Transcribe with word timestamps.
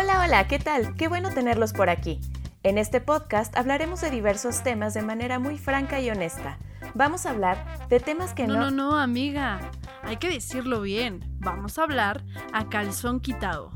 Hola, 0.00 0.22
hola, 0.24 0.48
¿qué 0.48 0.58
tal? 0.58 0.96
Qué 0.96 1.08
bueno 1.08 1.28
tenerlos 1.28 1.74
por 1.74 1.90
aquí. 1.90 2.20
En 2.62 2.78
este 2.78 3.02
podcast 3.02 3.54
hablaremos 3.54 4.00
de 4.00 4.08
diversos 4.08 4.62
temas 4.62 4.94
de 4.94 5.02
manera 5.02 5.38
muy 5.38 5.58
franca 5.58 6.00
y 6.00 6.08
honesta. 6.08 6.58
Vamos 6.94 7.26
a 7.26 7.30
hablar 7.30 7.86
de 7.90 8.00
temas 8.00 8.32
que 8.32 8.46
no... 8.46 8.54
No, 8.54 8.70
no, 8.70 8.92
no, 8.92 8.96
amiga. 8.96 9.60
Hay 10.02 10.16
que 10.16 10.30
decirlo 10.30 10.80
bien. 10.80 11.20
Vamos 11.40 11.76
a 11.76 11.82
hablar 11.82 12.24
a 12.54 12.70
calzón 12.70 13.20
quitado. 13.20 13.72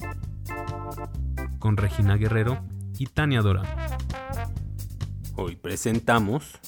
Con 1.59 1.77
Regina 1.77 2.17
Guerrero 2.17 2.59
y 2.99 3.05
Tania 3.05 3.43
Dora. 3.43 3.63
Hoy 5.37 5.57
presentamos 5.57 6.59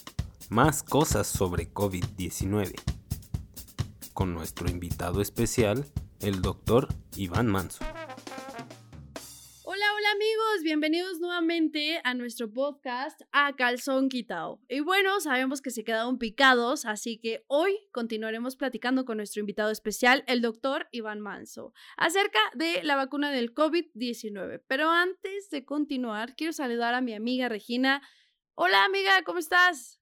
más 0.50 0.82
cosas 0.82 1.26
sobre 1.26 1.72
COVID-19 1.72 2.74
con 4.12 4.34
nuestro 4.34 4.68
invitado 4.68 5.22
especial, 5.22 5.86
el 6.20 6.42
doctor 6.42 6.88
Iván 7.16 7.46
Manso. 7.46 7.86
Bienvenidos 10.62 11.20
nuevamente 11.20 12.00
a 12.02 12.14
nuestro 12.14 12.52
podcast 12.52 13.20
A 13.30 13.54
Calzón 13.56 14.08
Quitado. 14.08 14.60
Y 14.68 14.80
bueno, 14.80 15.20
sabemos 15.20 15.60
que 15.60 15.70
se 15.70 15.84
quedaron 15.84 16.18
picados, 16.18 16.86
así 16.86 17.18
que 17.18 17.44
hoy 17.46 17.76
continuaremos 17.92 18.56
platicando 18.56 19.04
con 19.04 19.18
nuestro 19.18 19.40
invitado 19.40 19.70
especial, 19.70 20.24
el 20.26 20.40
doctor 20.40 20.88
Iván 20.92 21.20
Manso, 21.20 21.72
acerca 21.96 22.38
de 22.54 22.82
la 22.82 22.96
vacuna 22.96 23.30
del 23.30 23.54
COVID-19. 23.54 24.62
Pero 24.66 24.90
antes 24.90 25.50
de 25.50 25.64
continuar, 25.64 26.34
quiero 26.36 26.52
saludar 26.52 26.94
a 26.94 27.00
mi 27.00 27.14
amiga 27.14 27.48
Regina. 27.48 28.02
Hola 28.54 28.84
amiga, 28.84 29.22
¿cómo 29.24 29.38
estás? 29.38 30.00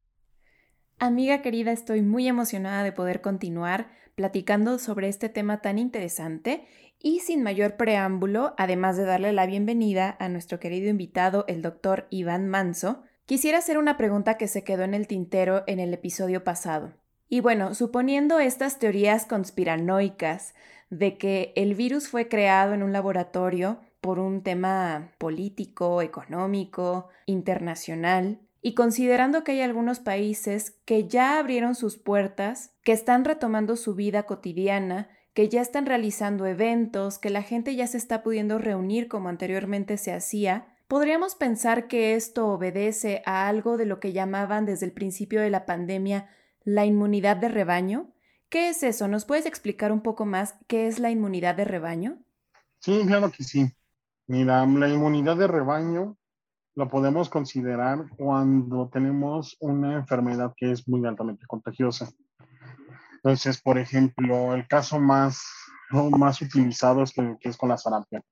Amiga 0.98 1.42
querida, 1.42 1.72
estoy 1.72 2.02
muy 2.02 2.28
emocionada 2.28 2.84
de 2.84 2.92
poder 2.92 3.20
continuar 3.20 3.90
platicando 4.14 4.78
sobre 4.78 5.08
este 5.08 5.28
tema 5.28 5.60
tan 5.60 5.78
interesante 5.78 6.66
y 7.04 7.20
sin 7.20 7.42
mayor 7.42 7.76
preámbulo, 7.76 8.54
además 8.56 8.96
de 8.96 9.04
darle 9.04 9.34
la 9.34 9.44
bienvenida 9.44 10.16
a 10.18 10.30
nuestro 10.30 10.58
querido 10.58 10.88
invitado, 10.88 11.44
el 11.48 11.60
doctor 11.60 12.06
Iván 12.08 12.48
Manso, 12.48 13.02
quisiera 13.26 13.58
hacer 13.58 13.76
una 13.76 13.98
pregunta 13.98 14.38
que 14.38 14.48
se 14.48 14.64
quedó 14.64 14.84
en 14.84 14.94
el 14.94 15.06
tintero 15.06 15.64
en 15.66 15.80
el 15.80 15.92
episodio 15.92 16.44
pasado. 16.44 16.94
Y 17.28 17.40
bueno, 17.40 17.74
suponiendo 17.74 18.40
estas 18.40 18.78
teorías 18.78 19.26
conspiranoicas 19.26 20.54
de 20.88 21.18
que 21.18 21.52
el 21.56 21.74
virus 21.74 22.08
fue 22.08 22.26
creado 22.26 22.72
en 22.72 22.82
un 22.82 22.94
laboratorio 22.94 23.80
por 24.00 24.18
un 24.18 24.42
tema 24.42 25.12
político, 25.18 26.00
económico, 26.00 27.10
internacional, 27.26 28.40
y 28.62 28.72
considerando 28.72 29.44
que 29.44 29.52
hay 29.52 29.60
algunos 29.60 30.00
países 30.00 30.78
que 30.86 31.06
ya 31.06 31.38
abrieron 31.38 31.74
sus 31.74 31.98
puertas, 31.98 32.72
que 32.82 32.92
están 32.92 33.26
retomando 33.26 33.76
su 33.76 33.94
vida 33.94 34.22
cotidiana, 34.22 35.10
que 35.34 35.48
ya 35.48 35.60
están 35.60 35.84
realizando 35.84 36.46
eventos, 36.46 37.18
que 37.18 37.28
la 37.28 37.42
gente 37.42 37.74
ya 37.74 37.86
se 37.86 37.98
está 37.98 38.22
pudiendo 38.22 38.58
reunir 38.58 39.08
como 39.08 39.28
anteriormente 39.28 39.98
se 39.98 40.12
hacía, 40.12 40.68
podríamos 40.86 41.34
pensar 41.34 41.88
que 41.88 42.14
esto 42.14 42.48
obedece 42.48 43.22
a 43.26 43.48
algo 43.48 43.76
de 43.76 43.84
lo 43.84 43.98
que 43.98 44.12
llamaban 44.12 44.64
desde 44.64 44.86
el 44.86 44.92
principio 44.92 45.40
de 45.40 45.50
la 45.50 45.66
pandemia 45.66 46.28
la 46.62 46.86
inmunidad 46.86 47.36
de 47.36 47.48
rebaño. 47.48 48.12
¿Qué 48.48 48.68
es 48.68 48.82
eso? 48.84 49.08
¿Nos 49.08 49.24
puedes 49.24 49.46
explicar 49.46 49.90
un 49.90 50.02
poco 50.02 50.24
más 50.24 50.54
qué 50.68 50.86
es 50.86 51.00
la 51.00 51.10
inmunidad 51.10 51.56
de 51.56 51.64
rebaño? 51.64 52.18
Sí, 52.78 53.02
claro 53.06 53.30
que 53.30 53.42
sí. 53.42 53.68
Mira, 54.28 54.64
la 54.64 54.88
inmunidad 54.88 55.36
de 55.36 55.48
rebaño 55.48 56.16
lo 56.76 56.88
podemos 56.88 57.28
considerar 57.28 58.06
cuando 58.16 58.88
tenemos 58.88 59.56
una 59.60 59.94
enfermedad 59.94 60.54
que 60.56 60.70
es 60.70 60.88
muy 60.88 61.04
altamente 61.06 61.46
contagiosa. 61.46 62.08
Entonces, 63.24 63.58
por 63.62 63.78
ejemplo, 63.78 64.52
el 64.52 64.68
caso 64.68 65.00
más, 65.00 65.42
más 65.90 66.42
utilizado 66.42 67.02
es 67.02 67.12
que, 67.14 67.38
es 67.40 67.56
con 67.56 67.70
la 67.70 67.78
sarampión. 67.78 68.22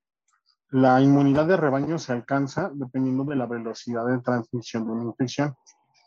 La 0.68 1.00
inmunidad 1.00 1.46
de 1.46 1.56
rebaño 1.56 1.98
se 1.98 2.12
alcanza 2.12 2.70
dependiendo 2.74 3.24
de 3.24 3.36
la 3.36 3.46
velocidad 3.46 4.06
de 4.06 4.20
transmisión 4.20 4.84
de 4.84 4.92
una 4.92 5.04
infección. 5.04 5.54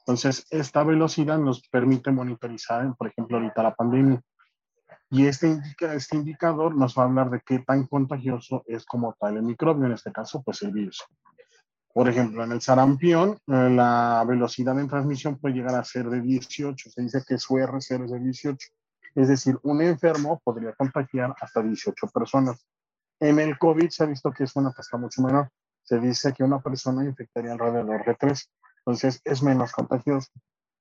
Entonces, 0.01 0.45
esta 0.51 0.83
velocidad 0.83 1.39
nos 1.39 1.67
permite 1.67 2.11
monitorizar, 2.11 2.95
por 2.95 3.07
ejemplo, 3.07 3.37
ahorita 3.37 3.63
la 3.63 3.73
pandemia. 3.73 4.21
Y 5.09 5.25
este, 5.25 5.57
este 5.79 6.17
indicador 6.17 6.75
nos 6.75 6.95
va 6.95 7.03
a 7.03 7.05
hablar 7.07 7.31
de 7.31 7.41
qué 7.43 7.59
tan 7.65 7.87
contagioso 7.87 8.63
es 8.67 8.85
como 8.85 9.15
tal 9.19 9.37
el 9.37 9.43
microbio, 9.43 9.87
en 9.87 9.93
este 9.93 10.11
caso, 10.11 10.43
pues 10.43 10.61
el 10.61 10.71
virus. 10.71 11.03
Por 11.95 12.09
ejemplo, 12.09 12.44
en 12.44 12.51
el 12.51 12.59
sarampión, 12.59 13.38
eh, 13.47 13.69
la 13.69 14.25
velocidad 14.28 14.75
de 14.75 14.85
transmisión 14.85 15.38
puede 15.38 15.56
llegar 15.56 15.75
a 15.75 15.83
ser 15.85 16.09
de 16.09 16.19
18. 16.19 16.89
Se 16.89 17.01
dice 17.01 17.23
que 17.25 17.38
su 17.38 17.53
R0 17.53 18.03
es 18.03 18.11
de 18.11 18.19
18. 18.19 18.67
Es 19.16 19.29
decir, 19.29 19.57
un 19.63 19.81
enfermo 19.81 20.41
podría 20.44 20.73
contagiar 20.73 21.34
hasta 21.39 21.63
18 21.63 22.07
personas. 22.07 22.67
En 23.17 23.39
el 23.39 23.57
COVID 23.57 23.88
se 23.88 24.03
ha 24.03 24.07
visto 24.07 24.29
que 24.34 24.44
es 24.44 24.53
una 24.57 24.73
tasa 24.73 24.97
mucho 24.97 25.22
menor. 25.22 25.50
Se 25.84 25.97
dice 25.97 26.34
que 26.34 26.44
una 26.44 26.59
persona 26.59 27.05
infectaría 27.05 27.53
alrededor 27.53 28.03
de 28.03 28.16
3. 28.16 28.51
Entonces, 28.79 29.22
es 29.23 29.41
menos 29.41 29.72
contagioso. 29.72 30.28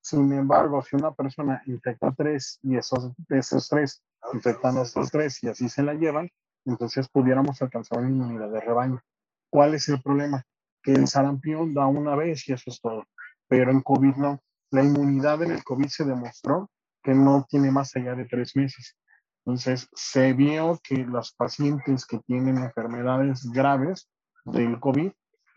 Sin 0.01 0.33
embargo, 0.33 0.83
si 0.83 0.97
una 0.97 1.13
persona 1.13 1.63
infecta 1.67 2.09
a 2.09 2.13
3 2.13 2.59
y 2.65 2.77
esos, 2.77 3.13
esos 3.29 3.69
3 3.69 4.03
infectan 4.33 4.79
a 4.79 4.83
estos 4.83 5.13
3 5.13 5.45
y 5.45 5.49
así 5.49 5.69
se 5.69 5.85
la 5.85 5.95
llevan, 5.95 6.29
entonces 6.65 7.09
pudiéramos 7.09 7.63
alcanzar 7.63 8.01
una 8.01 8.11
inmunidad 8.11 8.51
de 8.51 8.61
rebaño. 8.61 9.01
¿Cuál 9.49 9.77
es 9.77 9.89
el 9.89 10.03
problema? 10.03 10.45
Que 10.85 10.93
el 10.93 11.09
sarampión 11.09 11.73
da 11.75 11.87
una 11.87 12.15
vez 12.15 12.47
y 12.49 12.53
eso 12.53 12.71
es 12.71 12.81
todo. 12.81 13.05
Pero 13.49 13.73
en 13.73 13.81
COVID 13.81 14.17
no. 14.17 14.41
La 14.71 14.83
inmunidad 14.83 15.43
en 15.43 15.53
el 15.53 15.65
COVID 15.65 15.89
se 15.89 16.05
demostró 16.05 16.71
que 17.03 17.15
no 17.15 17.47
tiene 17.49 17.71
más 17.71 17.97
allá 17.97 18.15
de 18.15 18.27
tres 18.27 18.55
meses. 18.55 18.97
Entonces, 19.45 19.89
se 19.95 20.33
vio 20.35 20.79
que 20.83 20.99
los 20.99 21.33
pacientes 21.33 22.07
que 22.07 22.19
tienen 22.21 22.59
enfermedades 22.59 23.45
graves 23.51 24.09
del 24.45 24.79
COVID 24.79 25.11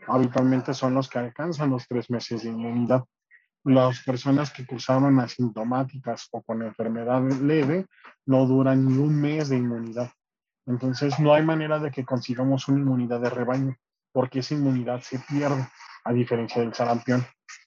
habitualmente 0.08 0.74
son 0.74 0.94
los 0.94 1.10
que 1.10 1.20
alcanzan 1.20 1.70
los 1.70 1.88
tres 1.88 2.10
meses 2.10 2.44
de 2.44 2.50
inmunidad. 2.50 3.04
Las 3.64 4.02
personas 4.04 4.52
que 4.52 4.66
cursaron 4.66 5.20
asintomáticas 5.20 6.28
o 6.32 6.42
con 6.42 6.62
enfermedad 6.62 7.22
leve 7.42 7.86
no 8.26 8.46
duran 8.46 8.86
ni 8.86 8.98
un 8.98 9.20
mes 9.20 9.50
de 9.50 9.58
inmunidad. 9.58 10.10
Entonces, 10.66 11.20
no 11.20 11.34
hay 11.34 11.44
manera 11.44 11.80
de 11.80 11.92
que 11.92 12.06
consigamos 12.06 12.68
una 12.68 12.80
inmunidad 12.80 13.20
de 13.20 13.30
rebaño 13.30 13.76
porque 14.12 14.40
esa 14.40 14.56
inmunidad 14.56 15.02
se 15.02 15.20
pierde, 15.20 15.68
a 16.04 16.14
diferencia 16.14 16.62
del 16.62 16.74
sarampión 16.74 17.26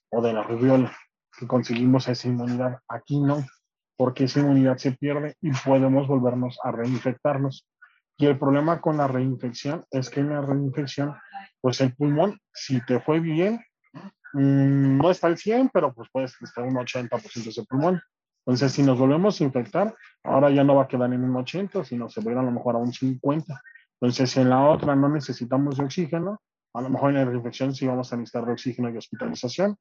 o 0.09 0.21
de 0.21 0.33
la 0.33 0.43
rubiola, 0.43 0.95
que 1.37 1.47
conseguimos 1.47 2.07
esa 2.07 2.27
inmunidad. 2.27 2.79
Aquí 2.87 3.19
no, 3.19 3.45
porque 3.97 4.25
esa 4.25 4.39
inmunidad 4.39 4.77
se 4.77 4.91
pierde 4.93 5.35
y 5.41 5.51
podemos 5.51 6.07
volvernos 6.07 6.57
a 6.63 6.71
reinfectarnos. 6.71 7.67
Y 8.17 8.25
el 8.27 8.37
problema 8.37 8.81
con 8.81 8.97
la 8.97 9.07
reinfección 9.07 9.85
es 9.89 10.09
que 10.09 10.19
en 10.19 10.29
la 10.29 10.41
reinfección, 10.41 11.15
pues 11.61 11.81
el 11.81 11.95
pulmón, 11.95 12.39
si 12.53 12.83
te 12.85 12.99
fue 12.99 13.19
bien, 13.19 13.59
mm, 14.33 14.97
no 14.97 15.09
está 15.09 15.27
al 15.27 15.37
100, 15.37 15.69
pero 15.73 15.93
pues 15.93 16.09
puedes 16.11 16.39
estar 16.41 16.63
un 16.63 16.77
80% 16.77 17.55
de 17.55 17.65
pulmón. 17.65 18.01
Entonces, 18.45 18.71
si 18.71 18.83
nos 18.83 18.97
volvemos 18.97 19.39
a 19.39 19.43
infectar, 19.43 19.95
ahora 20.23 20.49
ya 20.49 20.63
no 20.63 20.75
va 20.75 20.83
a 20.83 20.87
quedar 20.87 21.13
en 21.13 21.23
un 21.23 21.35
80, 21.35 21.83
sino 21.83 22.09
se 22.09 22.21
va 22.21 22.31
a 22.31 22.33
ir 22.33 22.39
a 22.39 22.43
lo 22.43 22.51
mejor 22.51 22.75
a 22.75 22.79
un 22.79 22.91
50. 22.91 23.61
Entonces, 24.01 24.35
en 24.37 24.49
la 24.49 24.67
otra 24.67 24.95
no 24.95 25.09
necesitamos 25.09 25.77
de 25.77 25.85
oxígeno, 25.85 26.41
a 26.73 26.81
lo 26.81 26.89
mejor 26.89 27.11
en 27.11 27.17
la 27.17 27.25
reinfección 27.25 27.75
sí 27.75 27.85
vamos 27.85 28.11
a 28.11 28.17
necesitar 28.17 28.45
de 28.45 28.53
oxígeno 28.53 28.89
y 28.89 28.97
hospitalización. 28.97 29.77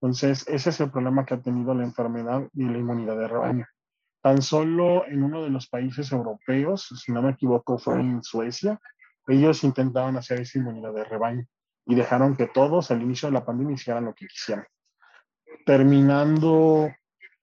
Entonces, 0.00 0.46
ese 0.46 0.70
es 0.70 0.80
el 0.80 0.90
problema 0.90 1.24
que 1.24 1.34
ha 1.34 1.42
tenido 1.42 1.74
la 1.74 1.82
enfermedad 1.82 2.46
y 2.52 2.64
la 2.64 2.78
inmunidad 2.78 3.16
de 3.16 3.26
rebaño. 3.26 3.66
Tan 4.22 4.40
solo 4.42 5.06
en 5.06 5.22
uno 5.22 5.42
de 5.42 5.50
los 5.50 5.68
países 5.68 6.12
europeos, 6.12 6.88
si 7.02 7.12
no 7.12 7.22
me 7.22 7.30
equivoco, 7.30 7.78
fue 7.78 7.98
en 8.00 8.22
Suecia, 8.22 8.78
ellos 9.26 9.64
intentaban 9.64 10.16
hacer 10.16 10.40
esa 10.40 10.58
inmunidad 10.58 10.92
de 10.92 11.04
rebaño 11.04 11.44
y 11.86 11.94
dejaron 11.94 12.36
que 12.36 12.46
todos 12.46 12.90
al 12.90 13.02
inicio 13.02 13.28
de 13.28 13.34
la 13.34 13.44
pandemia 13.44 13.74
hicieran 13.74 14.04
lo 14.04 14.14
que 14.14 14.26
quisieran. 14.26 14.66
Terminando 15.64 16.88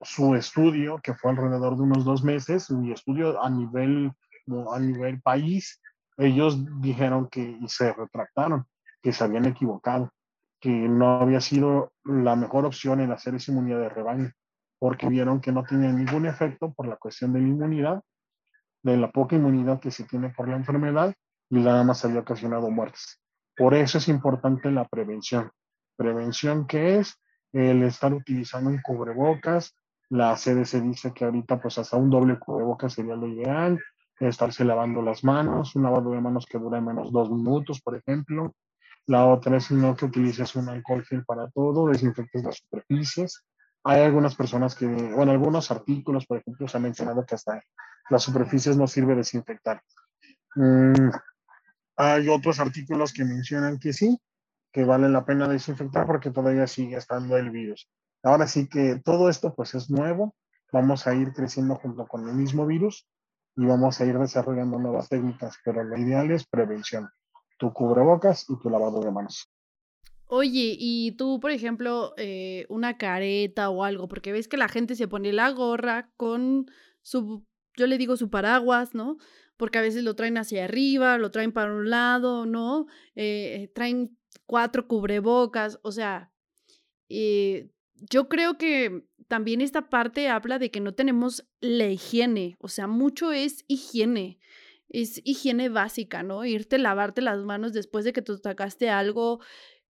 su 0.00 0.34
estudio, 0.34 1.00
que 1.02 1.14
fue 1.14 1.32
alrededor 1.32 1.76
de 1.76 1.82
unos 1.82 2.04
dos 2.04 2.22
meses, 2.22 2.70
mi 2.70 2.92
estudio 2.92 3.42
a 3.42 3.50
nivel, 3.50 4.12
a 4.72 4.78
nivel 4.78 5.20
país, 5.20 5.80
ellos 6.16 6.58
dijeron 6.80 7.28
que 7.28 7.40
y 7.40 7.68
se 7.68 7.92
retractaron, 7.92 8.66
que 9.02 9.12
se 9.12 9.24
habían 9.24 9.46
equivocado, 9.46 10.12
que 10.60 10.70
no 10.70 11.20
había 11.20 11.40
sido 11.40 11.92
la 12.04 12.36
mejor 12.36 12.64
opción 12.64 13.00
en 13.00 13.12
hacer 13.12 13.34
esa 13.34 13.52
inmunidad 13.52 13.80
de 13.80 13.88
rebaño, 13.88 14.32
porque 14.78 15.08
vieron 15.08 15.40
que 15.40 15.52
no 15.52 15.64
tenía 15.64 15.92
ningún 15.92 16.26
efecto 16.26 16.72
por 16.72 16.86
la 16.86 16.96
cuestión 16.96 17.32
de 17.32 17.40
la 17.40 17.48
inmunidad, 17.48 18.02
de 18.82 18.96
la 18.96 19.10
poca 19.10 19.36
inmunidad 19.36 19.80
que 19.80 19.90
se 19.90 20.04
tiene 20.04 20.30
por 20.30 20.48
la 20.48 20.56
enfermedad 20.56 21.14
y 21.50 21.58
nada 21.58 21.84
más 21.84 22.04
había 22.04 22.20
ocasionado 22.20 22.70
muertes. 22.70 23.20
Por 23.56 23.74
eso 23.74 23.98
es 23.98 24.08
importante 24.08 24.70
la 24.70 24.86
prevención. 24.86 25.50
Prevención 25.96 26.66
que 26.66 26.98
es 26.98 27.14
el 27.52 27.82
estar 27.82 28.12
utilizando 28.12 28.70
un 28.70 28.80
cubrebocas. 28.82 29.76
La 30.10 30.34
CDC 30.34 30.82
dice 30.82 31.12
que 31.12 31.24
ahorita 31.24 31.60
pues 31.60 31.78
hasta 31.78 31.96
un 31.96 32.10
doble 32.10 32.38
cubrebocas 32.38 32.94
sería 32.94 33.14
lo 33.16 33.28
ideal 33.28 33.78
estarse 34.20 34.64
lavando 34.64 35.02
las 35.02 35.24
manos, 35.24 35.74
un 35.76 35.82
lavado 35.82 36.10
de 36.12 36.20
manos 36.20 36.46
que 36.46 36.58
dura 36.58 36.80
menos 36.80 37.12
dos 37.12 37.30
minutos, 37.30 37.80
por 37.80 37.96
ejemplo. 37.96 38.54
La 39.06 39.26
otra 39.26 39.56
es 39.56 39.70
no 39.70 39.94
que 39.94 40.06
utilices 40.06 40.54
un 40.56 40.68
alcohol 40.68 41.04
gel 41.04 41.24
para 41.24 41.50
todo, 41.50 41.88
desinfectes 41.88 42.42
las 42.42 42.56
superficies. 42.56 43.44
Hay 43.84 44.00
algunas 44.00 44.34
personas 44.34 44.74
que, 44.74 44.86
bueno, 44.86 45.32
algunos 45.32 45.70
artículos, 45.70 46.26
por 46.26 46.38
ejemplo, 46.38 46.66
se 46.66 46.76
ha 46.76 46.80
mencionado 46.80 47.24
que 47.26 47.34
hasta 47.34 47.62
las 48.08 48.22
superficies 48.22 48.76
no 48.76 48.86
sirve 48.86 49.14
desinfectar. 49.14 49.82
Mm, 50.54 51.10
Hay 51.96 52.28
otros 52.28 52.60
artículos 52.60 53.12
que 53.12 53.24
mencionan 53.24 53.78
que 53.78 53.92
sí, 53.92 54.18
que 54.72 54.84
vale 54.84 55.08
la 55.08 55.24
pena 55.24 55.46
desinfectar 55.48 56.06
porque 56.06 56.30
todavía 56.30 56.66
sigue 56.66 56.96
estando 56.96 57.36
el 57.36 57.50
virus. 57.50 57.88
Ahora 58.22 58.46
sí 58.46 58.68
que 58.68 59.00
todo 59.04 59.28
esto 59.28 59.54
pues 59.54 59.74
es 59.74 59.90
nuevo, 59.90 60.34
vamos 60.72 61.06
a 61.06 61.14
ir 61.14 61.32
creciendo 61.32 61.76
junto 61.76 62.06
con 62.06 62.28
el 62.28 62.34
mismo 62.34 62.66
virus 62.66 63.06
y 63.56 63.66
vamos 63.66 64.00
a 64.00 64.06
ir 64.06 64.18
desarrollando 64.18 64.78
nuevas 64.78 65.08
técnicas, 65.08 65.58
pero 65.64 65.84
lo 65.84 65.96
ideal 65.96 66.30
es 66.30 66.46
prevención, 66.46 67.08
tu 67.58 67.72
cubrebocas 67.72 68.46
y 68.48 68.58
tu 68.58 68.70
lavado 68.70 69.00
de 69.00 69.10
manos. 69.10 69.48
Oye, 70.26 70.76
y 70.78 71.12
tú, 71.12 71.38
por 71.38 71.50
ejemplo, 71.50 72.14
eh, 72.16 72.66
una 72.68 72.96
careta 72.96 73.70
o 73.70 73.84
algo, 73.84 74.08
porque 74.08 74.32
ves 74.32 74.48
que 74.48 74.56
la 74.56 74.68
gente 74.68 74.96
se 74.96 75.06
pone 75.06 75.32
la 75.32 75.50
gorra 75.50 76.10
con 76.16 76.66
su, 77.02 77.44
yo 77.76 77.86
le 77.86 77.98
digo 77.98 78.16
su 78.16 78.30
paraguas, 78.30 78.94
¿no? 78.94 79.18
Porque 79.56 79.78
a 79.78 79.82
veces 79.82 80.02
lo 80.02 80.16
traen 80.16 80.38
hacia 80.38 80.64
arriba, 80.64 81.18
lo 81.18 81.30
traen 81.30 81.52
para 81.52 81.72
un 81.72 81.90
lado, 81.90 82.46
¿no? 82.46 82.86
Eh, 83.14 83.70
traen 83.74 84.16
cuatro 84.46 84.88
cubrebocas, 84.88 85.78
o 85.82 85.92
sea, 85.92 86.32
eh, 87.08 87.70
yo 88.10 88.28
creo 88.28 88.58
que 88.58 89.06
también 89.28 89.60
esta 89.60 89.88
parte 89.88 90.28
habla 90.28 90.58
de 90.58 90.70
que 90.70 90.80
no 90.80 90.94
tenemos 90.94 91.46
la 91.60 91.86
higiene, 91.86 92.56
o 92.60 92.68
sea, 92.68 92.86
mucho 92.86 93.32
es 93.32 93.64
higiene, 93.68 94.38
es 94.88 95.20
higiene 95.24 95.68
básica, 95.68 96.22
¿no? 96.22 96.44
Irte 96.44 96.78
lavarte 96.78 97.22
las 97.22 97.42
manos 97.42 97.72
después 97.72 98.04
de 98.04 98.12
que 98.12 98.22
te 98.22 98.36
sacaste 98.36 98.90
algo 98.90 99.40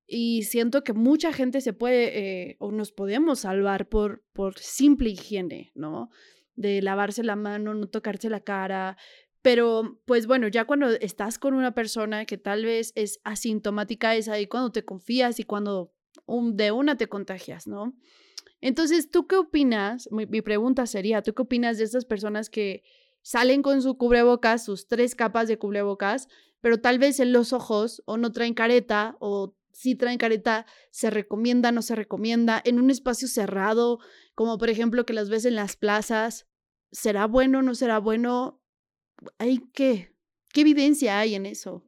y 0.07 0.43
siento 0.43 0.83
que 0.83 0.93
mucha 0.93 1.33
gente 1.33 1.61
se 1.61 1.73
puede 1.73 2.19
eh, 2.19 2.57
o 2.59 2.71
nos 2.71 2.91
podemos 2.91 3.39
salvar 3.39 3.89
por, 3.89 4.23
por 4.33 4.57
simple 4.59 5.09
higiene, 5.09 5.71
¿no? 5.75 6.09
De 6.55 6.81
lavarse 6.81 7.23
la 7.23 7.35
mano, 7.35 7.73
no 7.73 7.87
tocarse 7.87 8.29
la 8.29 8.41
cara, 8.41 8.97
pero, 9.43 9.99
pues 10.05 10.25
bueno, 10.25 10.47
ya 10.47 10.63
cuando 10.63 10.87
estás 10.87 11.37
con 11.37 11.53
una 11.53 11.73
persona 11.73 12.25
que 12.25 12.37
tal 12.37 12.63
vez 12.63 12.93
es 12.95 13.19
asintomática, 13.25 14.15
es 14.15 14.29
ahí 14.29 14.47
cuando 14.47 14.71
te 14.71 14.85
confías 14.85 15.37
y 15.37 15.43
cuando 15.43 15.93
de 16.53 16.71
una 16.71 16.95
te 16.95 17.07
contagias, 17.07 17.67
¿no? 17.67 17.93
Entonces, 18.63 19.11
¿tú 19.11 19.27
qué 19.27 19.35
opinas? 19.35 20.07
Mi, 20.09 20.41
pregunta 20.41 20.87
sería, 20.87 21.21
¿tú 21.21 21.33
qué 21.33 21.41
opinas 21.41 21.77
de 21.77 21.83
estas 21.83 22.05
personas 22.05 22.49
que 22.49 22.81
salen 23.21 23.61
con 23.61 23.81
su 23.81 23.97
cubrebocas, 23.97 24.63
sus 24.63 24.87
tres 24.87 25.15
capas 25.15 25.49
de 25.49 25.57
cubrebocas, 25.57 26.29
pero 26.61 26.79
tal 26.79 26.97
vez 26.97 27.19
en 27.19 27.33
los 27.33 27.51
ojos 27.51 28.01
o 28.05 28.15
no 28.15 28.31
traen 28.31 28.53
careta 28.53 29.17
o 29.19 29.53
si 29.73 29.95
traen 29.95 30.17
careta, 30.17 30.65
se 30.91 31.09
recomienda, 31.09 31.73
no 31.73 31.81
se 31.81 31.93
recomienda, 31.93 32.61
en 32.63 32.79
un 32.79 32.89
espacio 32.89 33.27
cerrado, 33.27 33.99
como 34.33 34.57
por 34.57 34.69
ejemplo 34.69 35.05
que 35.05 35.11
las 35.11 35.29
ves 35.29 35.43
en 35.43 35.55
las 35.55 35.75
plazas, 35.75 36.47
¿será 36.89 37.27
bueno, 37.27 37.61
no 37.63 37.75
será 37.75 37.97
bueno? 37.97 38.61
¿Hay 39.39 39.59
qué? 39.73 40.15
¿Qué 40.53 40.61
evidencia 40.61 41.19
hay 41.19 41.35
en 41.35 41.47
eso? 41.47 41.83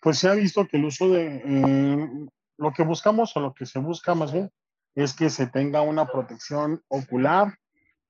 Pues 0.00 0.18
se 0.18 0.28
ha 0.28 0.34
visto 0.34 0.64
que 0.68 0.76
el 0.76 0.84
uso 0.84 1.08
de 1.08 1.42
eh, 1.44 2.08
lo 2.56 2.72
que 2.72 2.84
buscamos 2.84 3.36
o 3.36 3.40
lo 3.40 3.52
que 3.52 3.66
se 3.66 3.80
busca 3.80 4.14
más 4.14 4.32
bien 4.32 4.52
es 4.98 5.14
que 5.14 5.30
se 5.30 5.46
tenga 5.46 5.80
una 5.80 6.06
protección 6.06 6.82
ocular 6.88 7.56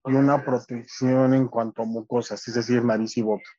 y 0.07 0.15
una 0.15 0.43
protección 0.43 1.35
en 1.35 1.47
cuanto 1.47 1.83
a 1.83 1.85
mucosas, 1.85 2.49
es 2.49 2.55
decir, 2.55 2.83
nariz 2.83 3.19
y 3.19 3.23
boca. 3.23 3.51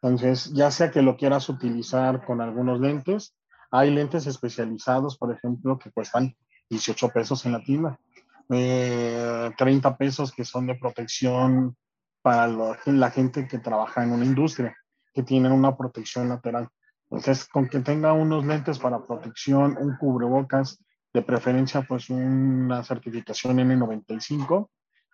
Entonces, 0.00 0.50
ya 0.54 0.70
sea 0.70 0.90
que 0.90 1.02
lo 1.02 1.18
quieras 1.18 1.50
utilizar 1.50 2.24
con 2.24 2.40
algunos 2.40 2.80
lentes, 2.80 3.36
hay 3.70 3.90
lentes 3.90 4.26
especializados, 4.26 5.18
por 5.18 5.34
ejemplo, 5.34 5.78
que 5.78 5.92
cuestan 5.92 6.34
18 6.70 7.10
pesos 7.10 7.44
en 7.44 7.52
la 7.52 7.62
tienda, 7.62 8.00
eh, 8.48 9.50
30 9.58 9.98
pesos 9.98 10.32
que 10.32 10.46
son 10.46 10.66
de 10.66 10.74
protección 10.74 11.76
para 12.22 12.48
la 12.48 13.10
gente 13.10 13.46
que 13.46 13.58
trabaja 13.58 14.02
en 14.02 14.12
una 14.12 14.24
industria, 14.24 14.74
que 15.12 15.22
tienen 15.22 15.52
una 15.52 15.76
protección 15.76 16.30
lateral. 16.30 16.70
Entonces, 17.10 17.46
con 17.46 17.68
que 17.68 17.80
tenga 17.80 18.14
unos 18.14 18.46
lentes 18.46 18.78
para 18.78 19.04
protección, 19.04 19.76
un 19.78 19.98
cubrebocas, 19.98 20.81
de 21.12 21.22
preferencia 21.22 21.82
pues 21.82 22.10
una 22.10 22.82
certificación 22.82 23.58
N95, 23.58 24.68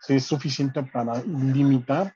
es 0.09 0.25
suficiente 0.25 0.83
para 0.85 1.23
limitar 1.25 2.15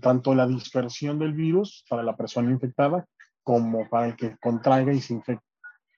tanto 0.00 0.34
la 0.34 0.46
dispersión 0.46 1.18
del 1.18 1.32
virus 1.32 1.84
para 1.88 2.02
la 2.02 2.16
persona 2.16 2.50
infectada 2.50 3.04
como 3.42 3.88
para 3.88 4.06
el 4.06 4.16
que 4.16 4.36
contraiga 4.38 4.92
y 4.92 5.00
se 5.00 5.14
infecte. 5.14 5.44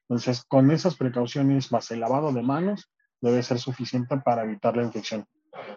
Entonces, 0.09 0.45
con 0.45 0.71
esas 0.71 0.97
precauciones 0.97 1.71
más 1.71 1.91
el 1.91 2.01
lavado 2.01 2.33
de 2.33 2.43
manos 2.43 2.91
debe 3.21 3.43
ser 3.43 3.59
suficiente 3.59 4.17
para 4.19 4.45
evitar 4.45 4.77
la 4.77 4.83
infección. 4.83 5.25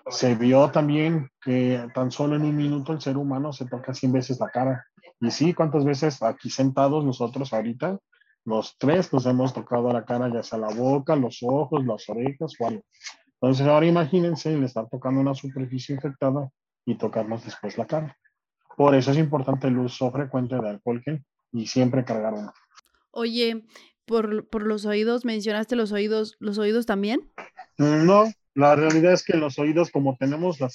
Se 0.10 0.36
vio 0.36 0.72
también 0.72 1.30
que 1.42 1.88
tan 1.94 2.12
solo 2.12 2.36
en 2.36 2.44
un 2.44 2.56
minuto 2.56 2.94
el 2.94 3.02
ser 3.02 3.18
humano 3.18 3.54
se 3.54 3.66
toca 3.66 3.94
100 3.94 4.12
veces 4.12 4.40
la 4.40 4.50
cara. 4.50 4.86
Y 5.20 5.32
sí, 5.32 5.54
¿cuántas 5.54 5.86
veces 5.86 6.22
aquí 6.22 6.50
sentados 6.50 7.04
nosotros 7.06 7.54
ahorita, 7.54 8.00
los 8.46 8.78
tres 8.78 9.12
nos 9.14 9.26
hemos 9.26 9.54
tocado 9.54 9.92
la 9.92 10.06
cara, 10.06 10.32
ya 10.34 10.44
sea 10.44 10.60
la 10.60 10.74
boca, 10.74 11.16
los 11.16 11.40
ojos, 11.44 11.86
las 11.86 12.08
orejas 12.10 12.54
o 12.60 12.68
algo? 12.68 12.84
Entonces 13.42 13.68
ahora 13.68 13.86
imagínense 13.86 14.54
el 14.54 14.64
estar 14.64 14.88
tocando 14.90 15.22
una 15.22 15.34
superficie 15.34 15.96
infectada 15.96 16.50
y 16.86 16.96
tocarnos 16.96 17.44
después 17.44 17.78
la 17.78 17.86
cara. 17.86 18.18
Por 18.76 18.96
eso 18.96 19.12
es 19.12 19.18
importante 19.18 19.68
el 19.68 19.78
uso 19.78 20.12
frecuente 20.12 20.56
de 20.56 20.70
alcohol 20.70 21.02
gel 21.04 21.24
y 21.52 21.68
siempre 21.68 22.06
cargar 22.06 22.34
uno. 22.34 22.54
Oye, 23.12 23.66
por, 24.06 24.48
por 24.48 24.64
los 24.64 24.86
oídos, 24.86 25.26
mencionaste 25.26 25.76
los 25.76 25.92
oídos, 25.92 26.36
¿los 26.40 26.58
oídos 26.58 26.86
también? 26.86 27.32
No, 27.78 28.26
la 28.56 28.76
realidad 28.76 29.14
es 29.14 29.24
que 29.24 29.38
los 29.38 29.58
oídos, 29.60 29.92
como 29.92 30.16
tenemos 30.18 30.60
la, 30.60 30.70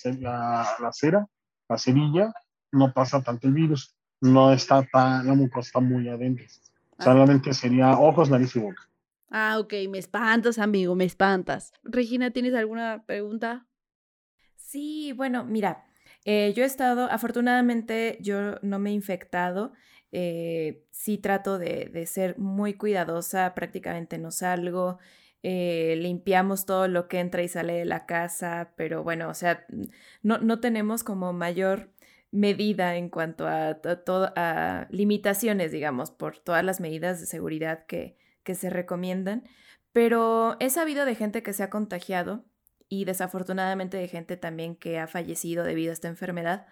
la, 0.81 0.93
cera, 0.93 1.27
la 1.69 1.79
cerilla, 1.79 2.33
no 2.73 2.93
pasa 2.93 3.23
tanto 3.23 3.49
el 3.49 3.55
virus. 3.55 3.95
No 4.21 4.53
está 4.53 4.83
tan, 4.83 5.27
la 5.27 5.35
mucosa 5.35 5.69
está 5.69 5.81
muy 5.81 6.09
adentro. 6.09 6.45
Ah. 6.99 7.05
Solamente 7.05 7.53
sería 7.55 7.99
ojos, 7.99 8.31
nariz 8.31 8.55
y 8.57 8.61
boca. 8.61 8.89
Ah, 9.31 9.59
ok, 9.59 9.75
me 9.91 9.99
espantas, 9.99 10.59
amigo, 10.59 10.95
me 10.95 11.05
espantas. 11.05 11.73
Regina, 11.85 12.31
¿tienes 12.31 12.55
alguna 12.55 13.05
pregunta? 13.07 13.67
Sí, 14.57 15.13
bueno, 15.13 15.45
mira, 15.45 15.85
eh, 16.25 16.53
yo 16.55 16.63
he 16.63 16.67
estado, 16.67 17.11
afortunadamente 17.11 18.19
yo 18.21 18.57
no 18.63 18.79
me 18.79 18.91
he 18.91 18.93
infectado, 18.93 19.73
eh, 20.13 20.85
sí 20.91 21.19
trato 21.19 21.59
de, 21.59 21.91
de, 21.93 22.07
ser 22.07 22.39
muy 22.39 22.75
cuidadosa, 22.75 23.55
prácticamente 23.55 24.19
no 24.19 24.31
salgo, 24.31 24.99
eh, 25.43 25.97
limpiamos 25.99 26.67
todo 26.67 26.89
lo 26.89 27.09
que 27.09 27.21
entra 27.21 27.43
y 27.43 27.49
sale 27.49 27.75
de 27.75 27.85
la 27.85 28.07
casa, 28.07 28.73
pero 28.77 29.05
bueno, 29.05 29.29
o 29.29 29.35
sea, 29.35 29.67
no, 30.23 30.39
no 30.39 30.61
tenemos 30.61 31.05
como 31.05 31.33
mayor 31.33 31.93
medida 32.31 32.97
en 32.97 33.09
cuanto 33.09 33.47
a, 33.47 33.79
a, 34.37 34.87
limitaciones, 34.91 35.73
digamos, 35.73 36.11
por 36.11 36.39
todas 36.39 36.65
las 36.65 36.81
medidas 36.81 37.21
de 37.21 37.27
seguridad 37.27 37.87
que, 37.87 38.17
que 38.43 38.55
se 38.55 38.71
recomiendan, 38.71 39.45
pero 39.93 40.57
he 40.61 40.71
sabido 40.71 41.05
de 41.05 41.15
gente 41.15 41.43
que 41.43 41.53
se 41.53 41.63
ha 41.63 41.71
contagiado 41.71 42.45
y 42.89 43.05
desafortunadamente 43.05 43.97
de 43.97 44.09
gente 44.09 44.37
también 44.37 44.77
que 44.77 44.99
ha 44.99 45.07
fallecido 45.07 45.65
debido 45.65 45.91
a 45.91 45.95
esta 45.95 46.09
enfermedad. 46.09 46.67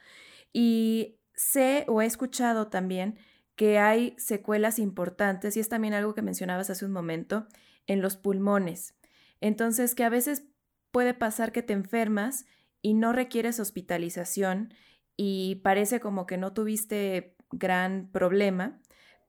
Y 0.52 1.18
sé 1.34 1.84
o 1.88 2.02
he 2.02 2.06
escuchado 2.06 2.68
también 2.68 3.18
que 3.54 3.78
hay 3.78 4.14
secuelas 4.18 4.78
importantes, 4.78 5.56
y 5.56 5.60
es 5.60 5.68
también 5.68 5.94
algo 5.94 6.14
que 6.14 6.22
mencionabas 6.22 6.68
hace 6.70 6.84
un 6.84 6.92
momento, 6.92 7.46
en 7.86 8.02
los 8.02 8.16
pulmones. 8.16 8.94
Entonces, 9.40 9.94
que 9.94 10.04
a 10.04 10.08
veces 10.10 10.44
puede 10.90 11.14
pasar 11.14 11.52
que 11.52 11.62
te 11.62 11.72
enfermas 11.72 12.44
y 12.82 12.94
no 12.94 13.12
requieres 13.12 13.58
hospitalización 13.58 14.74
y 15.16 15.56
parece 15.56 16.00
como 16.00 16.26
que 16.26 16.36
no 16.36 16.52
tuviste 16.52 17.36
gran 17.50 18.10
problema, 18.12 18.80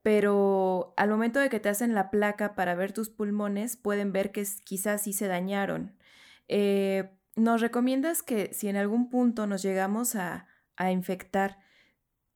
pero 0.01 0.93
al 0.97 1.09
momento 1.09 1.39
de 1.39 1.49
que 1.49 1.59
te 1.59 1.69
hacen 1.69 1.93
la 1.93 2.09
placa 2.09 2.55
para 2.55 2.75
ver 2.75 2.93
tus 2.93 3.09
pulmones, 3.09 3.77
pueden 3.77 4.11
ver 4.11 4.31
que 4.31 4.45
quizás 4.63 5.03
sí 5.03 5.13
se 5.13 5.27
dañaron. 5.27 5.97
Eh, 6.47 7.11
¿Nos 7.35 7.61
recomiendas 7.61 8.23
que 8.23 8.53
si 8.53 8.67
en 8.67 8.77
algún 8.77 9.09
punto 9.09 9.47
nos 9.47 9.61
llegamos 9.61 10.15
a, 10.15 10.47
a 10.75 10.91
infectar, 10.91 11.59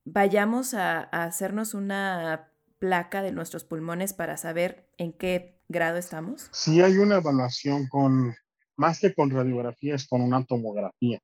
vayamos 0.03 0.73
a, 0.73 0.99
a 0.99 1.23
hacernos 1.23 1.73
una 1.73 2.51
placa 2.77 3.21
de 3.21 3.31
nuestros 3.31 3.63
pulmones 3.63 4.13
para 4.13 4.37
saber 4.37 4.89
en 4.97 5.13
qué 5.13 5.61
grado 5.69 5.97
estamos? 5.97 6.49
Sí, 6.51 6.81
hay 6.81 6.97
una 6.97 7.17
evaluación 7.17 7.87
con, 7.87 8.35
más 8.75 8.99
que 8.99 9.13
con 9.13 9.29
radiografías, 9.29 10.07
con 10.07 10.21
una 10.21 10.43
tomografía, 10.43 11.19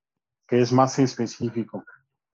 que 0.47 0.61
es 0.61 0.71
más 0.71 0.97
específico. 0.99 1.83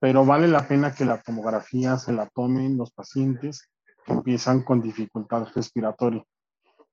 Pero 0.04 0.26
vale 0.26 0.48
la 0.48 0.68
pena 0.68 0.94
que 0.94 1.06
la 1.06 1.22
tomografía 1.22 1.96
se 1.96 2.12
la 2.12 2.28
tomen 2.28 2.76
los 2.76 2.90
pacientes 2.90 3.70
que 4.04 4.12
empiezan 4.12 4.62
con 4.62 4.82
dificultad 4.82 5.48
respiratoria. 5.54 6.22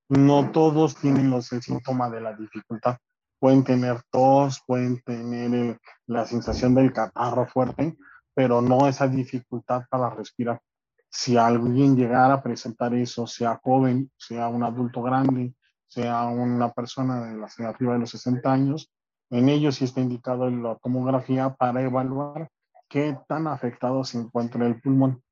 No 0.07 0.51
todos 0.51 0.95
tienen 0.95 1.29
los, 1.29 1.51
el 1.51 1.61
síntoma 1.61 2.09
de 2.09 2.21
la 2.21 2.33
dificultad. 2.33 2.95
Pueden 3.37 3.65
tener 3.65 4.01
tos, 4.09 4.61
pueden 4.65 5.01
tener 5.01 5.77
la 6.05 6.25
sensación 6.25 6.73
del 6.73 6.93
catarro 6.93 7.45
fuerte, 7.47 7.97
pero 8.33 8.61
no 8.61 8.87
esa 8.87 9.09
dificultad 9.09 9.81
para 9.89 10.11
respirar 10.11 10.61
si 11.09 11.35
alguien 11.35 11.97
llegara 11.97 12.35
a 12.35 12.41
presentar 12.41 12.93
eso, 12.93 13.27
sea 13.27 13.59
joven, 13.61 14.09
sea 14.15 14.47
un 14.47 14.63
adulto 14.63 15.01
grande, 15.01 15.53
sea 15.85 16.27
una 16.27 16.71
persona 16.71 17.25
de 17.25 17.35
la, 17.35 17.49
arriba 17.67 17.91
de 17.91 17.99
los 17.99 18.11
60 18.11 18.49
años, 18.49 18.89
en 19.31 19.49
ellos 19.49 19.75
sí 19.75 19.83
está 19.83 19.99
indicado 19.99 20.49
la 20.49 20.77
tomografía 20.77 21.53
para 21.53 21.81
evaluar 21.81 22.47
qué 22.91 23.17
tan 23.27 23.47
afectado 23.47 24.03
se 24.03 24.19
encuentra 24.19 24.67
el 24.67 24.79
pulmón. 24.79 25.23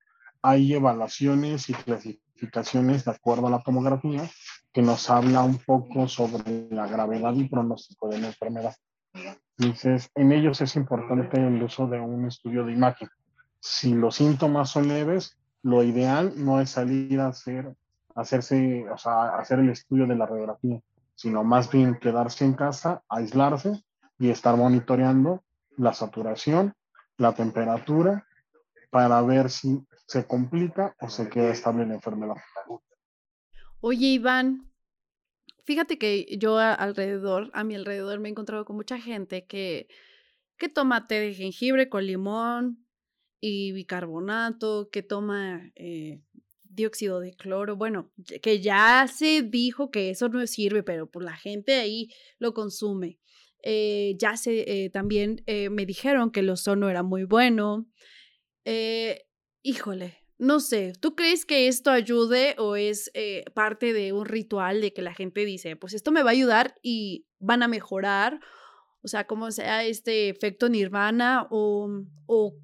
Hay 0.42 0.74
evaluaciones 0.74 1.70
y 1.70 1.74
clasificaciones 1.74 3.04
de 3.04 3.12
acuerdo 3.12 3.48
a 3.48 3.52
la 3.52 3.62
tomografía 3.62 4.24
que 4.72 4.82
nos 4.82 5.10
habla 5.10 5.44
un 5.44 5.58
poco 5.58 6.08
sobre 6.08 6.70
la 6.72 6.88
gravedad 6.88 7.34
y 7.34 7.50
pronóstico 7.50 8.08
de 8.08 8.20
la 8.20 8.28
enfermedad. 8.28 8.76
Entonces, 9.58 10.10
en 10.16 10.32
ellos 10.32 10.62
es 10.62 10.76
importante 10.78 11.38
el 11.38 11.62
uso 11.62 11.88
de 11.88 12.00
un 12.00 12.26
estudio 12.26 12.66
de 12.66 12.72
imagen. 12.72 13.10
Si 13.60 13.94
los 13.94 14.16
síntomas 14.16 14.70
son 14.70 14.88
leves, 14.88 15.38
lo 15.62 15.84
ideal 15.84 16.34
no 16.38 16.62
es 16.62 16.70
salir 16.70 17.20
a 17.20 17.28
hacer, 17.28 17.76
hacerse, 18.16 18.90
o 18.90 18.98
sea, 18.98 19.36
hacer 19.36 19.60
el 19.60 19.70
estudio 19.70 20.08
de 20.08 20.16
la 20.16 20.26
radiografía, 20.26 20.80
sino 21.16 21.44
más 21.44 21.70
bien 21.70 22.00
quedarse 22.00 22.46
en 22.46 22.54
casa, 22.54 23.04
aislarse 23.10 23.84
y 24.18 24.30
estar 24.30 24.56
monitoreando 24.56 25.44
la 25.76 25.94
saturación, 25.94 26.74
la 27.20 27.34
temperatura, 27.34 28.26
para 28.90 29.22
ver 29.22 29.52
si 29.52 29.80
se 30.08 30.26
complica 30.26 30.96
o 31.00 31.10
se 31.10 31.30
queda 31.30 31.52
estable 31.52 31.86
la 31.86 31.94
enfermedad. 31.96 32.36
Oye, 33.82 34.08
Iván, 34.08 34.72
fíjate 35.66 36.00
que 36.00 36.26
yo 36.40 36.58
alrededor, 36.58 37.52
a 37.54 37.64
mi 37.64 37.76
alrededor, 37.76 38.20
me 38.20 38.30
he 38.30 38.32
encontrado 38.32 38.66
con 38.66 38.76
mucha 38.76 39.00
gente 39.00 39.46
que, 39.46 39.88
que 40.58 40.70
toma 40.70 41.08
té 41.08 41.20
de 41.20 41.34
jengibre 41.34 41.90
con 41.90 42.06
limón 42.06 42.86
y 43.40 43.72
bicarbonato, 43.72 44.90
que 44.90 45.04
toma 45.04 45.72
eh, 45.76 46.22
dióxido 46.64 47.20
de 47.20 47.34
cloro. 47.34 47.76
Bueno, 47.76 48.12
que 48.42 48.62
ya 48.62 49.08
se 49.08 49.44
dijo 49.44 49.92
que 49.92 50.10
eso 50.10 50.30
no 50.30 50.46
sirve, 50.48 50.84
pero 50.84 51.10
por 51.10 51.24
la 51.24 51.36
gente 51.36 51.76
ahí 51.76 52.10
lo 52.40 52.54
consume. 52.54 53.20
Eh, 53.64 54.16
ya 54.18 54.38
se 54.38 54.86
eh, 54.86 54.90
también 54.90 55.44
me 55.48 55.86
dijeron 55.86 56.32
que 56.32 56.42
el 56.42 56.50
ozono 56.50 56.90
era 56.90 57.04
muy 57.04 57.24
bueno. 57.24 57.88
híjole, 59.62 60.20
no 60.40 60.62
sé, 60.62 60.94
¿tú 60.98 61.16
crees 61.16 61.46
que 61.46 61.68
esto 61.68 61.92
ayude 61.92 62.56
o 62.58 62.78
es 62.78 63.12
eh, 63.14 63.44
parte 63.54 63.92
de 63.92 64.14
un 64.14 64.26
ritual 64.26 64.80
de 64.80 64.94
que 64.94 65.02
la 65.02 65.14
gente 65.14 65.44
dice, 65.44 65.76
pues 65.76 65.94
esto 65.94 66.12
me 66.12 66.24
va 66.24 66.30
a 66.30 66.32
ayudar 66.32 66.76
y 66.82 67.28
van 67.40 67.62
a 67.62 67.68
mejorar? 67.68 68.40
O 69.02 69.10
sea, 69.10 69.28
como 69.28 69.52
sea 69.52 69.84
este 69.84 70.30
efecto 70.30 70.70
nirvana 70.70 71.46
o, 71.52 71.90
o 72.26 72.58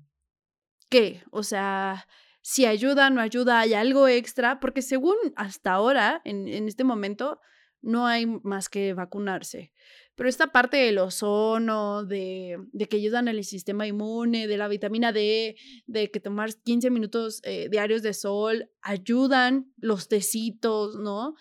qué? 0.89 1.21
O 1.31 1.43
sea, 1.43 2.07
si 2.41 2.65
ayuda, 2.65 3.09
no 3.09 3.19
ayuda, 3.19 3.59
hay 3.59 3.73
algo 3.73 4.07
extra, 4.07 4.61
porque 4.61 4.81
según 4.81 5.17
hasta 5.35 5.73
ahora, 5.73 6.21
en, 6.23 6.47
en 6.47 6.69
este 6.69 6.85
momento, 6.85 7.41
no 7.81 8.07
hay 8.07 8.25
más 8.25 8.69
que 8.69 8.93
vacunarse. 8.93 9.73
Pero 10.15 10.29
esta 10.29 10.47
parte 10.47 10.77
del 10.77 10.97
ozono, 10.97 12.05
de, 12.05 12.57
de, 12.71 12.87
que 12.87 12.97
ayudan 12.97 13.27
al 13.27 13.43
sistema 13.43 13.85
inmune, 13.85 14.47
de 14.47 14.57
la 14.57 14.69
vitamina 14.69 15.11
D, 15.11 15.57
de 15.87 16.09
que 16.09 16.21
tomar 16.21 16.51
15 16.63 16.89
minutos 16.89 17.41
eh, 17.43 17.67
diarios 17.69 18.01
de 18.01 18.13
sol, 18.13 18.69
ayudan 18.81 19.73
los 19.77 20.07
tecitos, 20.07 20.95
¿no? 20.95 21.35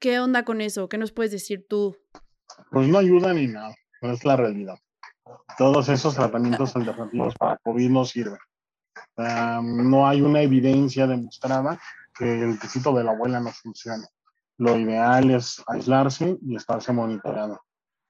¿Qué 0.00 0.18
onda 0.18 0.44
con 0.44 0.60
eso? 0.60 0.88
¿Qué 0.88 0.98
nos 0.98 1.12
puedes 1.12 1.30
decir 1.30 1.64
tú? 1.68 1.96
Pues 2.72 2.88
no 2.88 2.98
ayuda 2.98 3.32
ni 3.34 3.46
nada, 3.46 3.72
pero 4.00 4.14
es 4.14 4.24
la 4.24 4.36
realidad. 4.36 4.78
Todos 5.56 5.88
esos 5.88 6.16
tratamientos 6.16 6.74
alternativos 6.76 7.34
para 7.36 7.56
COVID 7.58 7.88
no 7.88 8.04
sirven. 8.04 8.38
no 9.16 10.08
hay 10.08 10.22
una 10.22 10.42
evidencia 10.42 11.06
demostrada 11.06 11.80
que 12.18 12.42
el 12.42 12.58
tecito 12.58 12.92
de 12.94 13.04
la 13.04 13.12
abuela 13.12 13.38
no 13.38 13.52
funcione. 13.52 14.06
Lo 14.58 14.76
ideal 14.76 15.30
es 15.30 15.62
aislarse 15.68 16.36
y 16.42 16.56
estarse 16.56 16.92
monitoreando 16.92 17.60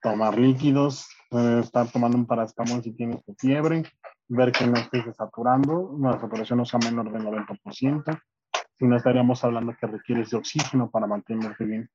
tomar 0.03 0.39
líquidos, 0.39 1.09
estar 1.31 1.87
tomando 1.89 2.19
un 2.19 2.27
paracetamol 2.27 2.83
si 2.83 2.93
tienes 2.93 3.23
fiebre, 3.39 3.85
ver 4.29 4.53
que 4.53 4.67
no 4.67 4.77
estés 4.77 5.05
saturando, 5.17 5.97
la 6.01 6.21
saturación 6.21 6.59
no 6.59 6.65
sea 6.65 6.81
menor 6.81 7.11
del 7.13 7.23
90%, 7.23 8.21
si 8.79 8.85
no 8.87 8.97
estaríamos 8.97 9.43
hablando 9.45 9.75
que 9.79 9.87
requieres 9.87 10.31
de 10.31 10.39
oxígeno 10.39 10.91
para 10.91 11.07
mantenerte 11.07 11.65
bien. 11.65 11.89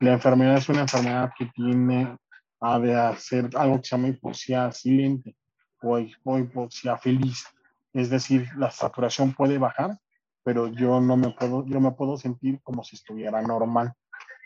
La 0.00 0.14
enfermedad 0.14 0.56
es 0.56 0.68
una 0.68 0.80
enfermedad 0.80 1.32
que 1.38 1.46
tiene 1.46 2.16
a 2.60 2.78
de 2.78 2.94
hacer 2.94 3.50
algo 3.56 3.76
que 3.76 3.84
se 3.84 3.96
llama 3.96 4.08
hipoxia 4.08 4.72
silente 4.72 5.36
o, 5.80 5.98
hipoxia 5.98 6.96
feliz. 6.96 7.44
Es 7.92 8.10
decir, 8.10 8.48
la 8.56 8.70
saturación 8.70 9.32
puede 9.32 9.58
bajar, 9.58 9.98
pero 10.42 10.68
yo 10.68 11.00
no 11.00 11.16
me 11.16 11.30
puedo, 11.30 11.64
yo 11.66 11.80
me 11.80 11.92
puedo 11.92 12.16
sentir 12.16 12.60
como 12.62 12.82
si 12.82 12.96
estuviera 12.96 13.40
normal 13.42 13.92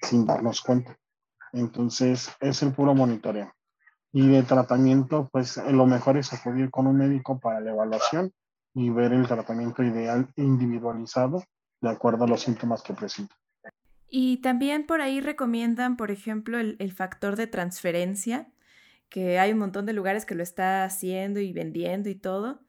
sin 0.02 0.26
darnos 0.26 0.60
cuenta. 0.60 0.98
Entonces, 1.56 2.30
es 2.40 2.62
el 2.62 2.72
puro 2.72 2.94
monitoreo. 2.94 3.50
Y 4.12 4.28
de 4.28 4.42
tratamiento, 4.42 5.28
pues 5.32 5.56
lo 5.56 5.86
mejor 5.86 6.18
es 6.18 6.32
acudir 6.32 6.70
con 6.70 6.86
un 6.86 6.98
médico 6.98 7.40
para 7.40 7.60
la 7.60 7.70
evaluación 7.70 8.32
y 8.74 8.90
ver 8.90 9.14
el 9.14 9.26
tratamiento 9.26 9.82
ideal 9.82 10.28
individualizado 10.36 11.42
de 11.80 11.88
acuerdo 11.88 12.24
a 12.24 12.28
los 12.28 12.42
síntomas 12.42 12.82
que 12.82 12.92
presenta. 12.92 13.34
Y 14.08 14.38
también 14.38 14.86
por 14.86 15.00
ahí 15.00 15.20
recomiendan, 15.20 15.96
por 15.96 16.10
ejemplo, 16.10 16.58
el, 16.58 16.76
el, 16.78 16.92
factor 16.92 17.36
de 17.36 17.46
transferencia, 17.46 18.52
que 19.08 19.38
hay 19.38 19.52
un 19.52 19.58
montón 19.58 19.86
de 19.86 19.94
lugares 19.94 20.26
que 20.26 20.34
lo 20.34 20.42
está 20.42 20.84
haciendo 20.84 21.40
y 21.40 21.52
vendiendo 21.52 22.08
y 22.10 22.14
todo. 22.14 22.60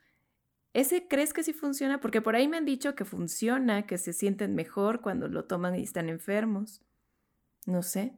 ¿Ese 0.74 1.08
crees 1.08 1.34
que 1.34 1.44
sí 1.44 1.54
funciona? 1.54 2.00
Porque 2.00 2.22
por 2.22 2.36
ahí 2.36 2.48
me 2.48 2.58
han 2.58 2.66
dicho 2.66 2.96
que 2.96 3.06
funciona, 3.06 3.86
que 3.86 3.98
se 3.98 4.14
sienten 4.14 4.56
mejor 4.56 5.02
cuando 5.02 5.28
lo 5.28 5.46
toman 5.46 5.76
y 5.76 5.84
están 5.84 6.08
enfermos. 6.08 6.82
No 7.66 7.84
sé. 7.84 8.16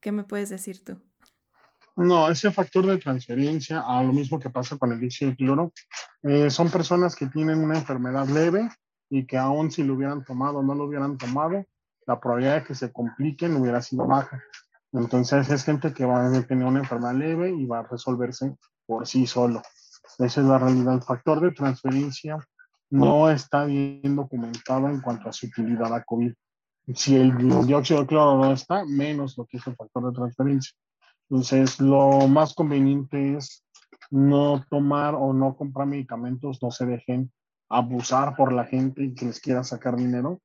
¿Qué 0.00 0.12
me 0.12 0.24
puedes 0.24 0.48
decir 0.48 0.84
tú? 0.84 1.00
No, 1.96 2.30
ese 2.30 2.52
factor 2.52 2.86
de 2.86 2.98
transferencia, 2.98 3.80
a 3.80 4.02
lo 4.04 4.12
mismo 4.12 4.38
que 4.38 4.50
pasa 4.50 4.78
con 4.78 4.92
el 4.92 5.00
dióxido 5.00 5.32
de 5.32 5.36
cloro, 5.36 5.72
eh, 6.22 6.48
son 6.48 6.70
personas 6.70 7.16
que 7.16 7.26
tienen 7.26 7.58
una 7.58 7.76
enfermedad 7.76 8.28
leve 8.28 8.68
y 9.10 9.26
que 9.26 9.36
aún 9.36 9.70
si 9.70 9.82
lo 9.82 9.94
hubieran 9.94 10.24
tomado 10.24 10.58
o 10.58 10.62
no 10.62 10.74
lo 10.74 10.84
hubieran 10.84 11.18
tomado, 11.18 11.64
la 12.06 12.20
probabilidad 12.20 12.60
de 12.60 12.64
que 12.64 12.74
se 12.74 12.92
compliquen 12.92 13.56
hubiera 13.56 13.82
sido 13.82 14.06
baja. 14.06 14.40
Entonces 14.92 15.50
es 15.50 15.64
gente 15.64 15.92
que 15.92 16.04
va 16.04 16.26
a 16.26 16.42
tener 16.42 16.66
una 16.66 16.78
enfermedad 16.78 17.14
leve 17.14 17.50
y 17.50 17.66
va 17.66 17.80
a 17.80 17.88
resolverse 17.88 18.54
por 18.86 19.06
sí 19.06 19.26
solo. 19.26 19.60
Esa 20.18 20.40
es 20.40 20.46
la 20.46 20.58
realidad. 20.58 20.94
El 20.94 21.02
factor 21.02 21.40
de 21.40 21.50
transferencia 21.50 22.38
no 22.90 23.28
está 23.28 23.64
bien 23.64 24.16
documentado 24.16 24.88
en 24.88 25.00
cuanto 25.00 25.28
a 25.28 25.32
su 25.32 25.46
utilidad 25.46 25.92
a 25.92 26.04
COVID 26.04 26.32
si 26.94 27.16
el 27.16 27.36
dióxido 27.66 28.00
de 28.00 28.06
cloro 28.06 28.38
no 28.38 28.52
está, 28.52 28.84
menos 28.84 29.36
lo 29.36 29.44
que 29.46 29.58
es 29.58 29.66
el 29.66 29.76
factor 29.76 30.06
de 30.06 30.12
transferencia. 30.12 30.72
Entonces, 31.28 31.78
lo 31.80 32.26
más 32.28 32.54
conveniente 32.54 33.36
es 33.36 33.64
no 34.10 34.64
tomar 34.70 35.14
o 35.14 35.32
no 35.34 35.54
comprar 35.56 35.86
medicamentos, 35.86 36.62
no 36.62 36.70
se 36.70 36.86
dejen 36.86 37.30
abusar 37.68 38.34
por 38.36 38.52
la 38.52 38.64
gente 38.64 39.12
que 39.14 39.26
les 39.26 39.40
quiera 39.40 39.62
sacar 39.62 39.96
dinero. 39.96 40.40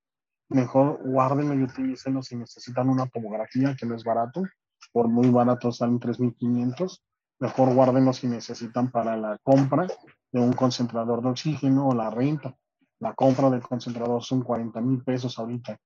Mejor 0.49 0.99
guárdenlo 1.03 1.53
y 1.53 1.63
utilícenlo 1.63 2.21
si 2.21 2.35
necesitan 2.35 2.89
una 2.89 3.07
tomografía, 3.07 3.75
que 3.79 3.85
no 3.85 3.95
es 3.95 4.03
barato. 4.03 4.43
Por 4.91 5.07
muy 5.07 5.29
barato 5.29 5.71
salen 5.71 5.99
3.500. 5.99 6.99
Mejor 7.39 7.73
guárdenlo 7.73 8.11
si 8.11 8.27
necesitan 8.27 8.91
para 8.91 9.15
la 9.15 9.37
compra 9.41 9.87
de 10.31 10.41
un 10.41 10.51
concentrador 10.51 11.21
de 11.21 11.29
oxígeno 11.29 11.87
o 11.87 11.95
la 11.95 12.09
renta. 12.09 12.53
La 12.99 13.13
compra 13.13 13.49
del 13.49 13.61
concentrador 13.61 14.21
son 14.21 14.43
40 14.43 14.81
mil 14.81 15.01
pesos 15.03 15.39
ahorita 15.39 15.79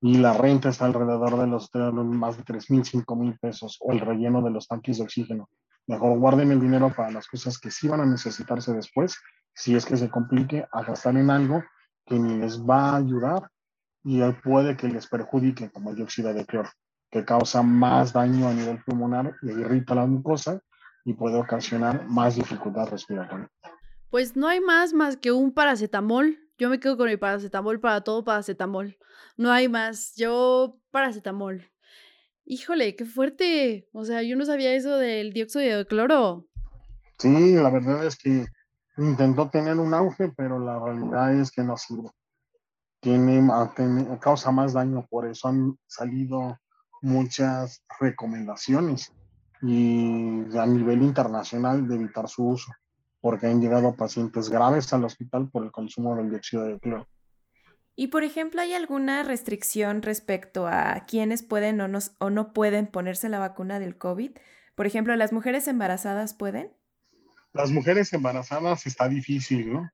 y 0.00 0.18
la 0.18 0.32
renta 0.32 0.68
está 0.68 0.86
alrededor 0.86 1.38
de 1.38 1.46
los 1.46 1.70
más 1.74 2.36
de 2.36 2.42
3 2.44 2.70
mil, 2.70 2.84
5 2.84 3.16
mil 3.16 3.38
pesos 3.38 3.78
o 3.80 3.92
el 3.92 4.00
relleno 4.00 4.42
de 4.42 4.50
los 4.50 4.66
tanques 4.66 4.98
de 4.98 5.04
oxígeno. 5.04 5.48
Mejor 5.86 6.18
guarden 6.18 6.52
el 6.52 6.60
dinero 6.60 6.92
para 6.94 7.10
las 7.10 7.26
cosas 7.26 7.58
que 7.58 7.70
sí 7.70 7.88
van 7.88 8.00
a 8.00 8.06
necesitarse 8.06 8.72
después, 8.72 9.16
si 9.54 9.74
es 9.74 9.84
que 9.84 9.96
se 9.96 10.08
complique 10.08 10.64
a 10.72 10.82
gastar 10.82 11.16
en 11.16 11.30
algo 11.30 11.62
que 12.06 12.18
ni 12.18 12.38
les 12.38 12.62
va 12.62 12.90
a 12.90 12.96
ayudar 12.96 13.50
y 14.02 14.20
puede 14.42 14.76
que 14.76 14.88
les 14.88 15.06
perjudique, 15.06 15.70
como 15.70 15.90
el 15.90 15.96
dióxido 15.96 16.32
de 16.32 16.46
cloro, 16.46 16.70
que 17.10 17.24
causa 17.24 17.62
más 17.62 18.12
daño 18.12 18.48
a 18.48 18.54
nivel 18.54 18.82
pulmonar 18.84 19.34
y 19.42 19.50
irrita 19.50 19.94
la 19.94 20.06
mucosa 20.06 20.60
y 21.04 21.14
puede 21.14 21.36
ocasionar 21.36 22.06
más 22.08 22.36
dificultad 22.36 22.88
respiratoria. 22.88 23.48
Pues 24.10 24.36
no 24.36 24.48
hay 24.48 24.60
más 24.60 24.92
más 24.92 25.16
que 25.16 25.32
un 25.32 25.52
paracetamol 25.52 26.38
yo 26.60 26.68
me 26.68 26.78
quedo 26.78 26.98
con 26.98 27.08
mi 27.08 27.16
paracetamol 27.16 27.80
para 27.80 28.02
todo, 28.02 28.22
paracetamol. 28.22 28.98
No 29.38 29.50
hay 29.50 29.66
más. 29.66 30.14
Yo, 30.14 30.78
paracetamol. 30.90 31.66
Híjole, 32.44 32.96
qué 32.96 33.06
fuerte. 33.06 33.88
O 33.94 34.04
sea, 34.04 34.22
yo 34.22 34.36
no 34.36 34.44
sabía 34.44 34.74
eso 34.74 34.98
del 34.98 35.32
dióxido 35.32 35.78
de 35.78 35.86
cloro. 35.86 36.46
Sí, 37.18 37.54
la 37.54 37.70
verdad 37.70 38.04
es 38.04 38.16
que 38.16 38.44
intentó 38.98 39.48
tener 39.48 39.78
un 39.78 39.94
auge, 39.94 40.32
pero 40.36 40.58
la 40.58 40.78
realidad 40.78 41.34
es 41.34 41.50
que 41.50 41.62
no 41.62 41.78
sirve. 41.78 42.10
Tiene, 43.00 43.48
causa 44.20 44.50
más 44.50 44.74
daño, 44.74 45.06
por 45.08 45.26
eso 45.26 45.48
han 45.48 45.78
salido 45.86 46.58
muchas 47.00 47.82
recomendaciones 47.98 49.10
y 49.62 50.44
a 50.58 50.66
nivel 50.66 51.02
internacional 51.02 51.88
de 51.88 51.94
evitar 51.94 52.28
su 52.28 52.48
uso 52.48 52.70
porque 53.20 53.46
han 53.46 53.60
llegado 53.60 53.94
pacientes 53.94 54.48
graves 54.48 54.92
al 54.92 55.04
hospital 55.04 55.48
por 55.50 55.64
el 55.64 55.70
consumo 55.70 56.16
del 56.16 56.30
dióxido 56.30 56.64
de 56.64 56.78
cloro. 56.78 57.08
Y 57.96 58.08
por 58.08 58.24
ejemplo, 58.24 58.62
¿hay 58.62 58.72
alguna 58.72 59.22
restricción 59.22 60.02
respecto 60.02 60.66
a 60.66 61.04
quiénes 61.06 61.42
pueden 61.42 61.80
o 61.80 61.88
no, 61.88 61.98
o 62.18 62.30
no 62.30 62.52
pueden 62.52 62.86
ponerse 62.86 63.28
la 63.28 63.38
vacuna 63.38 63.78
del 63.78 63.98
COVID? 63.98 64.32
Por 64.74 64.86
ejemplo, 64.86 65.14
¿las 65.16 65.32
mujeres 65.32 65.68
embarazadas 65.68 66.32
pueden? 66.32 66.72
Las 67.52 67.70
mujeres 67.70 68.12
embarazadas 68.12 68.86
está 68.86 69.08
difícil, 69.08 69.72
¿no? 69.72 69.90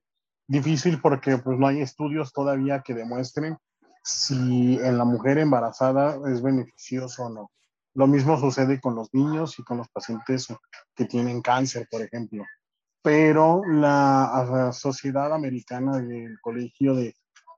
Difícil 0.47 1.01
porque 1.01 1.39
pues 1.39 1.59
no 1.59 1.67
hay 1.67 1.81
estudios 1.81 2.33
todavía 2.33 2.83
que 2.83 2.95
demuestren 2.95 3.57
si 4.05 4.79
en 4.81 4.99
la 4.99 5.05
mujer 5.05 5.39
embarazada 5.39 6.21
es 6.31 6.41
beneficioso 6.41 7.25
o 7.25 7.31
no. 7.31 7.51
Lo 7.95 8.07
mismo 8.07 8.39
sucede 8.39 8.81
con 8.81 8.95
los 8.95 9.13
niños 9.13 9.59
y 9.59 9.65
con 9.65 9.79
los 9.79 9.89
pacientes 9.89 10.47
que 10.95 11.07
tienen 11.07 11.43
cáncer, 11.43 11.89
por 11.91 12.03
ejemplo. 12.03 12.45
Pero 13.07 13.63
la 13.65 14.73
Sociedad 14.73 15.33
Americana 15.33 16.01
del 16.01 16.41
Colegio 16.41 16.93
de 16.97 17.15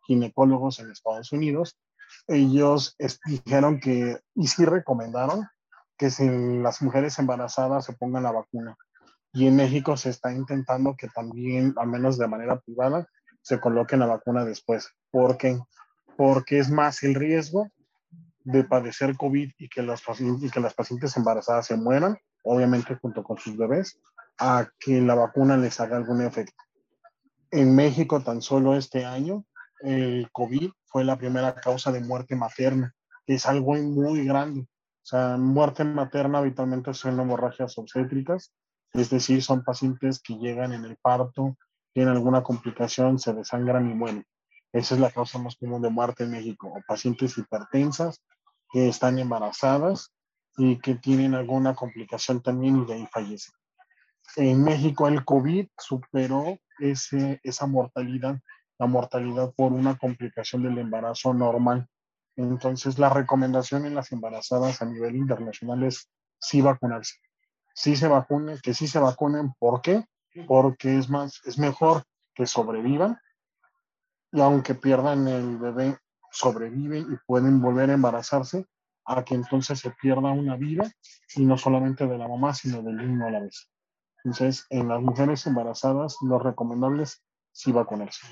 Ginecólogos 0.06 0.78
en 0.78 0.90
Estados 0.90 1.32
Unidos, 1.32 1.78
ellos 2.26 2.94
dijeron 3.24 3.80
que, 3.80 4.18
y 4.34 4.46
sí 4.46 4.66
recomendaron, 4.66 5.48
que 5.96 6.10
si 6.10 6.28
las 6.28 6.82
mujeres 6.82 7.18
embarazadas 7.18 7.86
se 7.86 7.94
pongan 7.94 8.24
la 8.24 8.32
vacuna. 8.32 8.76
Y 9.32 9.46
en 9.46 9.56
México 9.56 9.96
se 9.96 10.10
está 10.10 10.34
intentando 10.34 10.94
que 10.98 11.08
también, 11.08 11.72
al 11.78 11.88
menos 11.88 12.18
de 12.18 12.28
manera 12.28 12.60
privada, 12.60 13.08
se 13.40 13.58
coloquen 13.58 14.00
la 14.00 14.06
vacuna 14.06 14.44
después. 14.44 14.90
¿Por 15.10 15.38
qué? 15.38 15.58
Porque 16.18 16.58
es 16.58 16.70
más 16.70 17.02
el 17.04 17.14
riesgo 17.14 17.68
de 18.44 18.64
padecer 18.64 19.16
COVID 19.16 19.50
y 19.56 19.68
que, 19.70 19.80
los, 19.80 20.02
y 20.20 20.50
que 20.50 20.60
las 20.60 20.74
pacientes 20.74 21.16
embarazadas 21.16 21.68
se 21.68 21.76
mueran, 21.78 22.18
obviamente 22.44 22.98
junto 23.00 23.22
con 23.24 23.38
sus 23.38 23.56
bebés, 23.56 23.98
a 24.38 24.68
que 24.78 25.00
la 25.00 25.14
vacuna 25.14 25.56
les 25.56 25.80
haga 25.80 25.96
algún 25.96 26.22
efecto. 26.22 26.62
En 27.50 27.74
México, 27.74 28.22
tan 28.22 28.42
solo 28.42 28.76
este 28.76 29.04
año, 29.04 29.44
el 29.80 30.28
COVID 30.32 30.70
fue 30.86 31.04
la 31.04 31.16
primera 31.16 31.54
causa 31.54 31.92
de 31.92 32.00
muerte 32.00 32.36
materna, 32.36 32.94
que 33.26 33.34
es 33.34 33.46
algo 33.46 33.74
muy 33.74 34.24
grande. 34.24 34.62
O 34.62 35.06
sea, 35.06 35.36
muerte 35.36 35.84
materna 35.84 36.38
habitualmente 36.38 36.92
son 36.94 37.18
hemorragias 37.18 37.78
obstétricas, 37.78 38.52
es 38.92 39.10
decir, 39.10 39.42
son 39.42 39.64
pacientes 39.64 40.20
que 40.20 40.34
llegan 40.34 40.72
en 40.72 40.84
el 40.84 40.96
parto, 40.96 41.56
tienen 41.94 42.14
alguna 42.14 42.42
complicación, 42.42 43.18
se 43.18 43.32
desangran 43.32 43.90
y 43.90 43.94
mueren. 43.94 44.26
Esa 44.72 44.94
es 44.94 45.00
la 45.00 45.10
causa 45.10 45.38
más 45.38 45.56
común 45.56 45.80
de 45.82 45.90
muerte 45.90 46.24
en 46.24 46.32
México, 46.32 46.68
o 46.68 46.80
pacientes 46.86 47.38
hipertensas 47.38 48.22
que 48.70 48.88
están 48.88 49.18
embarazadas 49.18 50.12
y 50.56 50.78
que 50.78 50.96
tienen 50.96 51.34
alguna 51.34 51.74
complicación 51.74 52.42
también 52.42 52.82
y 52.82 52.84
de 52.84 52.94
ahí 52.94 53.08
fallecen. 53.10 53.54
En 54.36 54.62
México 54.62 55.08
el 55.08 55.24
COVID 55.24 55.68
superó 55.76 56.58
ese, 56.78 57.40
esa 57.42 57.66
mortalidad, 57.66 58.38
la 58.78 58.86
mortalidad 58.86 59.52
por 59.54 59.72
una 59.72 59.96
complicación 59.96 60.62
del 60.62 60.78
embarazo 60.78 61.34
normal. 61.34 61.88
Entonces 62.36 62.98
la 62.98 63.08
recomendación 63.08 63.86
en 63.86 63.94
las 63.94 64.12
embarazadas 64.12 64.80
a 64.82 64.84
nivel 64.84 65.16
internacional 65.16 65.82
es 65.82 66.08
sí 66.38 66.60
vacunarse. 66.60 67.14
Sí 67.74 67.96
se 67.96 68.08
vacunen, 68.08 68.58
que 68.62 68.74
sí 68.74 68.86
se 68.86 68.98
vacunen. 68.98 69.52
¿Por 69.58 69.80
qué? 69.80 70.04
Porque 70.46 70.98
es 70.98 71.08
más, 71.08 71.40
es 71.44 71.58
mejor 71.58 72.04
que 72.34 72.46
sobrevivan 72.46 73.18
y 74.30 74.40
aunque 74.40 74.74
pierdan 74.74 75.26
el 75.26 75.56
bebé, 75.58 75.98
sobreviven 76.30 77.12
y 77.12 77.16
pueden 77.26 77.60
volver 77.60 77.90
a 77.90 77.94
embarazarse, 77.94 78.66
a 79.04 79.24
que 79.24 79.34
entonces 79.34 79.80
se 79.80 79.90
pierda 79.90 80.30
una 80.30 80.56
vida 80.56 80.90
y 81.34 81.44
no 81.44 81.56
solamente 81.56 82.06
de 82.06 82.18
la 82.18 82.28
mamá, 82.28 82.52
sino 82.54 82.82
del 82.82 82.96
niño 82.96 83.26
a 83.26 83.30
la 83.30 83.40
vez. 83.40 83.70
Entonces, 84.24 84.66
en 84.70 84.88
las 84.88 85.00
mujeres 85.02 85.46
embarazadas, 85.46 86.16
lo 86.22 86.38
recomendable 86.38 87.04
es 87.04 87.22
sí 87.52 87.72
vacunarse. 87.72 88.26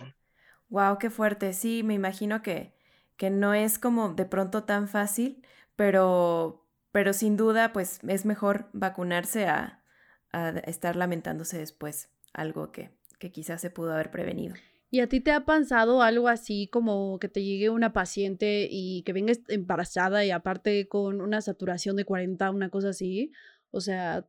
Wow, 0.68 0.98
qué 0.98 1.10
fuerte. 1.10 1.52
Sí, 1.52 1.82
me 1.82 1.94
imagino 1.94 2.42
que, 2.42 2.74
que 3.16 3.30
no 3.30 3.54
es 3.54 3.78
como 3.78 4.14
de 4.14 4.26
pronto 4.26 4.64
tan 4.64 4.88
fácil, 4.88 5.42
pero, 5.76 6.66
pero 6.92 7.12
sin 7.12 7.36
duda, 7.36 7.72
pues 7.72 8.00
es 8.06 8.24
mejor 8.26 8.68
vacunarse 8.72 9.46
a, 9.46 9.84
a 10.32 10.50
estar 10.50 10.96
lamentándose 10.96 11.58
después, 11.58 12.10
algo 12.32 12.72
que, 12.72 12.90
que 13.18 13.30
quizás 13.30 13.60
se 13.60 13.70
pudo 13.70 13.92
haber 13.92 14.10
prevenido. 14.10 14.54
¿Y 14.90 15.00
a 15.00 15.08
ti 15.08 15.20
te 15.20 15.32
ha 15.32 15.44
pasado 15.44 16.02
algo 16.02 16.28
así 16.28 16.68
como 16.72 17.18
que 17.18 17.28
te 17.28 17.42
llegue 17.42 17.70
una 17.70 17.92
paciente 17.92 18.68
y 18.70 19.02
que 19.02 19.12
venga 19.12 19.32
embarazada 19.48 20.24
y 20.24 20.30
aparte 20.30 20.88
con 20.88 21.20
una 21.20 21.40
saturación 21.40 21.96
de 21.96 22.04
40, 22.04 22.50
una 22.50 22.70
cosa 22.70 22.90
así? 22.90 23.32
O 23.72 23.80
sea, 23.80 24.28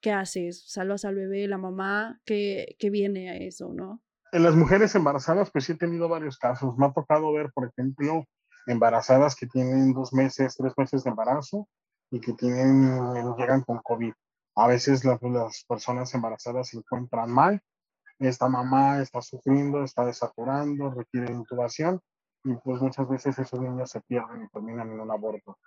¿qué 0.00 0.12
haces? 0.12 0.64
¿Salvas 0.66 1.04
al 1.04 1.14
bebé, 1.14 1.46
la 1.48 1.58
mamá? 1.58 2.20
¿Qué, 2.24 2.76
qué 2.78 2.90
viene 2.90 3.30
a 3.30 3.36
eso, 3.36 3.72
no? 3.72 4.00
En 4.32 4.42
las 4.42 4.54
mujeres 4.54 4.94
embarazadas, 4.94 5.50
pues 5.50 5.64
sí 5.64 5.72
he 5.72 5.76
tenido 5.76 6.08
varios 6.08 6.38
casos. 6.38 6.76
Me 6.76 6.86
ha 6.86 6.92
tocado 6.92 7.32
ver, 7.32 7.50
por 7.52 7.68
ejemplo, 7.68 8.24
embarazadas 8.66 9.34
que 9.34 9.46
tienen 9.46 9.92
dos 9.92 10.12
meses, 10.12 10.56
tres 10.56 10.72
meses 10.76 11.04
de 11.04 11.10
embarazo 11.10 11.68
y 12.10 12.20
que 12.20 12.32
tienen, 12.34 12.98
llegan 13.36 13.62
con 13.62 13.78
COVID. 13.82 14.12
A 14.56 14.66
veces 14.68 15.04
las, 15.04 15.20
las 15.22 15.64
personas 15.68 16.14
embarazadas 16.14 16.68
se 16.68 16.78
encuentran 16.78 17.30
mal 17.30 17.60
esta 18.20 18.48
mamá 18.48 19.00
está 19.00 19.22
sufriendo, 19.22 19.82
está 19.82 20.04
desaturando, 20.04 20.90
requiere 20.90 21.32
intubación 21.32 22.00
y 22.44 22.54
pues 22.56 22.82
muchas 22.82 23.08
veces 23.08 23.38
esos 23.38 23.58
niños 23.58 23.90
se 23.90 24.02
pierden 24.02 24.44
y 24.44 24.48
terminan 24.48 24.92
en 24.92 25.00
un 25.00 25.10
aborto. 25.10 25.58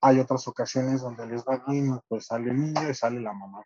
Hay 0.00 0.20
otras 0.20 0.46
ocasiones 0.46 1.00
donde 1.00 1.26
les 1.26 1.44
va 1.44 1.64
bien, 1.66 1.98
pues 2.06 2.26
sale 2.26 2.52
el 2.52 2.60
niño 2.60 2.88
y 2.88 2.94
sale 2.94 3.20
la 3.20 3.32
mamá. 3.32 3.60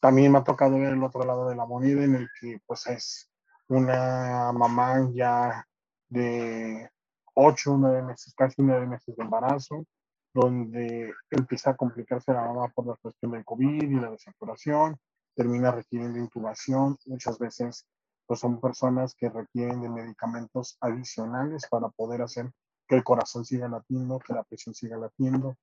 También 0.00 0.32
me 0.32 0.38
ha 0.38 0.44
tocado 0.44 0.78
ver 0.78 0.92
el 0.92 1.02
otro 1.02 1.24
lado 1.24 1.48
de 1.48 1.56
la 1.56 1.66
moneda 1.66 2.04
en 2.04 2.14
el 2.14 2.28
que 2.40 2.60
pues 2.66 2.86
es 2.86 3.30
una 3.68 4.52
mamá 4.52 5.10
ya 5.12 5.66
de 6.08 6.88
8, 7.34 7.76
9 7.78 8.02
meses, 8.02 8.34
casi 8.36 8.62
9 8.62 8.86
meses 8.86 9.16
de 9.16 9.22
embarazo, 9.22 9.84
donde 10.32 11.12
empieza 11.30 11.70
a 11.70 11.76
complicarse 11.76 12.32
la 12.32 12.42
mamá 12.42 12.68
por 12.68 12.86
la 12.86 12.94
cuestión 12.96 13.32
del 13.32 13.44
COVID 13.44 13.82
y 13.82 14.00
la 14.00 14.10
desaturación, 14.10 14.96
termina 15.34 15.70
requiriendo 15.70 16.18
intubación. 16.18 16.96
Muchas 17.06 17.38
veces 17.38 17.86
pues 18.26 18.40
son 18.40 18.60
personas 18.60 19.14
que 19.14 19.30
requieren 19.30 19.80
de 19.80 19.88
medicamentos 19.88 20.76
adicionales 20.80 21.66
para 21.70 21.88
poder 21.88 22.22
hacer 22.22 22.50
que 22.86 22.96
el 22.96 23.04
corazón 23.04 23.44
siga 23.44 23.68
latiendo, 23.68 24.18
que 24.18 24.34
la 24.34 24.44
presión 24.44 24.74
siga 24.74 24.96
latiendo. 24.96 25.56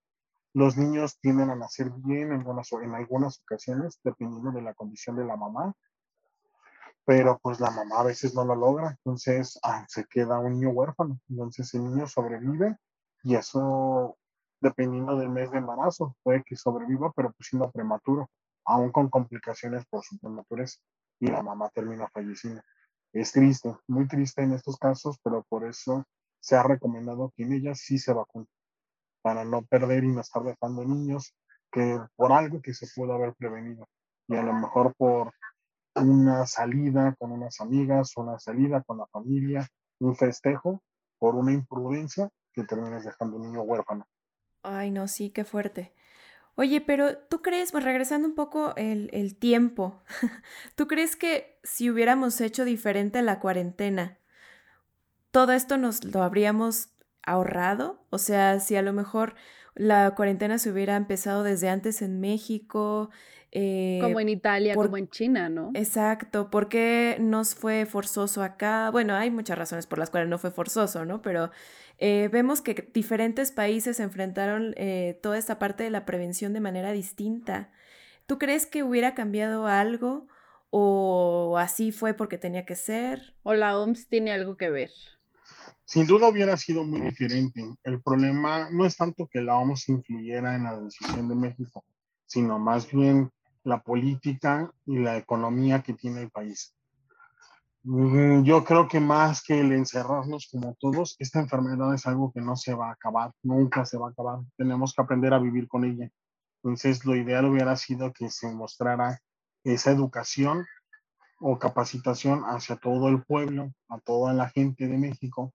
Los 0.56 0.78
niños 0.78 1.20
tienden 1.20 1.50
a 1.50 1.56
nacer 1.58 1.92
bien 1.92 2.32
en 2.32 2.96
algunas, 2.96 3.42
ocasiones, 3.42 4.00
dependiendo 4.02 4.54
de 4.54 4.62
la 4.62 4.74
condición 4.74 5.18
de 5.18 5.26
la 5.26 5.36
mamá, 5.36 5.74
pero 7.04 7.38
pues 7.44 7.60
la 7.60 7.72
mamá 7.72 8.00
a 8.00 8.04
veces 8.04 8.34
no 8.34 8.46
lo 8.46 8.56
logra, 8.56 8.92
entonces 8.92 9.60
ah, 9.64 9.86
se 9.90 10.06
queda 10.06 10.40
un 10.40 10.54
niño 10.54 10.70
huérfano, 10.70 11.20
entonces 11.28 11.74
el 11.74 11.84
niño 11.84 12.08
sobrevive 12.08 12.78
y 13.24 13.36
eso, 13.36 14.18
dependiendo 14.62 15.18
del 15.18 15.28
mes 15.28 15.52
de 15.52 15.58
embarazo, 15.58 16.16
puede 16.24 16.42
que 16.46 16.56
sobreviva, 16.56 17.12
pero 17.14 17.34
pues 17.34 17.50
siendo 17.50 17.70
prematuro. 17.70 18.30
Aún 18.64 18.94
con 18.94 19.10
complicaciones 19.10 19.86
por 19.88 20.06
su 20.06 20.18
prematurez 20.20 20.82
y 21.20 21.28
la 21.28 21.44
mamá 21.44 21.70
termina 21.70 22.08
falleciendo. 22.08 22.62
Es 23.12 23.34
triste, 23.34 23.76
muy 23.88 24.08
triste 24.08 24.42
en 24.42 24.54
estos 24.54 24.78
casos, 24.78 25.20
pero 25.22 25.44
por 25.50 25.66
eso 25.66 26.06
se 26.40 26.56
ha 26.56 26.64
recomendado 26.64 27.34
que 27.36 27.44
en 27.44 27.52
ellas 27.52 27.82
sí 27.82 28.00
se 28.00 28.14
vacunen, 28.14 28.48
para 29.26 29.44
no 29.44 29.64
perder 29.64 30.04
y 30.04 30.10
no 30.10 30.22
estar 30.22 30.44
dejando 30.44 30.86
niños 30.86 31.34
que 31.72 32.00
por 32.16 32.32
algo 32.32 32.62
que 32.62 32.76
se 32.76 32.86
pudo 32.96 33.14
haber 33.14 33.34
prevenido 33.34 33.88
y 34.28 34.36
a 34.36 34.44
lo 34.44 34.54
mejor 34.54 34.94
por 34.96 35.32
una 35.96 36.46
salida 36.46 37.16
con 37.18 37.32
unas 37.32 37.60
amigas, 37.60 38.12
una 38.18 38.38
salida 38.38 38.84
con 38.84 39.00
la 39.00 39.08
familia, 39.08 39.68
un 40.00 40.16
festejo, 40.16 40.84
por 41.18 41.34
una 41.34 41.54
imprudencia 41.54 42.30
que 42.54 42.66
termines 42.66 43.04
dejando 43.04 43.38
un 43.38 43.48
niño 43.48 43.64
huérfano. 43.64 44.06
Ay, 44.62 44.92
no, 44.92 45.08
sí, 45.08 45.32
qué 45.32 45.44
fuerte. 45.44 45.96
Oye, 46.54 46.80
pero 46.82 47.18
tú 47.18 47.42
crees, 47.42 47.72
pues 47.72 47.84
regresando 47.84 48.28
un 48.28 48.36
poco 48.36 48.76
el, 48.76 49.38
tiempo, 49.40 50.04
¿tú 50.76 50.88
crees 50.88 51.16
que 51.16 51.60
si 51.64 51.90
hubiéramos 51.90 52.40
hecho 52.42 52.64
diferente 52.64 53.24
la 53.24 53.40
cuarentena, 53.40 54.20
todo 55.32 55.52
esto 55.54 55.78
nos 55.78 56.04
lo 56.04 56.22
habríamos 56.22 56.95
ahorrado? 57.26 58.00
O 58.10 58.18
sea, 58.18 58.60
si 58.60 58.76
a 58.76 58.82
lo 58.82 58.94
mejor 58.94 59.36
la 59.76 60.16
cuarentena 60.16 60.58
se 60.58 60.72
hubiera 60.72 60.96
empezado 60.96 61.44
desde 61.44 61.70
antes 61.70 62.02
en 62.02 62.20
México. 62.22 63.10
Eh, 63.52 64.00
como 64.02 64.20
en 64.20 64.30
Italia, 64.30 64.74
como 64.74 64.98
en 64.98 65.10
China, 65.10 65.50
¿no? 65.50 65.72
Exacto. 65.74 66.50
¿Por 66.50 66.70
qué 66.70 67.18
nos 67.20 67.56
fue 67.56 67.86
forzoso 67.86 68.42
acá? 68.42 68.90
Bueno, 68.90 69.16
hay 69.16 69.32
muchas 69.32 69.58
razones 69.58 69.86
por 69.86 70.00
las 70.00 70.10
cuales 70.10 70.30
no 70.30 70.38
fue 70.38 70.52
forzoso, 70.52 71.06
¿no? 71.06 71.22
Pero 71.22 71.52
eh, 71.98 72.30
vemos 72.32 72.62
que 72.62 72.90
diferentes 72.94 73.52
países 73.52 74.00
enfrentaron 74.00 74.74
eh, 74.78 75.20
toda 75.22 75.38
esta 75.38 75.60
parte 75.60 75.84
de 75.84 75.90
la 75.90 76.06
prevención 76.06 76.54
de 76.54 76.62
manera 76.62 76.92
distinta. 76.92 77.72
¿Tú 78.26 78.38
crees 78.38 78.66
que 78.66 78.84
hubiera 78.84 79.14
cambiado 79.14 79.68
algo 79.68 80.28
o 80.70 81.58
así 81.58 81.92
fue 81.92 82.14
porque 82.14 82.38
tenía 82.38 82.66
que 82.66 82.76
ser? 82.76 83.36
¿O 83.44 83.54
la 83.54 83.78
OMS 83.78 84.08
tiene 84.08 84.32
algo 84.32 84.58
que 84.58 84.70
ver? 84.70 84.90
Sin 85.86 86.08
duda 86.08 86.28
hubiera 86.28 86.58
sido 86.58 86.84
muy 86.84 87.00
diferente. 87.02 87.64
El 87.84 88.02
problema 88.02 88.70
no 88.72 88.86
es 88.86 88.98
tanto 88.98 89.28
que 89.28 89.42
la 89.42 89.56
OMS 89.58 89.88
influyera 89.90 90.56
en 90.56 90.64
la 90.64 90.80
decisión 90.80 91.30
de 91.30 91.36
México, 91.36 91.86
sino 92.26 92.58
más 92.58 92.92
bien 92.92 93.30
la 93.64 93.82
política 93.82 94.72
y 94.86 94.98
la 94.98 95.18
economía 95.18 95.84
que 95.84 95.94
tiene 95.94 96.24
el 96.24 96.32
país. 96.32 96.76
Mm, 97.84 98.42
yo 98.44 98.64
creo 98.64 98.88
que 98.88 99.00
más 99.00 99.44
que 99.44 99.60
el 99.60 99.72
encerrarnos 99.72 100.50
como 100.52 100.76
todos, 100.80 101.16
esta 101.20 101.40
enfermedad 101.40 101.94
es 101.94 102.08
algo 102.08 102.32
que 102.34 102.42
no 102.42 102.56
se 102.56 102.74
va 102.74 102.90
a 102.90 102.94
acabar, 102.94 103.32
nunca 103.44 103.86
se 103.86 103.98
va 103.98 104.08
a 104.08 104.10
acabar. 104.10 104.40
Tenemos 104.58 104.92
que 104.92 105.04
aprender 105.04 105.36
a 105.36 105.40
vivir 105.40 105.68
con 105.68 105.86
ella. 105.86 106.10
Entonces, 106.64 107.06
lo 107.06 107.16
ideal 107.16 107.46
hubiera 107.46 107.76
sido 107.76 108.12
que 108.12 108.32
se 108.32 108.52
mostrara 108.52 109.20
esa 109.64 109.92
educación 109.92 110.66
o 111.40 111.60
capacitación 111.60 112.42
hacia 112.46 112.76
todo 112.76 113.08
el 113.08 113.24
pueblo, 113.24 113.72
a 113.88 114.00
toda 114.00 114.34
la 114.34 114.50
gente 114.50 114.88
de 114.88 114.98
México, 114.98 115.54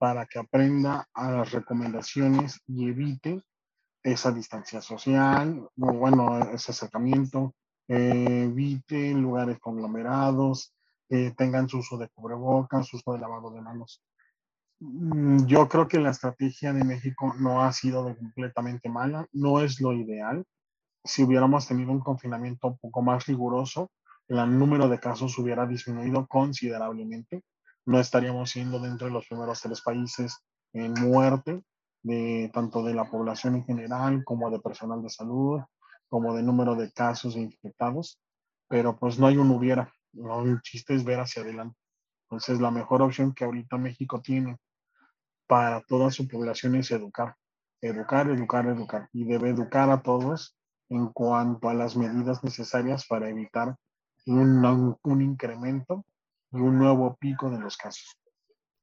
para 0.00 0.24
que 0.24 0.38
aprenda 0.38 1.06
a 1.12 1.30
las 1.30 1.52
recomendaciones 1.52 2.62
y 2.66 2.88
evite 2.88 3.42
esa 4.02 4.32
distancia 4.32 4.80
social, 4.80 5.68
bueno, 5.76 6.38
ese 6.54 6.72
acercamiento, 6.72 7.54
eh, 7.86 8.44
evite 8.44 9.12
lugares 9.12 9.58
conglomerados, 9.58 10.72
eh, 11.10 11.34
tengan 11.36 11.68
su 11.68 11.80
uso 11.80 11.98
de 11.98 12.08
cubrebocas, 12.08 12.86
su 12.86 12.96
uso 12.96 13.12
de 13.12 13.18
lavado 13.18 13.50
de 13.50 13.60
manos. 13.60 14.02
Mm, 14.80 15.44
yo 15.44 15.68
creo 15.68 15.86
que 15.86 16.00
la 16.00 16.12
estrategia 16.12 16.72
de 16.72 16.82
México 16.82 17.34
no 17.38 17.62
ha 17.62 17.70
sido 17.74 18.16
completamente 18.16 18.88
mala, 18.88 19.26
no 19.32 19.60
es 19.60 19.82
lo 19.82 19.92
ideal. 19.92 20.46
Si 21.04 21.22
hubiéramos 21.22 21.68
tenido 21.68 21.92
un 21.92 22.00
confinamiento 22.00 22.68
un 22.68 22.78
poco 22.78 23.02
más 23.02 23.26
riguroso, 23.26 23.90
el 24.28 24.58
número 24.58 24.88
de 24.88 24.98
casos 24.98 25.38
hubiera 25.38 25.66
disminuido 25.66 26.26
considerablemente. 26.26 27.42
No 27.86 27.98
estaríamos 27.98 28.50
siendo 28.50 28.78
dentro 28.78 29.06
de 29.06 29.12
los 29.12 29.26
primeros 29.26 29.60
tres 29.60 29.80
países 29.82 30.36
en 30.72 30.92
muerte, 30.94 31.62
tanto 32.52 32.82
de 32.82 32.94
la 32.94 33.10
población 33.10 33.56
en 33.56 33.64
general 33.64 34.24
como 34.24 34.50
de 34.50 34.60
personal 34.60 35.02
de 35.02 35.10
salud, 35.10 35.60
como 36.08 36.34
de 36.34 36.42
número 36.42 36.74
de 36.74 36.92
casos 36.92 37.36
infectados. 37.36 38.20
Pero 38.68 38.96
pues 38.98 39.18
no 39.18 39.26
hay 39.26 39.36
un 39.36 39.50
hubiera. 39.50 39.92
¿no? 40.12 40.60
Chiste 40.62 40.94
es 40.94 41.04
ver 41.04 41.20
hacia 41.20 41.42
adelante. 41.42 41.76
Entonces, 42.24 42.60
la 42.60 42.70
mejor 42.70 43.02
opción 43.02 43.34
que 43.34 43.44
ahorita 43.44 43.76
México 43.76 44.20
tiene 44.20 44.56
para 45.48 45.80
toda 45.80 46.12
su 46.12 46.28
población 46.28 46.76
es 46.76 46.92
educar, 46.92 47.34
educar, 47.80 48.30
educar, 48.30 48.66
educar. 48.66 49.08
Y 49.12 49.24
debe 49.24 49.50
educar 49.50 49.90
a 49.90 50.02
todos 50.02 50.56
en 50.88 51.08
cuanto 51.08 51.68
a 51.68 51.74
las 51.74 51.96
medidas 51.96 52.44
necesarias 52.44 53.06
para 53.06 53.28
evitar 53.28 53.76
un, 54.26 54.96
un 55.02 55.22
incremento 55.22 56.04
un 56.52 56.78
nuevo 56.78 57.16
pico 57.20 57.50
de 57.50 57.58
los 57.58 57.76
casos. 57.76 58.16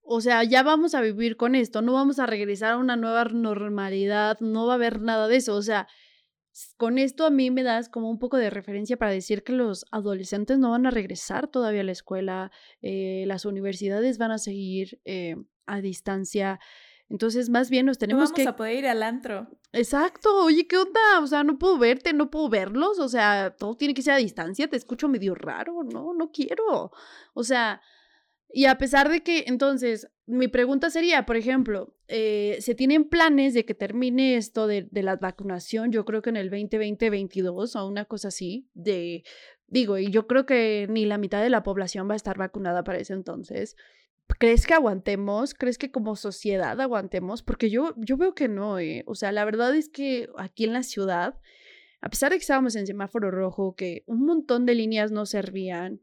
O 0.02 0.22
sea, 0.22 0.44
ya 0.44 0.64
vamos 0.64 0.96
a 0.96 1.02
vivir 1.02 1.36
con 1.36 1.54
esto, 1.54 1.82
no 1.82 1.94
vamos 1.94 2.18
a 2.20 2.26
regresar 2.26 2.74
a 2.74 2.78
una 2.78 2.96
nueva 2.96 3.26
normalidad, 3.26 4.40
no 4.40 4.66
va 4.66 4.74
a 4.74 4.76
haber 4.76 5.02
nada 5.02 5.28
de 5.28 5.36
eso. 5.36 5.54
O 5.56 5.62
sea, 5.62 5.88
con 6.78 6.98
esto 6.98 7.26
a 7.26 7.30
mí 7.30 7.52
me 7.52 7.64
das 7.64 7.90
como 7.90 8.10
un 8.10 8.18
poco 8.18 8.38
de 8.38 8.50
referencia 8.50 8.98
para 8.98 9.12
decir 9.12 9.44
que 9.44 9.52
los 9.52 9.86
adolescentes 9.92 10.58
no 10.60 10.72
van 10.72 10.86
a 10.86 10.92
regresar 10.92 11.48
todavía 11.48 11.82
a 11.82 11.84
la 11.84 11.92
escuela, 11.92 12.52
eh, 12.82 13.26
las 13.28 13.46
universidades 13.46 14.18
van 14.18 14.32
a 14.32 14.38
seguir 14.38 15.02
eh, 15.06 15.36
a 15.66 15.82
distancia. 15.82 16.60
Entonces, 17.10 17.50
más 17.50 17.70
bien 17.70 17.86
nos 17.86 17.98
tenemos 17.98 18.30
no 18.30 18.36
vamos 18.36 18.36
que... 18.36 18.48
a 18.48 18.56
poder 18.56 18.76
ir 18.76 18.88
al 18.88 19.02
antro. 19.02 19.48
Exacto. 19.72 20.44
Oye, 20.44 20.68
¿qué 20.68 20.78
onda? 20.78 21.00
O 21.22 21.28
sea, 21.28 21.44
no 21.44 21.58
puedo 21.58 21.78
verte, 21.78 22.12
no 22.14 22.30
puedo 22.30 22.50
verlos. 22.50 23.00
O 23.00 23.08
sea, 23.08 23.56
todo 23.58 23.76
tiene 23.78 23.94
que 23.94 24.02
ser 24.02 24.14
a 24.14 24.18
distancia. 24.18 24.68
Te 24.68 24.76
escucho 24.76 25.08
medio 25.08 25.34
raro. 25.34 25.84
No, 25.84 26.14
no 26.14 26.32
quiero. 26.32 26.92
O 27.34 27.44
sea, 27.44 27.82
y 28.50 28.66
a 28.66 28.78
pesar 28.78 29.10
de 29.10 29.24
que, 29.24 29.46
entonces, 29.48 30.10
mi 30.26 30.48
pregunta 30.48 30.90
sería, 30.90 31.26
por 31.26 31.38
ejemplo, 31.38 31.96
eh, 32.08 32.58
¿se 32.60 32.76
tienen 32.76 33.08
planes 33.08 33.54
de 33.54 33.66
que 33.66 33.74
termine 33.74 34.36
esto 34.36 34.68
de, 34.68 34.88
de 34.92 35.04
la 35.04 35.16
vacunación? 35.18 35.92
Yo 35.92 36.06
creo 36.06 36.22
que 36.22 36.30
en 36.30 36.38
el 36.38 36.50
2020-2022 36.52 37.76
o 37.76 37.88
una 37.88 38.06
cosa 38.06 38.30
así, 38.30 38.70
de, 38.74 39.24
digo, 39.68 39.98
y 39.98 40.10
yo 40.10 40.28
creo 40.28 40.46
que 40.46 40.88
ni 40.90 41.06
la 41.06 41.18
mitad 41.18 41.42
de 41.42 41.50
la 41.50 41.64
población 41.64 42.10
va 42.10 42.14
a 42.14 42.18
estar 42.18 42.38
vacunada 42.38 42.84
para 42.84 43.00
ese 43.00 43.14
entonces. 43.14 43.76
¿Crees 44.40 44.68
que 44.68 44.74
aguantemos? 44.74 45.54
¿Crees 45.54 45.78
que 45.78 45.92
como 45.92 46.16
sociedad 46.16 46.80
aguantemos? 46.80 47.44
Porque 47.44 47.70
yo, 47.70 47.94
yo 47.98 48.18
veo 48.18 48.36
que 48.36 48.48
no, 48.48 48.80
¿eh? 48.80 49.04
O 49.08 49.16
sea, 49.16 49.32
la 49.32 49.46
verdad 49.46 49.76
es 49.76 49.90
que 49.90 50.30
aquí 50.38 50.66
en 50.66 50.74
la 50.74 50.84
ciudad, 50.84 51.40
a 52.02 52.10
pesar 52.10 52.32
de 52.32 52.38
que 52.38 52.42
estábamos 52.42 52.76
en 52.76 52.86
semáforo 52.86 53.32
rojo, 53.32 53.76
que 53.76 54.04
un 54.06 54.26
montón 54.26 54.66
de 54.66 54.76
líneas 54.76 55.12
no 55.12 55.26
servían, 55.26 56.02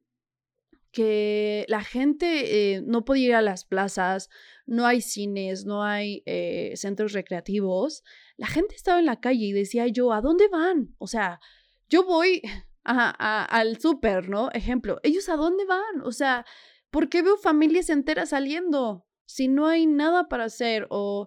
que 0.95 1.67
la 1.69 1.83
gente 1.83 2.77
eh, 2.77 2.83
no 2.87 3.05
podía 3.05 3.27
ir 3.27 3.35
a 3.35 3.43
las 3.43 3.65
plazas, 3.65 4.31
no 4.65 4.87
hay 4.87 5.01
cines, 5.01 5.67
no 5.67 5.83
hay 5.83 6.23
eh, 6.25 6.73
centros 6.77 7.13
recreativos, 7.13 8.05
la 8.37 8.47
gente 8.47 8.77
estaba 8.77 9.01
en 9.01 9.07
la 9.07 9.21
calle 9.21 9.47
y 9.47 9.53
decía 9.53 9.89
yo, 9.89 10.13
¿a 10.13 10.21
dónde 10.21 10.49
van? 10.49 10.95
O 10.99 11.09
sea, 11.09 11.41
yo 11.89 12.05
voy 12.05 12.43
al 12.85 13.81
súper, 13.81 14.29
¿no? 14.29 14.51
Ejemplo, 14.53 15.01
¿ellos 15.03 15.29
a 15.29 15.37
dónde 15.37 15.65
van? 15.65 16.01
O 16.05 16.13
sea, 16.13 16.47
¿Por 16.95 17.09
qué 17.09 17.23
veo 17.23 17.37
familias 17.37 17.91
enteras 17.91 18.29
saliendo 18.29 19.05
si 19.27 19.49
no 19.49 19.67
hay 19.67 19.85
nada 19.85 20.29
para 20.29 20.45
hacer? 20.45 20.87
O 20.91 21.27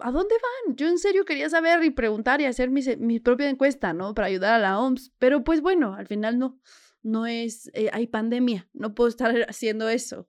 ¿a 0.00 0.10
dónde 0.10 0.34
van? 0.34 0.74
Yo 0.74 0.88
en 0.88 0.98
serio 0.98 1.24
quería 1.24 1.48
saber 1.48 1.84
y 1.84 1.90
preguntar 1.90 2.40
y 2.40 2.46
hacer 2.46 2.68
mi, 2.68 2.82
mi 2.98 3.20
propia 3.20 3.48
encuesta, 3.48 3.92
¿no? 3.92 4.12
Para 4.12 4.26
ayudar 4.26 4.54
a 4.54 4.58
la 4.58 4.80
OMS. 4.80 5.12
Pero 5.20 5.44
pues 5.44 5.60
bueno, 5.60 5.94
al 5.94 6.08
final 6.08 6.36
no, 6.36 6.58
no 7.00 7.26
es, 7.26 7.70
eh, 7.74 7.90
hay 7.92 8.08
pandemia, 8.08 8.68
no 8.72 8.92
puedo 8.92 9.08
estar 9.08 9.32
haciendo 9.48 9.88
eso. 9.88 10.26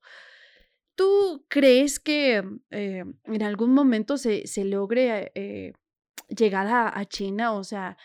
¿Tú 0.94 1.48
crees 1.48 2.00
que 2.00 2.44
eh, 2.70 3.06
en 3.24 3.42
algún 3.42 3.74
momento 3.74 4.20
se, 4.20 4.46
se 4.46 4.66
logre 4.66 5.32
eh, 5.34 5.74
llegar 6.28 6.68
a, 6.68 6.96
a, 6.96 7.06
China? 7.06 7.54
O 7.54 7.64
sea, 7.64 7.98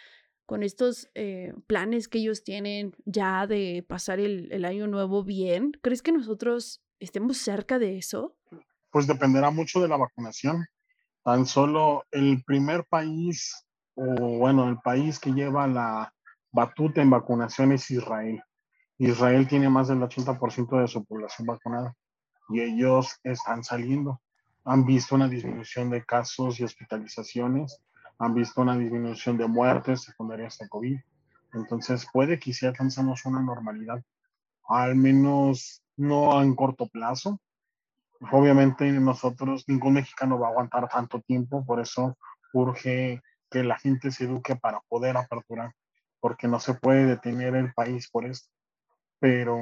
con 0.48 0.62
estos 0.62 1.10
eh, 1.14 1.52
planes 1.66 2.08
que 2.08 2.20
ellos 2.20 2.42
tienen 2.42 2.96
ya 3.04 3.46
de 3.46 3.84
pasar 3.86 4.18
el, 4.18 4.50
el, 4.50 4.64
año 4.64 4.86
nuevo 4.86 5.22
bien, 5.22 5.72
¿crees 5.82 6.00
que 6.00 6.10
nosotros 6.10 6.80
estemos 7.00 7.36
cerca 7.36 7.78
de 7.78 7.98
eso? 7.98 8.34
Pues 8.90 9.06
dependerá 9.06 9.50
mucho 9.50 9.78
de 9.82 9.88
la 9.88 9.98
vacunación. 9.98 10.64
Tan 11.22 11.44
solo 11.44 12.04
el 12.10 12.42
primer 12.44 12.86
país, 12.86 13.66
o 13.94 14.38
bueno, 14.38 14.70
el 14.70 14.78
país 14.78 15.20
que 15.20 15.32
lleva 15.32 15.66
la 15.66 16.14
batuta 16.50 17.02
en 17.02 17.10
vacunación 17.10 17.72
es 17.72 17.90
Israel. 17.90 18.42
Israel 18.96 19.46
tiene 19.48 19.68
más 19.68 19.88
del 19.88 20.00
80% 20.00 20.80
de 20.80 20.88
su 20.88 21.04
población 21.04 21.46
vacunada 21.46 21.94
y 22.48 22.62
ellos 22.62 23.18
están 23.22 23.62
saliendo. 23.62 24.22
Han 24.64 24.86
visto 24.86 25.14
una 25.14 25.28
disminución 25.28 25.90
de 25.90 26.06
casos 26.06 26.58
y 26.58 26.64
hospitalizaciones 26.64 27.82
han 28.18 28.34
visto 28.34 28.60
una 28.60 28.76
disminución 28.76 29.36
de 29.38 29.46
muertes 29.46 30.02
secundarias 30.02 30.60
a 30.60 30.68
COVID. 30.68 30.98
Entonces 31.54 32.06
puede 32.12 32.38
que 32.38 32.52
si 32.52 32.66
alcanzamos 32.66 33.24
una 33.24 33.40
normalidad, 33.40 34.02
al 34.68 34.96
menos 34.96 35.82
no 35.96 36.42
en 36.42 36.54
corto 36.54 36.88
plazo. 36.88 37.40
Obviamente 38.32 38.90
nosotros, 38.92 39.64
ningún 39.68 39.94
mexicano 39.94 40.38
va 40.38 40.48
a 40.48 40.50
aguantar 40.50 40.88
tanto 40.88 41.20
tiempo, 41.20 41.64
por 41.64 41.80
eso 41.80 42.18
urge 42.52 43.22
que 43.50 43.62
la 43.62 43.78
gente 43.78 44.10
se 44.10 44.24
eduque 44.24 44.56
para 44.56 44.80
poder 44.88 45.16
aperturar, 45.16 45.72
porque 46.20 46.48
no 46.48 46.60
se 46.60 46.74
puede 46.74 47.06
detener 47.06 47.54
el 47.54 47.72
país 47.72 48.10
por 48.10 48.26
esto. 48.26 48.50
Pero 49.20 49.58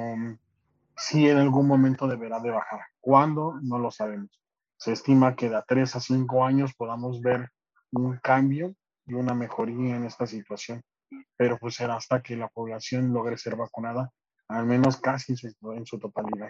sí 0.95 1.29
en 1.29 1.37
algún 1.37 1.67
momento 1.67 2.07
deberá 2.07 2.39
de 2.39 2.51
bajar. 2.51 2.81
¿Cuándo? 2.99 3.59
No 3.61 3.77
lo 3.77 3.91
sabemos. 3.91 4.41
Se 4.77 4.91
estima 4.91 5.35
que 5.35 5.49
de 5.49 5.55
a 5.55 5.63
a 5.67 5.99
cinco 5.99 6.43
años 6.43 6.73
podamos 6.75 7.21
ver 7.21 7.49
un 7.91 8.17
cambio 8.17 8.73
y 9.05 9.13
una 9.13 9.33
mejoría 9.33 9.95
en 9.95 10.03
esta 10.03 10.27
situación. 10.27 10.81
Pero 11.37 11.57
pues 11.57 11.75
será 11.75 11.95
hasta 11.95 12.21
que 12.21 12.35
la 12.35 12.49
población 12.49 13.13
logre 13.13 13.37
ser 13.37 13.55
vacunada, 13.55 14.11
al 14.47 14.65
menos 14.65 14.97
casi 14.97 15.35
en 15.41 15.85
su, 15.85 15.99
totalidad. 15.99 16.49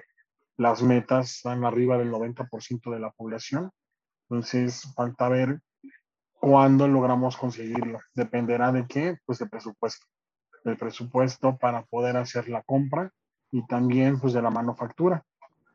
Las 0.58 0.82
metas 0.82 1.36
están 1.36 1.63
arriba 1.63 1.97
del 1.97 2.12
90% 2.12 2.91
de 2.91 3.00
la 3.00 3.12
población, 3.12 3.69
entonces 4.30 4.91
falta 4.95 5.30
ver 5.30 5.60
cuándo 6.34 6.88
logramos 6.88 7.38
conseguirlo. 7.38 8.00
Dependerá 8.15 8.71
de 8.71 8.88
qué, 8.88 9.17
pues 9.26 9.39
de 9.39 9.47
presupuesto. 9.47 10.06
Del 10.63 10.78
presupuesto 10.78 11.58
para 11.58 11.84
poder 11.84 12.17
hacer 12.17 12.50
la 12.50 12.63
compra 12.63 13.12
y 13.52 13.65
también 13.67 14.19
pues 14.19 14.34
de 14.34 14.41
la 14.41 14.50
manufactura, 14.50 15.23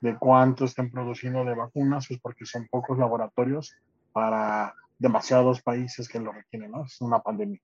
de 0.00 0.18
cuánto 0.18 0.64
estén 0.64 0.90
produciendo 0.90 1.44
de 1.44 1.54
vacunas, 1.54 2.06
pues 2.08 2.20
porque 2.20 2.44
son 2.44 2.66
pocos 2.68 2.98
laboratorios 2.98 3.76
para 4.12 4.74
demasiados 5.02 5.60
países 5.60 6.08
que 6.08 6.20
lo 6.20 6.32
requieren, 6.32 6.70
¿no? 6.70 6.84
Es 6.84 7.00
una 7.00 7.20
pandemia. 7.20 7.60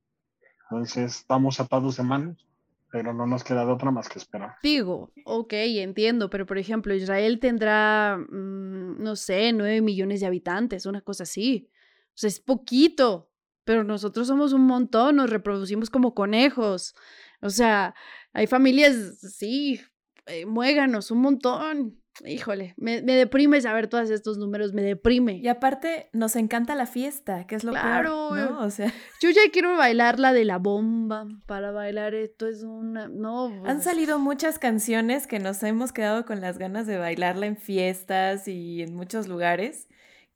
Entonces, 0.71 1.21
estamos 1.21 1.61
atados 1.61 1.97
de 1.97 2.03
manos, 2.03 2.47
pero 2.91 3.15
no 3.15 3.27
nos 3.27 3.45
queda 3.45 3.65
de 3.65 3.73
otra 3.73 3.91
más 3.91 4.09
que 4.09 4.19
esperar. 4.19 4.57
Digo, 4.63 5.13
ok, 5.25 5.53
entiendo, 5.53 6.29
pero 6.29 6.45
por 6.45 6.59
ejemplo, 6.59 6.95
Israel 6.95 7.39
tendrá, 7.41 8.19
mmm, 8.19 9.03
no 9.03 9.17
sé, 9.17 9.53
nueve 9.53 9.81
millones 9.81 10.21
de 10.21 10.27
habitantes, 10.27 10.85
una 10.85 11.01
cosa 11.01 11.23
así. 11.23 11.71
O 12.09 12.17
sea, 12.17 12.29
es 12.29 12.41
poquito, 12.41 13.31
pero 13.65 13.85
nosotros 13.85 14.27
somos 14.27 14.53
un 14.53 14.67
montón, 14.67 15.17
nos 15.17 15.31
reproducimos 15.31 15.89
como 15.89 16.15
conejos. 16.15 16.95
O 17.41 17.51
sea, 17.51 17.95
hay 18.33 18.47
familias, 18.47 19.21
sí, 19.21 19.81
eh, 20.27 20.45
muéganos, 20.45 21.11
un 21.11 21.21
montón 21.21 22.03
híjole, 22.25 22.75
me, 22.77 23.03
me, 23.03 23.15
deprime 23.15 23.61
saber 23.61 23.89
todos 23.89 24.11
estos 24.11 24.39
números, 24.39 24.73
me 24.73 24.83
deprime. 24.83 25.37
Y 25.37 25.49
aparte, 25.49 26.09
nos 26.13 26.37
encanta 26.37 26.75
la 26.75 26.87
fiesta, 26.87 27.47
que 27.47 27.55
es 27.55 27.65
lo 27.65 27.73
claro, 27.73 28.31
peor, 28.33 28.51
¿no? 28.51 28.61
O 28.61 28.71
sea... 28.71 28.93
Yo 29.23 29.31
ya 29.31 29.43
quiero 29.53 29.77
bailar 29.77 30.19
la 30.19 30.33
de 30.33 30.45
la 30.45 30.59
bomba, 30.59 31.27
para 31.47 31.71
bailar 31.71 32.15
esto 32.15 32.47
es 32.47 32.63
una... 32.63 33.09
No, 33.09 33.47
Han 33.47 33.63
pues 33.63 33.85
salido 33.85 34.19
muchas 34.19 34.59
canciones 34.59 35.27
que 35.27 35.39
nos 35.39 35.63
hemos 35.63 35.93
quedado 35.93 36.25
con 36.25 36.41
las 36.41 36.59
ganas 36.59 36.87
de 36.87 36.99
bailarla 36.99 37.47
en 37.47 37.57
fiestas 37.57 38.49
y 38.49 38.83
en 38.83 38.95
muchos 38.95 39.29
lugares, 39.29 39.89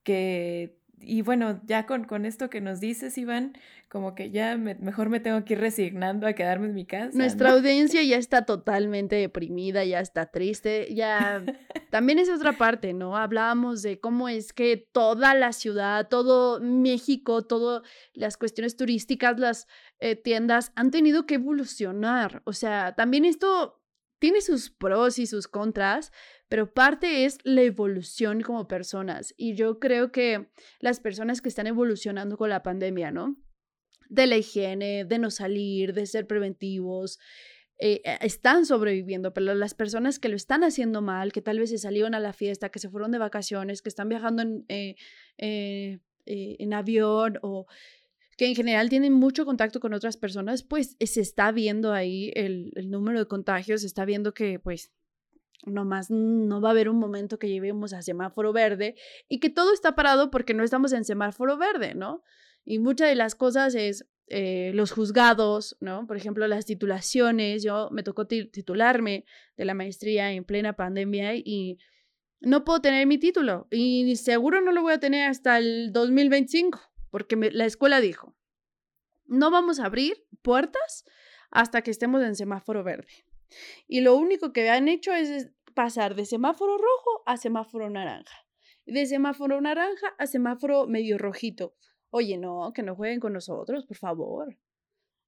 que 0.02 0.81
y 1.02 1.22
bueno, 1.22 1.60
ya 1.66 1.86
con, 1.86 2.04
con 2.04 2.24
esto 2.24 2.48
que 2.50 2.60
nos 2.60 2.80
dices, 2.80 3.18
Iván, 3.18 3.52
como 3.88 4.14
que 4.14 4.30
ya 4.30 4.56
mejor 4.56 5.08
me 5.10 5.20
tengo 5.20 5.44
que 5.44 5.52
ir 5.52 5.60
resignando 5.60 6.26
a 6.26 6.32
quedarme 6.32 6.66
en 6.68 6.74
mi 6.74 6.86
casa. 6.86 7.10
Nuestra 7.12 7.52
audiencia 7.52 8.02
ya 8.02 8.16
está 8.16 8.46
totalmente 8.46 9.16
deprimida, 9.16 9.84
ya 9.84 10.00
está 10.00 10.26
triste, 10.26 10.94
ya 10.94 11.44
también 11.90 12.18
es 12.18 12.30
otra 12.30 12.56
parte, 12.56 12.94
¿no? 12.94 13.16
Hablábamos 13.16 13.82
de 13.82 14.00
cómo 14.00 14.28
es 14.28 14.52
que 14.52 14.76
toda 14.92 15.34
la 15.34 15.52
ciudad, 15.52 16.08
todo 16.08 16.60
México, 16.60 17.42
todas 17.42 17.82
las 18.14 18.36
cuestiones 18.36 18.76
turísticas, 18.76 19.38
las 19.38 19.66
eh, 19.98 20.16
tiendas 20.16 20.72
han 20.74 20.90
tenido 20.90 21.26
que 21.26 21.34
evolucionar. 21.34 22.42
O 22.44 22.52
sea, 22.52 22.94
también 22.94 23.24
esto 23.24 23.82
tiene 24.22 24.40
sus 24.40 24.70
pros 24.70 25.18
y 25.18 25.26
sus 25.26 25.48
contras, 25.48 26.12
pero 26.52 26.70
parte 26.70 27.24
es 27.24 27.38
la 27.44 27.62
evolución 27.62 28.42
como 28.42 28.68
personas. 28.68 29.32
Y 29.38 29.54
yo 29.54 29.78
creo 29.78 30.12
que 30.12 30.50
las 30.80 31.00
personas 31.00 31.40
que 31.40 31.48
están 31.48 31.66
evolucionando 31.66 32.36
con 32.36 32.50
la 32.50 32.62
pandemia, 32.62 33.10
¿no? 33.10 33.38
De 34.10 34.26
la 34.26 34.36
higiene, 34.36 35.06
de 35.06 35.18
no 35.18 35.30
salir, 35.30 35.94
de 35.94 36.04
ser 36.04 36.26
preventivos, 36.26 37.18
eh, 37.78 38.02
eh, 38.04 38.18
están 38.20 38.66
sobreviviendo, 38.66 39.32
pero 39.32 39.54
las 39.54 39.72
personas 39.72 40.18
que 40.18 40.28
lo 40.28 40.36
están 40.36 40.62
haciendo 40.62 41.00
mal, 41.00 41.32
que 41.32 41.40
tal 41.40 41.58
vez 41.58 41.70
se 41.70 41.78
salieron 41.78 42.14
a 42.14 42.20
la 42.20 42.34
fiesta, 42.34 42.68
que 42.68 42.80
se 42.80 42.90
fueron 42.90 43.12
de 43.12 43.18
vacaciones, 43.18 43.80
que 43.80 43.88
están 43.88 44.10
viajando 44.10 44.42
en, 44.42 44.66
eh, 44.68 46.00
en 46.26 46.74
avión 46.74 47.38
o 47.40 47.64
que 48.36 48.46
en 48.46 48.54
general 48.54 48.90
tienen 48.90 49.14
mucho 49.14 49.46
contacto 49.46 49.80
con 49.80 49.94
otras 49.94 50.18
personas, 50.18 50.62
pues 50.62 50.96
se 51.00 51.20
está 51.22 51.50
viendo 51.50 51.94
ahí 51.94 52.30
el, 52.34 52.72
número 52.90 53.20
de 53.20 53.26
contagios, 53.26 53.80
se 53.80 53.86
está 53.86 54.04
viendo 54.04 54.34
que 54.34 54.58
pues 54.58 54.92
nomás 55.64 56.10
no 56.10 56.60
va 56.60 56.70
a 56.70 56.72
haber 56.72 56.88
un 56.88 56.98
momento 56.98 57.38
que 57.38 57.48
lleguemos 57.48 57.92
a 57.92 58.02
semáforo 58.02 58.52
verde 58.52 58.96
y 59.28 59.40
que 59.40 59.50
todo 59.50 59.72
está 59.72 59.94
parado 59.94 60.30
porque 60.30 60.54
no 60.54 60.64
estamos 60.64 60.92
en 60.92 61.04
semáforo 61.04 61.56
verde, 61.56 61.94
¿no? 61.94 62.22
Y 62.64 62.78
muchas 62.78 63.08
de 63.08 63.14
las 63.14 63.34
cosas 63.34 63.74
es 63.74 64.06
eh, 64.28 64.72
los 64.74 64.92
juzgados, 64.92 65.76
¿no? 65.80 66.06
Por 66.06 66.16
ejemplo, 66.16 66.46
las 66.46 66.64
titulaciones. 66.64 67.62
Yo 67.62 67.88
me 67.90 68.02
tocó 68.02 68.26
titularme 68.26 69.24
de 69.56 69.64
la 69.64 69.74
maestría 69.74 70.32
en 70.32 70.44
plena 70.44 70.74
pandemia 70.74 71.34
y 71.34 71.78
no 72.40 72.64
puedo 72.64 72.80
tener 72.80 73.06
mi 73.06 73.18
título 73.18 73.68
y 73.70 74.16
seguro 74.16 74.60
no 74.60 74.72
lo 74.72 74.82
voy 74.82 74.94
a 74.94 75.00
tener 75.00 75.28
hasta 75.28 75.58
el 75.58 75.92
2025 75.92 76.80
porque 77.10 77.36
la 77.52 77.66
escuela 77.66 78.00
dijo, 78.00 78.34
no 79.26 79.50
vamos 79.50 79.78
a 79.78 79.84
abrir 79.84 80.26
puertas 80.40 81.04
hasta 81.50 81.82
que 81.82 81.90
estemos 81.90 82.22
en 82.22 82.34
semáforo 82.34 82.82
verde. 82.82 83.26
Y 83.86 84.00
lo 84.00 84.16
único 84.16 84.52
que 84.52 84.68
han 84.70 84.88
hecho 84.88 85.12
es 85.12 85.50
pasar 85.74 86.14
de 86.14 86.24
semáforo 86.24 86.76
rojo 86.76 87.22
a 87.26 87.36
semáforo 87.36 87.90
naranja. 87.90 88.46
De 88.86 89.06
semáforo 89.06 89.60
naranja 89.60 90.14
a 90.18 90.26
semáforo 90.26 90.86
medio 90.86 91.18
rojito. 91.18 91.74
Oye, 92.10 92.36
no, 92.36 92.72
que 92.74 92.82
no 92.82 92.94
jueguen 92.94 93.20
con 93.20 93.32
nosotros, 93.32 93.86
por 93.86 93.96
favor. 93.96 94.58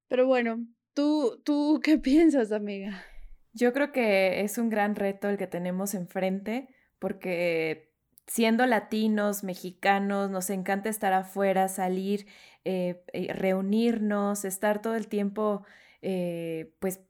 Pero 0.09 0.27
bueno, 0.27 0.67
¿tú, 0.93 1.41
tú 1.45 1.81
qué 1.83 1.99
piensas, 1.99 2.53
amiga? 2.53 3.05
Yo 3.53 3.73
creo 3.73 3.93
que 3.93 4.41
es 4.41 4.59
un 4.59 4.69
gran 4.69 4.97
reto 4.97 5.29
el 5.29 5.39
que 5.39 5.47
tenemos 5.47 5.95
enfrente, 5.95 6.69
porque 6.99 7.95
siendo 8.27 8.67
latinos, 8.67 9.45
mexicanos, 9.45 10.31
nos 10.31 10.51
encanta 10.51 10.89
estar 10.89 11.13
afuera, 11.13 11.69
salir, 11.69 12.27
eh, 12.65 13.03
eh, 13.13 13.33
reunirnos, 13.33 14.45
estar 14.45 14.83
todo 14.83 14.97
el 14.97 15.09
tiempo, 15.09 15.65
eh, 16.03 16.75
pues, 16.81 17.01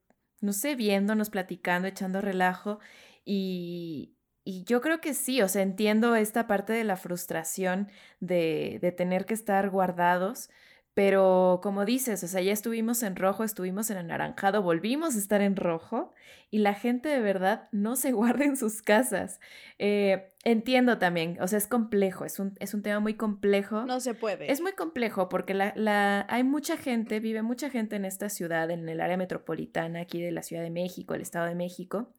no 0.45 0.53
sé, 0.53 0.77
viéndonos, 0.77 1.31
platicando, 1.31 1.89
echando 1.89 2.21
relajo. 2.21 2.79
Y, 3.25 4.15
y, 4.45 4.65
yo 4.65 4.81
creo 4.81 5.01
que 5.01 5.15
sí, 5.15 5.43
o 5.43 5.49
sea, 5.49 5.63
entiendo 5.63 6.15
esta 6.17 6.47
parte 6.47 6.73
de 6.73 6.85
la 6.85 6.97
frustración 6.97 7.89
de, 8.21 8.79
de 8.83 8.93
tener 8.93 9.25
que 9.27 9.35
estar 9.35 9.71
guardados, 9.71 10.51
pero 10.95 11.59
como 11.61 11.85
dices, 11.85 12.23
o 12.23 12.29
sea, 12.29 12.41
ya 12.41 12.53
estuvimos 12.53 13.03
en 13.03 13.17
rojo, 13.17 13.43
estuvimos 13.43 13.91
en 13.91 13.97
anaranjado, 13.97 14.63
volvimos 14.63 15.17
a 15.17 15.19
estar 15.19 15.41
en 15.41 15.57
rojo 15.57 16.15
y 16.53 16.59
la 16.59 16.73
gente 16.73 17.09
de 17.09 17.21
verdad 17.21 17.69
no 17.73 17.97
se 17.97 18.13
guarda 18.13 18.45
en 18.45 18.57
sus 18.57 18.81
casas. 18.81 19.41
Eh, 19.79 20.33
entiendo 20.45 20.99
también, 20.99 21.37
o 21.41 21.49
sea, 21.49 21.59
es 21.59 21.67
complejo, 21.67 22.25
es 22.25 22.39
un, 22.39 22.55
es 22.61 22.75
un 22.75 22.83
tema 22.83 23.01
muy 23.01 23.15
complejo. 23.15 23.85
No 23.87 23.99
se 23.99 24.15
puede. 24.15 24.51
Es 24.51 24.61
muy 24.61 24.73
complejo 24.73 25.29
porque 25.29 25.53
la, 25.53 25.73
la, 25.75 26.27
hay 26.31 26.45
mucha 26.45 26.77
gente, 26.77 27.19
vive 27.19 27.43
mucha 27.43 27.71
gente 27.71 27.97
en 27.97 28.05
esta 28.05 28.29
ciudad, 28.29 28.71
en 28.71 28.89
el 28.89 29.01
área 29.01 29.17
metropolitana 29.17 30.03
aquí 30.03 30.23
de 30.23 30.31
la 30.31 30.43
Ciudad 30.43 30.63
de 30.63 30.71
México, 30.71 31.15
el 31.15 31.23
Estado 31.23 31.47
de 31.47 31.57
México, 31.57 32.15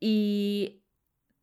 y 0.00 0.85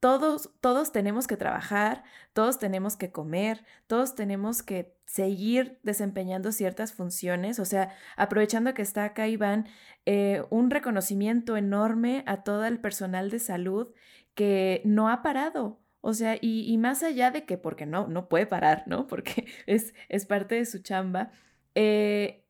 todos, 0.04 0.50
todos 0.60 0.92
tenemos 0.92 1.28
que 1.28 1.38
trabajar, 1.38 2.04
todos 2.34 2.60
tenemos 2.60 2.98
que 2.98 3.14
comer, 3.14 3.64
todos 3.88 4.16
tenemos 4.16 4.62
que 4.62 4.98
seguir 5.06 5.80
desempeñando 5.84 6.52
ciertas 6.52 6.92
funciones. 6.92 7.58
O 7.58 7.64
sea, 7.64 7.96
aprovechando 8.18 8.74
que 8.74 8.82
está 8.82 9.06
acá 9.06 9.30
Iván, 9.30 9.66
eh, 10.06 10.44
un 10.50 10.72
reconocimiento 10.72 11.56
enorme 11.56 12.26
a 12.28 12.44
todo 12.44 12.66
el 12.66 12.82
personal 12.82 13.30
de 13.30 13.40
salud 13.40 13.94
que 14.36 14.82
no 14.84 15.08
ha 15.08 15.22
parado. 15.22 15.80
O 16.02 16.14
sea, 16.14 16.38
y, 16.42 16.78
más 16.80 17.02
allá 17.02 17.32
de 17.32 17.46
que, 17.46 17.58
porque 17.58 17.86
no, 17.86 18.10
no 18.10 18.28
puede 18.28 18.46
parar, 18.46 18.84
¿no? 18.88 19.08
Porque 19.08 19.46
es, 19.68 19.94
es 20.10 20.26
parte 20.26 20.56
de 20.56 20.66
su 20.66 20.80
chamba. 20.80 21.32
Eh, 21.76 22.46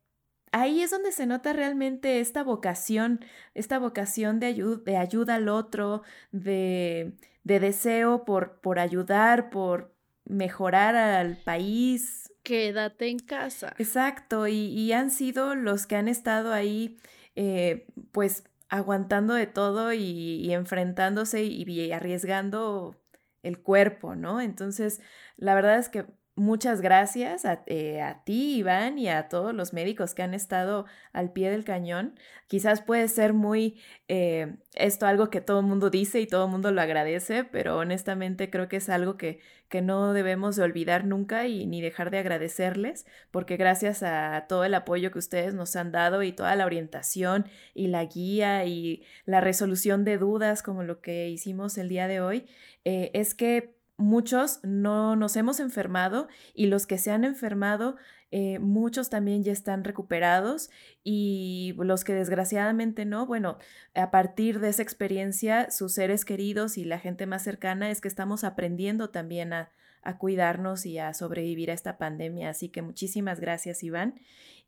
ahí 0.52 0.82
es 0.82 0.90
donde 0.90 1.12
se 1.12 1.28
nota 1.28 1.54
realmente 1.54 2.20
esta 2.20 2.44
vocación, 2.44 3.20
esta 3.54 3.78
vocación 3.78 4.40
de, 4.40 4.56
de 4.84 4.98
ayuda 4.98 5.36
al 5.36 5.50
otro, 5.50 6.02
de, 6.32 7.14
de 7.44 7.60
deseo 7.60 8.26
por, 8.26 8.60
por 8.62 8.80
ayudar, 8.80 9.50
por 9.50 9.94
mejorar 10.26 10.96
al 10.96 11.38
país. 11.38 12.32
Quédate 12.44 13.08
en 13.08 13.20
casa. 13.20 13.74
Exacto, 13.78 14.48
y, 14.48 14.92
han 14.92 15.12
sido 15.12 15.56
los 15.56 15.88
que 15.88 15.96
han 15.96 16.08
estado 16.08 16.54
ahí, 16.54 16.98
eh, 17.36 17.88
pues 18.12 18.44
aguantando 18.70 19.34
de 19.34 19.48
todo 19.48 19.94
y, 19.94 20.52
enfrentándose 20.52 21.44
y, 21.44 21.92
arriesgando 21.92 22.96
el 23.44 23.62
cuerpo, 23.62 24.16
¿no? 24.16 24.42
Entonces, 24.42 25.02
la 25.38 25.56
verdad 25.56 25.78
es 25.78 25.90
que 25.90 26.06
muchas 26.36 26.82
gracias 26.82 27.44
eh, 27.68 28.02
a, 28.02 28.24
ti, 28.24 28.58
Iván, 28.58 28.98
y 28.98 29.08
a 29.08 29.30
todos 29.30 29.54
los 29.54 29.74
médicos 29.74 30.16
que 30.16 30.24
han 30.24 30.34
estado 30.34 30.86
al 31.12 31.32
pie 31.32 31.52
del 31.52 31.64
cañón. 31.64 32.16
Quizás 32.48 32.82
puede 32.82 33.08
ser 33.08 33.34
muy 33.34 33.80
eh, 34.08 34.56
esto 34.74 35.06
algo 35.06 35.30
que 35.30 35.42
todo 35.42 35.60
el 35.60 35.66
mundo 35.66 35.90
dice 35.90 36.20
y 36.22 36.28
todo 36.28 36.46
el 36.46 36.52
mundo 36.52 36.72
lo 36.72 36.82
agradece, 36.82 37.44
pero 37.44 37.78
honestamente 37.78 38.50
creo 38.50 38.68
que 38.68 38.78
es 38.78 38.90
algo 38.90 39.18
que, 39.18 39.40
que 39.70 39.82
no 39.82 40.14
debemos 40.14 40.56
de 40.56 40.64
olvidar 40.64 41.06
nunca 41.06 41.48
y 41.48 41.66
ni 41.66 41.82
dejar 41.82 42.10
de 42.12 42.20
agradecerles, 42.20 43.06
porque 43.32 43.58
gracias 43.58 44.04
a 44.04 44.46
todo 44.48 44.64
el 44.66 44.74
apoyo 44.74 45.12
que 45.12 45.20
ustedes 45.20 45.54
nos 45.54 45.76
han 45.76 45.92
dado 45.92 46.24
y 46.24 46.32
toda 46.32 46.56
la 46.56 46.66
orientación 46.66 47.48
y 47.74 47.88
la 47.88 48.06
guía 48.06 48.66
y 48.66 49.04
la 49.26 49.42
resolución 49.42 50.04
de 50.04 50.18
dudas 50.18 50.64
como 50.64 50.84
lo 50.84 51.02
que 51.02 51.30
hicimos 51.30 51.78
el 51.78 51.90
día 51.90 52.08
de 52.08 52.22
hoy, 52.22 52.46
eh, 52.86 53.12
es 53.14 53.36
que 53.36 53.83
muchos 53.98 54.60
no 54.64 55.16
nos 55.16 55.36
hemos 55.36 55.60
enfermado 55.60 56.28
y 56.54 56.68
los 56.68 56.88
que 56.88 56.98
se 56.98 57.12
han 57.12 57.24
enfermado, 57.24 57.96
eh, 58.32 58.58
muchos 58.60 59.10
también 59.10 59.44
ya 59.44 59.52
están 59.52 59.84
recuperados 59.84 60.70
y 61.04 61.76
los 61.78 62.04
que 62.04 62.14
desgraciadamente 62.14 63.06
no, 63.06 63.26
bueno, 63.28 63.58
a 63.94 64.10
partir 64.10 64.60
de 64.60 64.70
esa 64.70 64.82
experiencia, 64.82 65.70
sus 65.70 65.94
seres 65.94 66.26
queridos 66.26 66.78
y 66.78 66.86
la 66.86 67.00
gente 67.00 67.28
más 67.28 67.44
cercana 67.44 67.92
es 67.92 68.02
que 68.02 68.08
estamos 68.08 68.44
aprendiendo 68.44 69.12
también 69.12 69.54
a, 69.54 69.72
a 70.04 70.18
cuidarnos 70.18 70.86
y 70.86 70.98
a 70.98 71.14
sobrevivir 71.14 71.72
a 71.72 71.74
esta 71.74 71.98
pandemia. 71.98 72.50
Así 72.50 72.70
que 72.70 72.82
muchísimas 72.82 73.40
gracias, 73.40 73.84
Iván. 73.84 74.16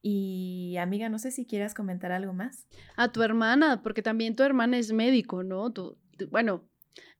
Y 0.02 0.78
amiga, 0.78 1.10
no 1.10 1.20
sé 1.20 1.32
si 1.32 1.46
quieras 1.46 1.74
comentar 1.74 2.12
algo 2.12 2.34
más. 2.34 2.68
A 2.96 3.12
tu 3.12 3.24
hermana, 3.24 3.82
porque 3.82 4.02
también 4.02 4.36
tu 4.36 4.44
hermana 4.44 4.78
es 4.78 4.94
médico, 4.94 5.44
¿no? 5.44 5.74
bueno, 6.30 6.64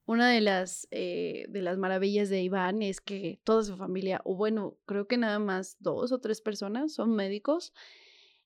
una 0.06 0.30
de 0.30 0.42
las, 0.42 0.88
eh, 0.92 1.46
de 1.50 1.62
las 1.62 1.78
maravillas 1.78 2.30
de 2.30 2.42
Iván 2.42 2.82
es 2.82 3.02
que 3.02 3.40
toda 3.44 3.64
su 3.64 3.76
familia, 3.76 4.22
o 4.24 4.36
bueno, 4.36 4.78
creo 4.86 5.08
que 5.08 5.18
nada 5.18 5.40
más 5.40 5.78
dos 5.80 6.12
o 6.12 6.20
tres 6.20 6.42
personas 6.42 6.94
son 6.94 7.16
médicos. 7.16 7.74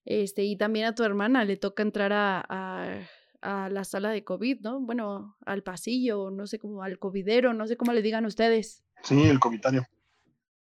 Este, 0.06 0.43
y 0.43 0.56
también 0.56 0.86
a 0.86 0.95
tu 0.95 1.04
hermana 1.04 1.43
le 1.43 1.58
toca 1.58 1.84
entrar 1.84 2.13
a, 2.13 3.06
a, 3.41 3.69
la 3.69 3.84
sala 3.84 4.10
de 4.10 4.24
COVID, 4.24 4.62
¿no? 4.62 4.80
Bueno, 4.80 5.38
al 5.45 5.62
pasillo, 5.62 6.32
no 6.32 6.48
sé 6.48 6.60
cómo, 6.60 6.82
al 6.82 6.98
covidero, 6.98 7.54
no 7.54 7.67
sé 7.67 7.76
cómo 7.76 7.93
le 7.93 8.02
digan 8.02 8.26
ustedes. 8.26 8.84
Sí, 9.04 9.22
el 9.24 9.39
covitario. 9.39 9.86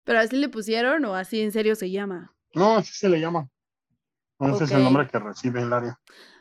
¿Pero 0.04 0.20
así 0.20 0.36
le 0.36 0.50
pusieron 0.50 1.06
o 1.06 1.16
así 1.16 1.42
en 1.42 1.52
serio 1.52 1.76
se 1.76 1.92
llama? 1.92 2.36
No, 2.54 2.78
así 2.78 2.94
se 2.94 3.10
le 3.10 3.20
llama. 3.20 3.50
Ese 4.40 4.64
es 4.66 4.72
el 4.72 4.84
nombre 4.84 5.08
que 5.08 5.20
recibe 5.20 5.62
el 5.62 5.74
área. 5.74 6.00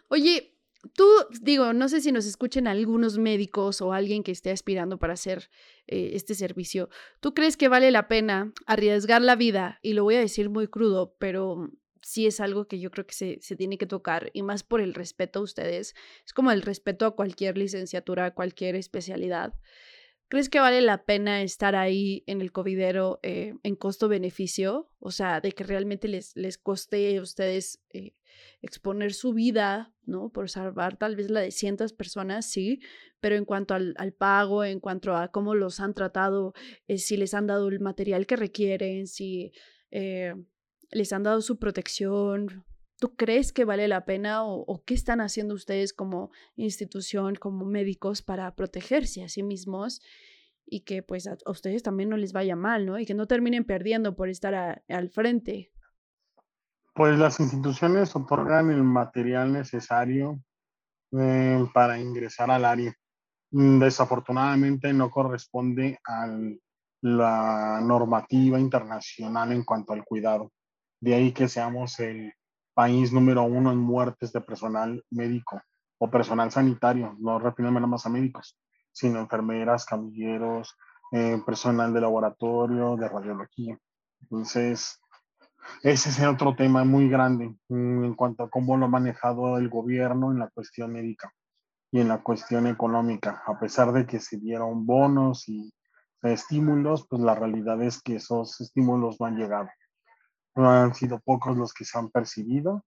Oye, 0.08 0.55
Tú, 0.94 1.08
digo, 1.40 1.72
no 1.72 1.88
sé 1.88 2.00
si 2.00 2.12
nos 2.12 2.26
escuchen 2.26 2.66
algunos 2.66 3.18
médicos 3.18 3.80
o 3.80 3.92
alguien 3.92 4.22
que 4.22 4.32
esté 4.32 4.50
aspirando 4.50 4.98
para 4.98 5.14
hacer 5.14 5.48
eh, 5.86 6.10
este 6.14 6.34
servicio. 6.34 6.88
¿Tú 7.20 7.34
crees 7.34 7.56
que 7.56 7.68
vale 7.68 7.90
la 7.90 8.08
pena 8.08 8.52
arriesgar 8.66 9.22
la 9.22 9.36
vida? 9.36 9.78
Y 9.82 9.94
lo 9.94 10.04
voy 10.04 10.16
a 10.16 10.20
decir 10.20 10.50
muy 10.50 10.68
crudo, 10.68 11.14
pero 11.18 11.70
sí 12.02 12.26
es 12.26 12.40
algo 12.40 12.68
que 12.68 12.78
yo 12.78 12.90
creo 12.90 13.06
que 13.06 13.14
se, 13.14 13.38
se, 13.40 13.56
tiene 13.56 13.78
que 13.78 13.86
tocar 13.86 14.30
y 14.32 14.42
más 14.42 14.62
por 14.62 14.80
el 14.80 14.94
respeto 14.94 15.40
a 15.40 15.42
ustedes. 15.42 15.94
Es 16.24 16.32
como 16.32 16.50
el 16.52 16.62
respeto 16.62 17.06
a 17.06 17.16
cualquier 17.16 17.58
licenciatura, 17.58 18.26
a 18.26 18.34
cualquier 18.34 18.76
especialidad. 18.76 19.54
¿Crees 20.28 20.48
que 20.48 20.58
vale 20.58 20.80
la 20.80 21.04
pena 21.04 21.42
estar 21.42 21.76
ahí 21.76 22.24
en 22.26 22.40
el 22.40 22.50
covidero 22.50 23.20
eh, 23.22 23.54
en 23.62 23.76
costo-beneficio? 23.76 24.90
O 24.98 25.12
sea, 25.12 25.40
de 25.40 25.52
que 25.52 25.62
realmente 25.62 26.08
les, 26.08 26.34
les 26.34 26.58
coste 26.58 27.16
a 27.16 27.22
ustedes 27.22 27.80
eh, 27.90 28.16
exponer 28.60 29.14
su 29.14 29.34
vida, 29.34 29.94
¿no? 30.04 30.30
Por 30.30 30.50
salvar 30.50 30.96
tal 30.96 31.14
vez 31.14 31.30
la 31.30 31.40
de 31.40 31.52
cientos 31.52 31.92
personas, 31.92 32.44
sí, 32.50 32.80
pero 33.20 33.36
en 33.36 33.44
cuanto 33.44 33.74
al, 33.74 33.94
pago, 34.18 34.64
en 34.64 34.80
cuanto 34.80 35.14
a 35.14 35.28
cómo 35.28 35.54
los 35.54 35.78
han 35.78 35.94
tratado, 35.94 36.54
eh, 36.88 36.98
si 36.98 37.16
les 37.16 37.32
han 37.32 37.46
dado 37.46 37.68
el 37.68 37.78
material 37.78 38.26
que 38.26 38.34
requieren, 38.36 39.06
si 39.06 39.52
les 40.90 41.12
han 41.12 41.22
dado 41.22 41.40
su 41.40 41.58
protección, 41.58 42.64
¿Tú 42.98 43.14
crees 43.14 43.52
que 43.52 43.66
vale 43.66 43.88
la 43.88 44.06
pena 44.06 44.44
o, 44.44 44.82
qué 44.86 44.94
están 44.94 45.20
haciendo 45.20 45.54
ustedes 45.54 45.92
como 45.92 46.30
institución, 46.56 47.34
como 47.34 47.66
médicos 47.66 48.22
para 48.22 48.54
protegerse 48.54 49.22
a 49.22 49.28
sí 49.28 49.42
mismos 49.42 50.00
y 50.64 50.80
que 50.80 51.02
pues 51.02 51.26
a, 51.26 51.36
ustedes 51.46 51.82
también 51.82 52.08
no 52.08 52.16
les 52.16 52.32
vaya 52.32 52.56
mal, 52.56 52.86
¿no? 52.86 52.98
Y 52.98 53.04
que 53.04 53.14
no 53.14 53.26
terminen 53.26 53.64
perdiendo 53.64 54.16
por 54.16 54.30
estar 54.30 54.82
al 54.88 55.10
frente. 55.10 55.72
Pues 56.94 57.18
las 57.18 57.38
instituciones 57.38 58.16
otorgan 58.16 58.70
el 58.70 58.82
material 58.82 59.52
necesario 59.52 60.40
eh, 61.12 61.66
para 61.74 62.00
ingresar 62.00 62.50
al 62.50 62.64
área. 62.64 62.94
Mm, 63.50 63.78
desafortunadamente 63.78 64.92
no 64.94 65.10
corresponde 65.10 65.98
a 66.06 66.26
la 67.02 67.80
normativa 67.82 68.58
internacional 68.58 69.52
en 69.52 69.64
cuanto 69.64 69.92
al 69.92 70.04
cuidado. 70.04 70.50
De 70.98 71.14
ahí 71.14 71.32
que 71.32 71.48
seamos 71.48 72.00
el 72.00 72.32
país 72.76 73.10
número 73.10 73.42
uno 73.42 73.72
en 73.72 73.78
muertes 73.78 74.34
de 74.34 74.42
personal 74.42 75.02
médico 75.10 75.62
o 75.98 76.10
personal 76.10 76.50
sanitario, 76.50 77.16
no 77.18 77.38
refiriéndome 77.38 77.80
nada 77.80 77.92
más 77.92 78.04
a 78.04 78.10
médicos, 78.10 78.58
sino 78.92 79.18
enfermeras, 79.18 79.86
camilleros, 79.86 80.76
eh, 81.10 81.40
personal 81.46 81.94
de 81.94 82.02
laboratorio, 82.02 82.96
de 82.96 83.08
radiología. 83.08 83.78
Entonces, 84.20 85.00
ese 85.82 86.10
es 86.10 86.20
otro 86.20 86.54
tema 86.54 86.84
muy 86.84 87.08
grande 87.08 87.56
mm, 87.70 88.04
en 88.04 88.14
cuanto 88.14 88.42
a 88.42 88.50
cómo 88.50 88.76
lo 88.76 88.84
ha 88.84 88.88
manejado 88.88 89.56
el 89.56 89.70
gobierno 89.70 90.30
en 90.30 90.38
la 90.38 90.50
cuestión 90.50 90.92
médica 90.92 91.32
y 91.90 92.00
en 92.00 92.08
la 92.08 92.22
cuestión 92.22 92.66
económica. 92.66 93.42
A 93.46 93.58
pesar 93.58 93.90
de 93.94 94.04
que 94.04 94.20
se 94.20 94.36
dieron 94.36 94.84
bonos 94.84 95.48
y 95.48 95.72
estímulos, 96.22 97.06
pues 97.08 97.22
la 97.22 97.34
realidad 97.34 97.82
es 97.82 98.02
que 98.02 98.16
esos 98.16 98.60
estímulos 98.60 99.18
no 99.18 99.26
han 99.26 99.38
llegado 99.38 99.68
no 100.56 100.70
han 100.70 100.94
sido 100.94 101.20
pocos 101.20 101.56
los 101.56 101.72
que 101.72 101.84
se 101.84 101.98
han 101.98 102.10
percibido 102.10 102.84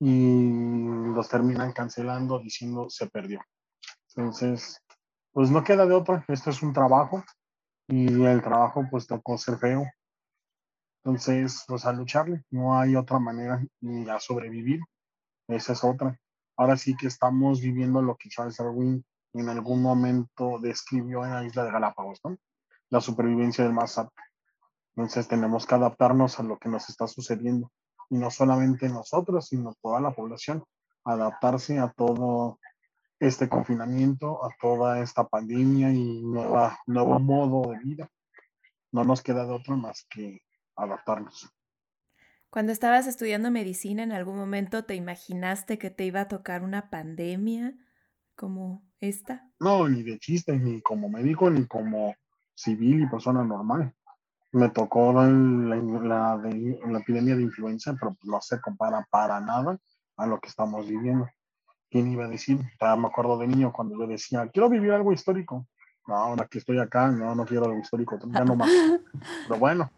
y 0.00 0.88
los 1.14 1.28
terminan 1.28 1.72
cancelando 1.72 2.38
diciendo 2.38 2.88
se 2.88 3.08
perdió. 3.08 3.40
Entonces, 4.16 4.80
pues 5.32 5.50
no 5.50 5.62
queda 5.62 5.86
de 5.86 5.94
otra, 5.94 6.24
esto 6.28 6.50
es 6.50 6.62
un 6.62 6.72
trabajo 6.72 7.22
y 7.86 8.24
el 8.24 8.42
trabajo 8.42 8.86
pues 8.90 9.06
tocó 9.06 9.36
ser 9.36 9.58
feo. 9.58 9.84
Entonces, 11.04 11.64
pues 11.68 11.84
a 11.86 11.92
lucharle, 11.92 12.42
no 12.50 12.78
hay 12.78 12.96
otra 12.96 13.18
manera 13.18 13.62
ni 13.80 14.08
a 14.08 14.18
sobrevivir, 14.18 14.80
esa 15.48 15.72
es 15.74 15.84
otra. 15.84 16.18
Ahora 16.56 16.76
sí 16.76 16.94
que 16.96 17.06
estamos 17.06 17.60
viviendo 17.60 18.02
lo 18.02 18.16
que 18.16 18.28
Charles 18.28 18.56
Darwin 18.56 19.04
en 19.32 19.48
algún 19.48 19.82
momento 19.82 20.58
describió 20.60 21.24
en 21.24 21.32
la 21.32 21.44
isla 21.44 21.64
de 21.64 21.70
Galápagos, 21.70 22.20
¿no? 22.24 22.36
La 22.90 23.00
supervivencia 23.00 23.64
del 23.64 23.72
más 23.72 23.96
apto. 23.96 24.22
Entonces 24.96 25.28
tenemos 25.28 25.66
que 25.66 25.74
adaptarnos 25.74 26.38
a 26.40 26.42
lo 26.42 26.58
que 26.58 26.68
nos 26.68 26.88
está 26.88 27.06
sucediendo. 27.06 27.70
Y 28.08 28.18
no 28.18 28.30
solamente 28.30 28.88
nosotros, 28.88 29.46
sino 29.46 29.74
toda 29.80 30.00
la 30.00 30.12
población. 30.12 30.64
Adaptarse 31.04 31.78
a 31.78 31.90
todo 31.90 32.58
este 33.18 33.48
confinamiento, 33.48 34.44
a 34.44 34.50
toda 34.60 35.00
esta 35.00 35.26
pandemia 35.28 35.92
y 35.92 36.22
nueva, 36.22 36.78
nuevo 36.86 37.18
modo 37.20 37.70
de 37.70 37.78
vida. 37.78 38.10
No 38.92 39.04
nos 39.04 39.22
queda 39.22 39.46
de 39.46 39.52
otro 39.52 39.76
más 39.76 40.06
que 40.10 40.42
adaptarnos. 40.74 41.48
Cuando 42.50 42.72
estabas 42.72 43.06
estudiando 43.06 43.52
medicina, 43.52 44.02
¿en 44.02 44.10
algún 44.10 44.36
momento 44.36 44.84
te 44.84 44.96
imaginaste 44.96 45.78
que 45.78 45.90
te 45.90 46.04
iba 46.04 46.22
a 46.22 46.28
tocar 46.28 46.64
una 46.64 46.90
pandemia 46.90 47.74
como 48.34 48.82
esta? 48.98 49.48
No, 49.60 49.88
ni 49.88 50.02
de 50.02 50.18
chiste, 50.18 50.58
ni 50.58 50.82
como 50.82 51.08
médico, 51.08 51.48
ni 51.48 51.66
como 51.66 52.16
civil 52.54 53.04
y 53.04 53.06
persona 53.06 53.44
normal 53.44 53.94
me 54.52 54.68
tocó 54.70 55.12
la, 55.12 55.26
la, 55.28 56.98
epidemia 56.98 57.36
de 57.36 57.42
influenza, 57.42 57.94
pero 57.98 58.14
pues, 58.14 58.28
no 58.28 58.40
se 58.40 58.60
compara 58.60 59.06
para 59.10 59.40
nada 59.40 59.78
a 60.16 60.26
lo 60.26 60.40
que 60.40 60.48
estamos 60.48 60.88
viviendo. 60.88 61.28
¿Quién 61.88 62.10
iba 62.10 62.24
a 62.24 62.28
decir? 62.28 62.58
Me 62.58 63.06
acuerdo 63.06 63.38
de 63.38 63.46
niño 63.46 63.72
cuando 63.72 63.98
yo 63.98 64.06
decía, 64.06 64.48
quiero 64.52 64.68
vivir 64.68 64.92
algo 64.92 65.12
histórico. 65.12 65.66
No, 66.06 66.14
ahora 66.16 66.46
que 66.46 66.58
estoy 66.58 66.78
acá, 66.78 67.08
no, 67.10 67.34
no 67.34 67.44
quiero 67.44 67.66
algo 67.66 67.78
histórico, 67.78 68.18
ya 68.32 68.44
no 68.44 68.56
más. 68.56 68.70
Pero 69.48 69.60
bueno. 69.60 69.90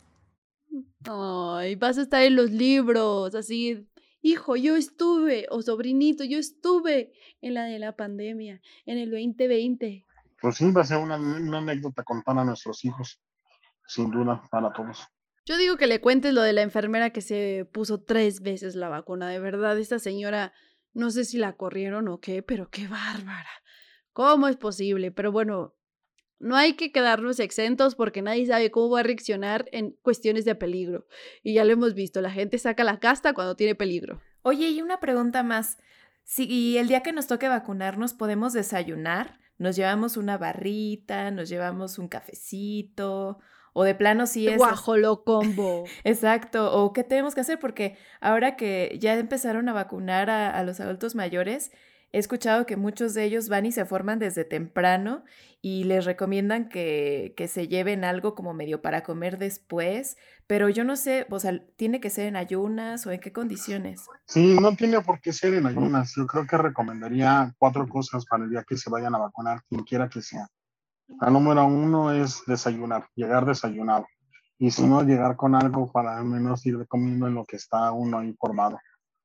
Ay, 1.05 1.75
vas 1.77 1.99
a 1.99 2.03
estar 2.03 2.23
en 2.23 2.37
los 2.37 2.51
libros, 2.51 3.35
así, 3.35 3.87
hijo, 4.23 4.57
yo 4.57 4.77
estuve, 4.77 5.47
o 5.51 5.61
sobrinito, 5.62 6.25
yo 6.25 6.38
estuve 6.38 7.12
en 7.41 7.55
la 7.55 7.65
de 7.65 7.79
la 7.79 7.95
pandemia, 7.95 8.61
en 8.87 8.99
el 8.99 9.11
2020. 9.11 10.07
Pues 10.41 10.57
sí, 10.57 10.71
va 10.71 10.83
a 10.83 10.85
ser 10.85 10.99
una, 10.99 11.17
una 11.17 11.59
anécdota 11.59 12.03
contar 12.05 12.38
a 12.38 12.45
nuestros 12.45 12.85
hijos 12.85 13.21
sin 13.93 14.11
duda, 14.11 14.43
para 14.51 14.73
todos. 14.73 15.07
Yo 15.45 15.57
digo 15.57 15.77
que 15.77 15.87
le 15.87 16.01
cuentes 16.01 16.33
lo 16.33 16.43
de 16.43 16.53
la 16.53 16.63
enfermera 16.63 17.11
que 17.11 17.21
se 17.21 17.69
puso 17.73 18.01
tres 18.01 18.41
veces 18.41 18.77
la 18.77 18.89
vacuna. 18.89 19.29
De 19.29 19.41
verdad, 19.41 19.79
esta 19.79 19.99
señora, 19.99 20.53
no 20.93 21.11
sé 21.11 21.25
si 21.25 21.37
la 21.37 21.57
corrieron 21.57 22.09
o 22.09 22.21
qué, 22.21 22.43
pero 22.43 22.71
qué 22.71 22.87
bárbara. 22.89 23.51
¿Cómo 24.13 24.47
es 24.47 24.57
posible? 24.57 25.11
Pero 25.11 25.33
bueno, 25.33 25.75
no 26.39 26.57
hay 26.57 26.75
que 26.75 26.93
quedarnos 26.93 27.41
exentos 27.41 27.97
porque 27.97 28.23
nadie 28.23 28.47
sabe 28.47 28.71
cómo 28.71 28.91
va 28.91 29.01
a 29.01 29.05
reaccionar 29.05 29.69
en 29.73 29.93
cuestiones 30.03 30.45
de 30.45 30.55
peligro. 30.55 31.07
Y 31.43 31.55
ya 31.55 31.65
lo 31.65 31.73
hemos 31.73 31.95
visto, 31.95 32.21
la 32.21 32.31
gente 32.31 32.59
saca 32.59 32.85
la 32.85 33.01
casta 33.01 33.35
cuando 33.35 33.57
tiene 33.57 33.75
peligro. 33.75 34.23
Oye, 34.43 34.69
y 34.69 34.81
una 34.81 35.01
pregunta 35.01 35.43
más. 35.43 35.79
Si 36.25 36.79
el 36.79 36.87
día 36.87 37.03
que 37.03 37.13
nos 37.13 37.27
toque 37.27 37.49
vacunarnos 37.49 38.15
podemos 38.15 38.53
desayunar, 38.53 39.41
nos 39.59 39.75
llevamos 39.75 40.17
una 40.17 40.39
barrita, 40.39 41.33
nos 41.33 41.49
llevamos 41.49 41.99
un 41.99 42.07
cafecito 42.07 43.41
o 43.73 43.85
de 43.85 43.95
plano 43.95 44.27
sí 44.27 44.49
es... 44.49 44.59
Guajolo 44.59 45.25
combo. 45.25 45.85
Exacto. 46.05 46.73
O 46.73 46.93
qué 46.93 47.05
tenemos 47.05 47.35
que 47.35 47.41
hacer 47.41 47.59
porque 47.59 47.97
ahora 48.21 48.57
que 48.57 48.99
ya 49.01 49.15
empezaron 49.15 49.69
a 49.69 49.73
vacunar 49.73 50.31
a, 50.31 50.63
los 50.65 50.81
adultos 50.81 51.15
mayores, 51.15 51.73
he 52.13 52.19
escuchado 52.19 52.67
que 52.67 52.77
muchos 52.77 53.15
de 53.15 53.25
ellos 53.25 53.49
van 53.49 53.67
y 53.67 53.73
se 53.73 53.85
forman 53.85 54.19
desde 54.19 54.45
temprano 54.45 55.25
y 55.63 55.85
les 55.85 56.05
recomiendan 56.05 56.69
que, 56.69 57.35
que, 57.37 57.49
se 57.49 57.69
lleven 57.69 58.05
algo 58.05 58.35
como 58.35 58.53
medio 58.53 58.83
para 58.83 59.03
comer 59.03 59.39
después, 59.39 60.17
pero 60.47 60.69
yo 60.69 60.85
no 60.85 60.97
sé, 60.97 61.27
o 61.31 61.39
sea, 61.39 61.65
¿tiene 61.77 62.01
que 62.01 62.11
ser 62.11 62.27
en 62.27 62.37
ayunas 62.37 63.07
o 63.07 63.13
en 63.13 63.21
qué 63.21 63.33
condiciones? 63.33 64.03
Sí, 64.27 64.57
no 64.61 64.75
tiene 64.77 65.01
por 65.01 65.21
qué 65.21 65.33
ser 65.33 65.55
en 65.55 65.67
ayunas. 65.67 66.13
Yo 66.17 66.27
creo 66.27 66.47
que 66.47 66.59
recomendaría 66.59 67.55
cuatro 67.59 67.89
cosas 67.89 68.27
para 68.27 68.45
el 68.45 68.51
día 68.51 68.65
que 68.69 68.77
se 68.77 68.91
vayan 68.91 69.15
a 69.15 69.19
vacunar, 69.19 69.63
quien 69.69 69.85
quiera 69.85 70.09
que 70.09 70.21
sea. 70.21 70.49
La 71.21 71.31
número 71.31 71.65
uno 71.67 72.12
es 72.12 72.43
desayunar, 72.47 73.07
llegar 73.15 73.45
desayunado. 73.47 74.07
Y 74.59 74.71
si 74.71 74.87
no, 74.87 75.03
llegar 75.03 75.37
con 75.37 75.55
algo 75.55 75.91
para 75.91 76.19
al 76.19 76.25
menos 76.25 76.65
ir 76.67 76.87
comiendo 76.87 77.27
en 77.27 77.35
lo 77.35 77.45
que 77.45 77.57
está 77.57 77.93
uno 77.93 78.19
ahí 78.19 78.33
formado. 78.38 78.79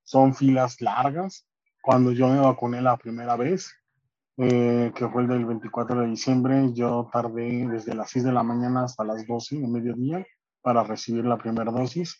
Son 0.03 0.33
filas 0.33 0.81
largas. 0.81 1.47
Cuando 1.81 2.11
yo 2.11 2.27
me 2.27 2.39
vacuné 2.39 2.81
la 2.81 2.97
primera 2.97 3.35
vez, 3.35 3.71
eh, 4.37 4.91
que 4.95 5.07
fue 5.07 5.23
el 5.23 5.27
del 5.27 5.45
24 5.45 6.01
de 6.01 6.07
diciembre, 6.07 6.73
yo 6.73 7.09
tardé 7.11 7.67
desde 7.67 7.93
las 7.93 8.09
6 8.09 8.25
de 8.25 8.31
la 8.31 8.43
mañana 8.43 8.83
hasta 8.83 9.03
las 9.03 9.25
12 9.25 9.59
de 9.59 9.67
mediodía 9.67 10.25
para 10.61 10.83
recibir 10.83 11.25
la 11.25 11.37
primera 11.37 11.71
dosis. 11.71 12.19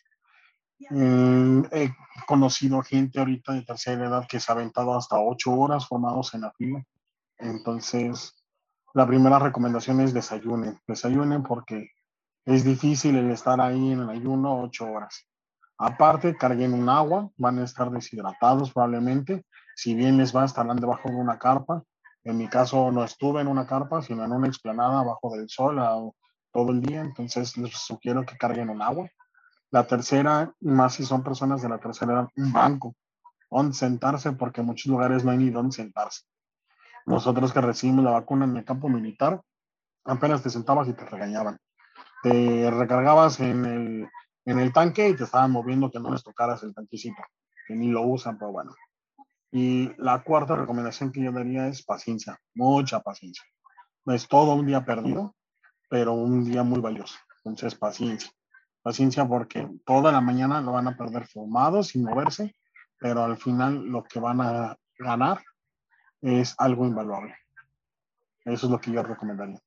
Mm, 0.90 1.64
he 1.72 1.90
conocido 2.28 2.82
gente 2.84 3.20
ahorita 3.20 3.54
de 3.54 3.64
tercera 3.64 4.06
edad 4.06 4.28
que 4.28 4.40
se 4.40 4.52
ha 4.52 4.56
aventado 4.56 4.96
hasta 4.96 5.20
8 5.20 5.52
horas 5.52 5.88
formados 5.88 6.34
en 6.34 6.42
la 6.42 6.52
fila. 6.52 6.84
Entonces, 7.40 8.37
la 8.98 9.06
primera 9.06 9.38
recomendación 9.38 10.02
es 10.02 10.12
desayunen. 10.12 10.80
Desayunen 10.88 11.44
porque 11.44 11.92
es 12.46 12.64
difícil 12.64 13.16
el 13.16 13.30
estar 13.30 13.62
ahí 13.62 13.92
en 13.92 14.00
el 14.00 14.10
ayuno 14.10 14.60
ocho 14.60 14.92
horas. 14.92 15.28
Aparte, 15.78 16.36
carguen 16.36 16.74
un 16.74 16.90
agua, 16.90 17.30
van 17.38 17.60
a 17.60 17.64
estar 17.64 17.92
deshidratados 17.92 18.74
probablemente. 18.74 19.46
Si 19.76 19.94
bien 19.94 20.18
les 20.18 20.36
va, 20.36 20.46
estarán 20.46 20.78
debajo 20.78 21.10
de 21.10 21.16
una 21.16 21.38
carpa. 21.38 21.84
En 22.24 22.40
mi 22.40 22.48
caso 22.48 22.92
no 22.92 23.04
estuve 23.04 23.40
en 23.40 23.48
una 23.50 23.68
carpa, 23.68 24.02
sino 24.02 24.26
en 24.26 24.32
una 24.32 24.48
explanada 24.48 25.04
bajo 25.04 25.38
del 25.38 25.48
sol 25.48 25.80
todo 26.52 26.72
el 26.72 26.82
día. 26.82 27.02
Entonces 27.02 27.56
les 27.56 27.78
sugiero 27.78 28.26
que 28.26 28.36
carguen 28.36 28.72
un 28.72 28.82
agua. 28.82 29.08
La 29.70 29.86
tercera, 29.86 30.56
más 30.60 30.96
si 30.96 31.06
son 31.06 31.24
personas 31.24 31.62
de 31.62 31.70
la 31.70 31.78
tercera 31.78 32.14
edad, 32.14 32.30
un 32.36 32.52
banco. 32.52 32.96
Donde 33.52 33.76
sentarse 33.76 34.32
porque 34.32 34.62
en 34.62 34.68
muchos 34.68 34.88
lugares 34.88 35.24
no 35.24 35.30
hay 35.30 35.38
ni 35.38 35.52
dónde 35.52 35.76
sentarse. 35.76 36.24
Nosotros 37.08 37.54
que 37.54 37.62
recibimos 37.62 38.04
la 38.04 38.12
vacuna 38.12 38.44
en 38.44 38.58
el 38.58 38.66
campo 38.66 38.90
militar, 38.90 39.42
apenas 40.04 40.44
te 40.44 40.50
sentabas 40.50 40.90
y 40.90 40.94
te 40.94 41.06
regañaban. 41.06 41.58
Te 42.22 42.70
recargabas 42.70 43.40
en 43.40 43.66
el, 43.66 44.10
en 44.44 44.60
el 44.60 44.74
tanque 44.74 45.08
y 45.08 45.16
te 45.16 45.24
estaban 45.24 45.52
moviendo 45.52 45.90
que 45.90 46.02
no 46.02 46.12
les 46.12 46.22
tocaras 46.22 46.64
el 46.64 46.76
tanquecito, 46.76 47.24
que 47.66 47.76
ni 47.76 47.88
lo 47.88 48.02
usan, 48.02 48.38
pero 48.38 48.52
bueno. 48.52 48.76
Y 49.54 49.90
la 49.98 50.22
cuarta 50.22 50.58
recomendación 50.58 51.14
que 51.14 51.24
yo 51.24 51.32
daría 51.32 51.70
es 51.70 51.82
paciencia, 51.82 52.38
mucha 52.54 53.00
paciencia. 53.00 53.46
Es 54.08 54.28
todo 54.28 54.56
un 54.56 54.66
día 54.66 54.84
perdido, 54.84 55.34
pero 55.90 56.12
un 56.12 56.44
día 56.44 56.64
muy 56.64 56.82
valioso. 56.82 57.18
Entonces, 57.46 57.76
paciencia. 57.76 58.30
Paciencia 58.82 59.26
porque 59.26 59.66
toda 59.86 60.12
la 60.12 60.20
mañana 60.20 60.60
lo 60.60 60.74
van 60.74 60.90
a 60.90 60.98
perder 60.98 61.26
fumados 61.26 61.88
sin 61.88 62.04
moverse, 62.04 62.54
pero 63.00 63.24
al 63.24 63.38
final 63.38 63.86
lo 63.86 64.04
que 64.04 64.20
van 64.20 64.42
a 64.42 64.76
ganar 65.00 65.42
es 66.22 66.56
algo 66.58 66.86
invaluable. 66.86 67.36
Eso 68.46 68.68
es 68.68 68.72
lo 68.72 68.80
que 68.80 68.92
yo 68.92 69.04
recomendaría. 69.04 69.62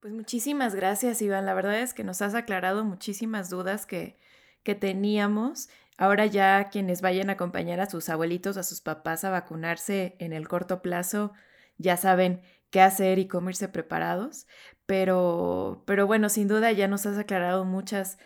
Pues 0.00 0.12
muchísimas 0.12 0.74
gracias, 0.74 1.22
Iván. 1.22 1.46
La 1.46 1.54
verdad 1.54 1.78
es 1.78 1.94
que 1.94 2.02
nos 2.02 2.22
has 2.22 2.34
aclarado 2.34 2.84
muchísimas 2.84 3.50
dudas 3.50 3.86
que, 3.86 4.18
que 4.64 4.74
teníamos. 4.74 5.68
Ahora 5.96 6.26
ya 6.26 6.70
quienes 6.70 7.02
vayan 7.02 7.30
a 7.30 7.34
acompañar 7.34 7.78
a 7.80 7.88
sus 7.88 8.08
abuelitos, 8.08 8.56
a 8.56 8.64
sus 8.64 8.80
papás 8.80 9.22
a 9.22 9.30
vacunarse 9.30 10.16
en 10.18 10.32
el 10.32 10.48
corto 10.48 10.82
plazo, 10.82 11.32
ya 11.78 11.96
saben 11.96 12.42
qué 12.70 12.80
hacer 12.80 13.20
y 13.20 13.28
cómo 13.28 13.50
irse 13.50 13.68
preparados. 13.68 14.48
Pero, 14.86 15.84
pero 15.86 16.08
bueno, 16.08 16.28
sin 16.28 16.48
duda 16.48 16.72
ya 16.72 16.88
nos 16.88 17.06
has 17.06 17.18
aclarado 17.18 17.64
muchas, 17.64 18.18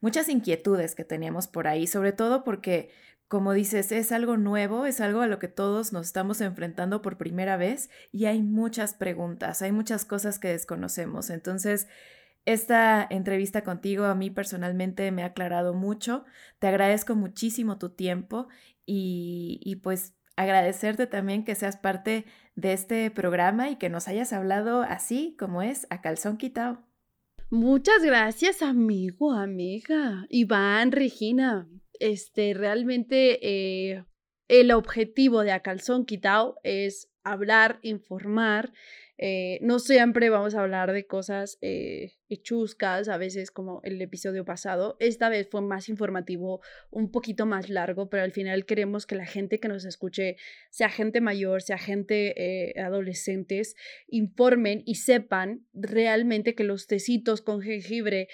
muchas 0.00 0.28
inquietudes 0.28 0.94
que 0.94 1.04
teníamos 1.04 1.48
por 1.48 1.68
ahí, 1.68 1.86
sobre 1.86 2.12
todo 2.12 2.44
porque 2.44 2.90
como 3.32 3.54
dices, 3.54 3.92
es 3.92 4.12
algo 4.12 4.36
nuevo, 4.36 4.84
es 4.84 5.00
algo 5.00 5.22
a 5.22 5.26
lo 5.26 5.38
que 5.38 5.48
todos 5.48 5.94
nos 5.94 6.04
estamos 6.04 6.42
enfrentando 6.42 7.00
por 7.00 7.16
primera 7.16 7.56
vez 7.56 7.88
y 8.10 8.26
hay 8.26 8.42
muchas 8.42 8.92
preguntas, 8.92 9.62
hay 9.62 9.72
muchas 9.72 10.04
cosas 10.04 10.38
que 10.38 10.48
desconocemos. 10.48 11.30
Entonces, 11.30 11.88
esta 12.44 13.06
entrevista 13.08 13.64
contigo 13.64 14.04
a 14.04 14.14
mí 14.14 14.28
personalmente 14.28 15.10
me 15.12 15.22
ha 15.22 15.28
aclarado 15.28 15.72
mucho. 15.72 16.26
Te 16.58 16.66
agradezco 16.66 17.14
muchísimo 17.14 17.78
tu 17.78 17.88
tiempo 17.88 18.48
y, 18.84 19.60
y 19.64 19.76
pues 19.76 20.14
agradecerte 20.36 21.06
también 21.06 21.42
que 21.42 21.54
seas 21.54 21.78
parte 21.78 22.26
de 22.54 22.74
este 22.74 23.10
programa 23.10 23.70
y 23.70 23.76
que 23.76 23.88
nos 23.88 24.08
hayas 24.08 24.34
hablado 24.34 24.82
así 24.82 25.36
como 25.38 25.62
es, 25.62 25.86
a 25.88 26.02
calzón 26.02 26.36
quitado. 26.36 26.84
Muchas 27.48 28.02
gracias, 28.02 28.60
amigo, 28.60 29.32
amiga. 29.32 30.26
Iván, 30.28 30.92
Regina, 30.92 31.66
este, 31.98 32.54
realmente 32.54 33.38
eh, 33.42 34.04
el 34.48 34.72
objetivo 34.72 35.42
de 35.42 35.52
A 35.52 35.60
Calzón 35.60 36.04
Quitado 36.04 36.56
es 36.62 37.10
hablar, 37.24 37.78
informar. 37.82 38.72
Eh, 39.18 39.60
no 39.62 39.78
siempre 39.78 40.30
vamos 40.30 40.56
a 40.56 40.62
hablar 40.62 40.90
de 40.92 41.06
cosas 41.06 41.58
eh, 41.60 42.14
chuscas, 42.42 43.08
a 43.08 43.18
veces 43.18 43.52
como 43.52 43.80
el 43.84 44.02
episodio 44.02 44.44
pasado. 44.44 44.96
Esta 44.98 45.28
vez 45.28 45.48
fue 45.48 45.60
más 45.60 45.88
informativo, 45.88 46.60
un 46.90 47.12
poquito 47.12 47.46
más 47.46 47.68
largo, 47.68 48.10
pero 48.10 48.24
al 48.24 48.32
final 48.32 48.66
queremos 48.66 49.06
que 49.06 49.14
la 49.14 49.26
gente 49.26 49.60
que 49.60 49.68
nos 49.68 49.84
escuche, 49.84 50.36
sea 50.70 50.88
gente 50.88 51.20
mayor, 51.20 51.62
sea 51.62 51.78
gente 51.78 52.74
adolescentes, 52.80 53.76
informen 54.08 54.82
y 54.86 54.96
sepan 54.96 55.68
realmente 55.72 56.56
que 56.56 56.64
los 56.64 56.88
tecitos 56.88 57.42
con 57.42 57.62
jengibre 57.62 58.28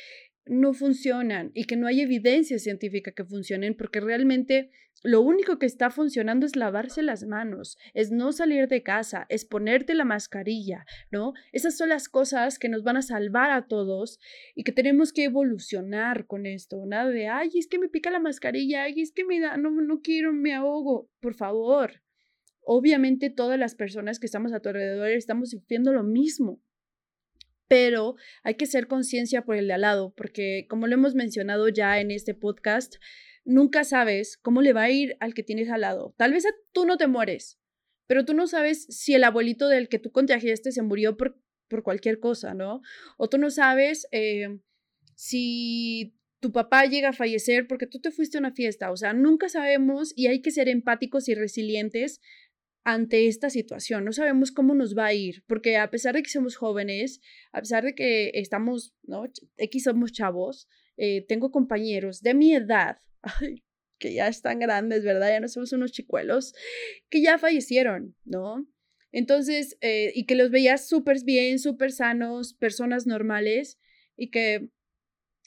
no 0.49 0.73
funcionan 0.73 1.51
y 1.55 1.65
que 1.65 1.77
no 1.77 1.87
hay 1.87 2.01
evidencia 2.01 2.59
científica 2.59 3.13
que 3.13 3.25
funcionen 3.25 3.77
porque 3.77 4.01
realmente 4.01 4.71
lo 5.05 5.21
único 5.21 5.61
que 5.61 5.67
está 5.67 5.91
funcionando 5.91 6.45
es 6.45 6.57
lavarse 6.57 7.03
las 7.03 7.25
manos, 7.25 7.79
es 7.95 8.11
no 8.11 8.33
salir 8.33 8.67
de 8.67 8.83
casa, 8.83 9.27
es 9.29 9.45
ponerte 9.45 9.95
la 9.95 10.05
mascarilla, 10.05 10.85
¿no? 11.13 11.35
Esas 11.53 11.77
son 11.77 11.91
las 11.91 12.09
cosas 12.09 12.59
que 12.59 12.69
nos 12.69 12.83
van 12.83 12.97
a 12.97 13.03
salvar 13.03 13.53
a 13.53 13.69
todos 13.69 14.19
y 14.57 14.65
que 14.65 14.73
tenemos 14.73 15.13
que 15.13 15.25
evolucionar 15.25 16.27
con 16.27 16.47
esto. 16.47 16.85
Nada 16.85 17.11
de, 17.11 17.29
ay, 17.29 17.51
es 17.55 17.69
que 17.69 17.79
me 17.79 17.89
pica 17.89 18.11
la 18.11 18.19
mascarilla, 18.19 18.85
ay, 18.85 19.01
es 19.01 19.13
que 19.13 19.25
me 19.25 19.39
da, 19.39 19.57
no, 19.57 19.71
no 19.71 20.01
quiero, 20.01 20.33
me 20.33 20.55
ahogo. 20.55 21.09
Por 21.21 21.35
favor. 21.35 22.03
Obviamente 22.61 23.31
todas 23.31 23.59
las 23.59 23.75
personas 23.75 24.19
que 24.19 24.27
estamos 24.27 24.53
a 24.53 24.61
tu 24.61 24.69
alrededor 24.69 25.11
estamos 25.11 25.51
sufriendo 25.51 25.93
lo 25.93 26.03
mismo 26.03 26.61
pero 27.69 28.17
hay 28.43 28.55
que 28.55 28.67
ser 28.67 28.89
conciencia 28.89 29.45
por 29.45 29.57
el 29.57 29.69
de 29.69 29.75
al 29.75 29.83
lado, 29.83 30.15
porque 30.17 30.67
como 30.69 30.87
lo 30.87 30.95
hemos 30.95 31.15
mencionado 31.15 31.69
ya 31.69 32.01
en 32.01 32.11
este 32.11 32.35
podcast, 32.35 32.97
nunca 33.45 33.85
sabes 33.85 34.37
cómo 34.39 34.63
le 34.63 34.73
va 34.73 34.85
a 34.85 34.91
ir 34.91 35.17
al 35.21 35.35
que 35.35 35.43
tienes 35.43 35.71
al 35.71 35.83
lado. 35.83 36.15
Tal 36.17 36.33
vez 36.33 36.45
tú 36.73 36.87
no 36.87 36.97
te 36.97 37.07
mueres, 37.07 37.59
pero 38.07 38.25
tú 38.25 38.35
no 38.35 38.47
sabes 38.47 38.87
si 38.89 39.15
el 39.15 39.25
abuelito 39.25 39.69
del 39.69 39.89
que 39.89 39.99
tú 39.99 40.11
contagiaste 40.11 40.73
se 40.73 40.83
murió 40.83 41.17
por, 41.17 41.41
por 41.69 41.83
cualquier 41.83 42.19
cosa, 42.19 42.55
¿no? 42.55 42.81
O 43.19 43.29
tú 43.29 43.39
no 43.39 43.51
sabes 43.51 44.09
eh, 44.13 44.59
si 45.15 46.15
tu 46.41 46.53
papá 46.53 46.85
llega 46.85 47.11
a 47.11 47.13
fallecer 47.13 47.67
porque 47.67 47.87
tú 47.87 48.01
te 48.01 48.11
fuiste 48.11 48.39
a 48.39 48.41
una 48.41 48.53
fiesta. 48.53 48.91
O 48.91 48.97
sea, 48.97 49.13
nunca 49.13 49.49
sabemos 49.49 50.13
y 50.17 50.29
hay 50.29 50.41
que 50.41 50.51
ser 50.51 50.69
empáticos 50.69 51.29
y 51.29 51.35
resilientes 51.35 52.21
ante 52.85 53.29
esta 53.29 53.51
situación. 53.51 54.05
No 54.05 54.13
sabemos 54.13 54.51
cómo 54.51 54.75
nos 54.75 54.97
va 54.97 55.07
a 55.07 55.15
ir, 55.15 55.45
porque 55.47 55.77
a 55.77 55.91
pesar 55.91 56.15
de 56.15 56.23
que 56.23 56.31
somos 56.31 56.57
jóvenes, 56.57 57.21
a 57.53 57.61
pesar 57.61 57.85
de 57.85 57.95
que 57.95 58.31
estamos, 58.35 58.95
¿no? 59.03 59.25
X 59.57 59.85
somos 59.85 60.13
chavos, 60.13 60.69
eh, 60.97 61.25
tengo 61.29 61.51
compañeros 61.51 62.23
de 62.23 62.35
mi 62.35 62.55
edad, 62.55 62.99
que 63.99 64.15
ya 64.15 64.29
están 64.29 64.61
grandes, 64.61 65.05
¿verdad? 65.05 65.31
Ya 65.31 65.41
no 65.41 65.49
somos 65.49 65.73
unos 65.73 65.93
chicuelos, 65.93 66.55
que 67.11 67.21
ya 67.21 67.39
fallecieron, 67.39 68.17
¿no? 68.25 68.67
Entonces, 69.13 69.77
eh, 69.81 70.13
y 70.15 70.27
que 70.27 70.35
los 70.35 70.51
veías 70.51 70.89
súper 70.89 71.19
bien, 71.25 71.59
súper 71.59 71.93
sanos, 71.93 72.55
personas 72.55 73.07
normales, 73.07 73.79
y 74.17 74.31
que 74.31 74.71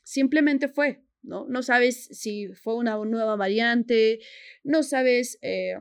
simplemente 0.03 0.67
fue, 0.67 1.03
¿no? 1.21 1.47
No 1.47 1.63
sabes 1.63 2.05
si 2.11 2.47
fue 2.49 2.75
una 2.75 2.97
nueva 2.97 3.35
variante, 3.35 4.19
no 4.63 4.83
sabes... 4.83 5.37
Eh, 5.41 5.75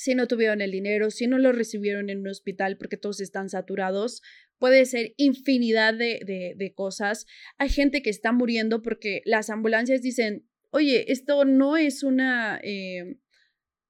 si 0.00 0.14
no 0.14 0.26
tuvieron 0.26 0.62
el 0.62 0.70
dinero, 0.70 1.10
si 1.10 1.26
no 1.26 1.36
lo 1.36 1.52
recibieron 1.52 2.08
en 2.08 2.20
un 2.20 2.28
hospital 2.28 2.78
porque 2.78 2.96
todos 2.96 3.20
están 3.20 3.50
saturados. 3.50 4.22
Puede 4.56 4.86
ser 4.86 5.12
infinidad 5.18 5.92
de, 5.92 6.72
cosas. 6.74 7.26
Hay 7.58 7.68
gente 7.68 8.00
que 8.00 8.08
está 8.08 8.32
muriendo 8.32 8.80
porque 8.80 9.20
las 9.26 9.50
ambulancias 9.50 10.00
dicen, 10.00 10.48
oye, 10.70 11.12
esto 11.12 11.44
no 11.44 11.76
es 11.76 12.02
una, 12.02 12.58
eh, 12.62 13.18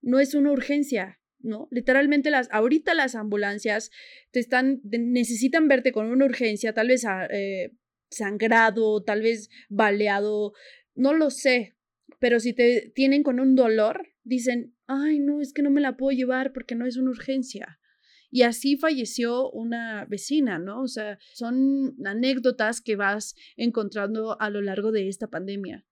no 0.03 0.19
es 0.19 0.35
una 0.35 0.51
urgencia, 0.51 1.21
¿no? 1.39 1.69
Literalmente 1.71 2.31
las, 2.31 2.49
ahorita 2.51 2.95
las 2.95 3.15
ambulancias 3.15 3.93
te 4.33 4.41
están, 4.41 4.81
necesitan 4.83 5.69
verte 5.69 5.93
con 5.93 6.07
una 6.07 6.25
urgencia, 6.25 6.75
tal 6.75 6.89
vez 6.89 7.05
ah, 7.05 7.29
eh, 7.31 7.71
sangrado, 8.11 9.05
tal 9.05 9.23
vez 9.23 9.49
baleado, 9.69 10.55
no 10.97 11.15
lo 11.15 11.31
sé, 11.31 11.77
pero 12.19 12.41
si 12.41 12.53
te 12.53 12.91
tienen 12.97 13.23
con 13.23 13.39
un 13.39 13.55
dolor, 13.55 14.09
dicen, 14.31 14.77
ay, 14.87 15.19
no, 15.19 15.41
es 15.41 15.53
que 15.53 15.61
no 15.61 15.71
me 15.71 15.81
la 15.81 15.97
puedo 15.97 16.17
llevar 16.17 16.53
porque 16.53 16.77
no 16.77 16.87
es 16.87 16.97
una 16.97 17.11
urgencia. 17.11 17.81
Y 18.31 18.43
así 18.43 18.77
falleció 18.77 19.51
una 19.51 20.05
vecina, 20.05 20.61
¿no? 20.61 20.83
O 20.83 20.87
sea, 20.87 21.19
son 21.35 21.97
anécdotas 22.07 22.81
que 22.81 22.95
vas 22.95 23.35
encontrando 23.57 24.41
a 24.41 24.49
lo 24.49 24.63
largo 24.63 24.93
de 24.93 25.09
esta 25.09 25.27
pandemia. 25.27 25.85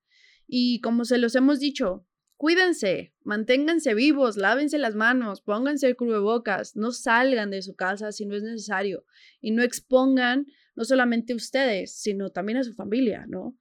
Y 0.46 0.80
como 0.82 1.04
se 1.04 1.18
los 1.18 1.34
hemos 1.34 1.58
dicho, 1.58 2.06
cuídense, 2.36 3.12
manténganse 3.24 3.92
vivos, 3.94 4.36
lávense 4.36 4.78
las 4.78 4.94
manos, 4.94 5.40
pónganse 5.40 5.88
el 5.88 5.96
cubrebocas, 5.96 6.76
no 6.76 6.92
salgan 6.92 7.50
de 7.50 7.62
su 7.62 7.74
casa 7.74 8.12
si 8.12 8.24
no 8.24 8.36
es 8.36 8.44
necesario 8.44 9.04
y 9.40 9.50
no 9.50 9.64
expongan 9.64 10.46
no 10.76 10.84
solamente 10.84 11.34
ustedes, 11.34 11.98
sino 12.00 12.30
también 12.30 12.58
a 12.58 12.62
su 12.62 12.72
familia, 12.72 13.26
¿no? 13.26 13.58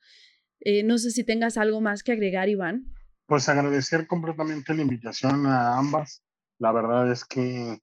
Eh, 0.59 0.83
no 0.83 0.99
sé 0.99 1.09
si 1.09 1.23
tengas 1.23 1.57
algo 1.57 1.81
más 1.81 2.03
que 2.03 2.11
agregar, 2.11 2.47
Iván 2.47 2.93
pues 3.27 3.49
agradecer 3.49 4.07
completamente 4.07 4.73
la 4.73 4.81
invitación 4.81 5.45
a 5.45 5.77
ambas. 5.77 6.23
La 6.59 6.71
verdad 6.71 7.11
es 7.11 7.25
que 7.25 7.79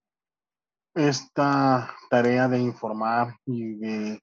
esta 0.95 1.95
tarea 2.09 2.49
de 2.49 2.59
informar 2.59 3.36
y 3.45 3.74
de 3.74 4.22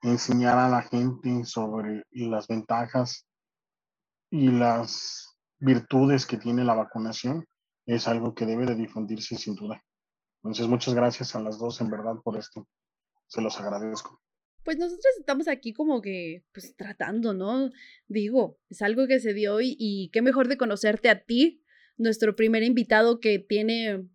enseñar 0.00 0.58
a 0.58 0.68
la 0.68 0.82
gente 0.82 1.44
sobre 1.44 2.04
las 2.10 2.48
ventajas 2.48 3.26
y 4.30 4.48
las 4.48 5.36
virtudes 5.58 6.26
que 6.26 6.38
tiene 6.38 6.64
la 6.64 6.74
vacunación 6.74 7.46
es 7.86 8.08
algo 8.08 8.34
que 8.34 8.46
debe 8.46 8.64
de 8.64 8.74
difundirse 8.74 9.36
sin 9.36 9.54
duda. 9.54 9.84
Entonces, 10.42 10.66
muchas 10.66 10.94
gracias 10.94 11.36
a 11.36 11.40
las 11.40 11.58
dos 11.58 11.80
en 11.82 11.90
verdad 11.90 12.16
por 12.24 12.36
esto. 12.36 12.66
Se 13.26 13.42
los 13.42 13.60
agradezco 13.60 14.21
pues 14.64 14.78
nosotros 14.78 15.12
estamos 15.18 15.48
aquí 15.48 15.72
como 15.72 16.00
que, 16.00 16.44
pues 16.52 16.74
tratando, 16.76 17.34
¿no? 17.34 17.70
Digo, 18.08 18.58
es 18.70 18.82
algo 18.82 19.06
que 19.06 19.20
se 19.20 19.34
dio 19.34 19.60
y, 19.60 19.76
y 19.78 20.10
qué 20.12 20.22
mejor 20.22 20.48
de 20.48 20.56
conocerte 20.56 21.08
a 21.08 21.24
ti, 21.24 21.62
nuestro 21.96 22.36
primer 22.36 22.62
invitado 22.62 23.20
que 23.20 23.38
tiene, 23.38 24.06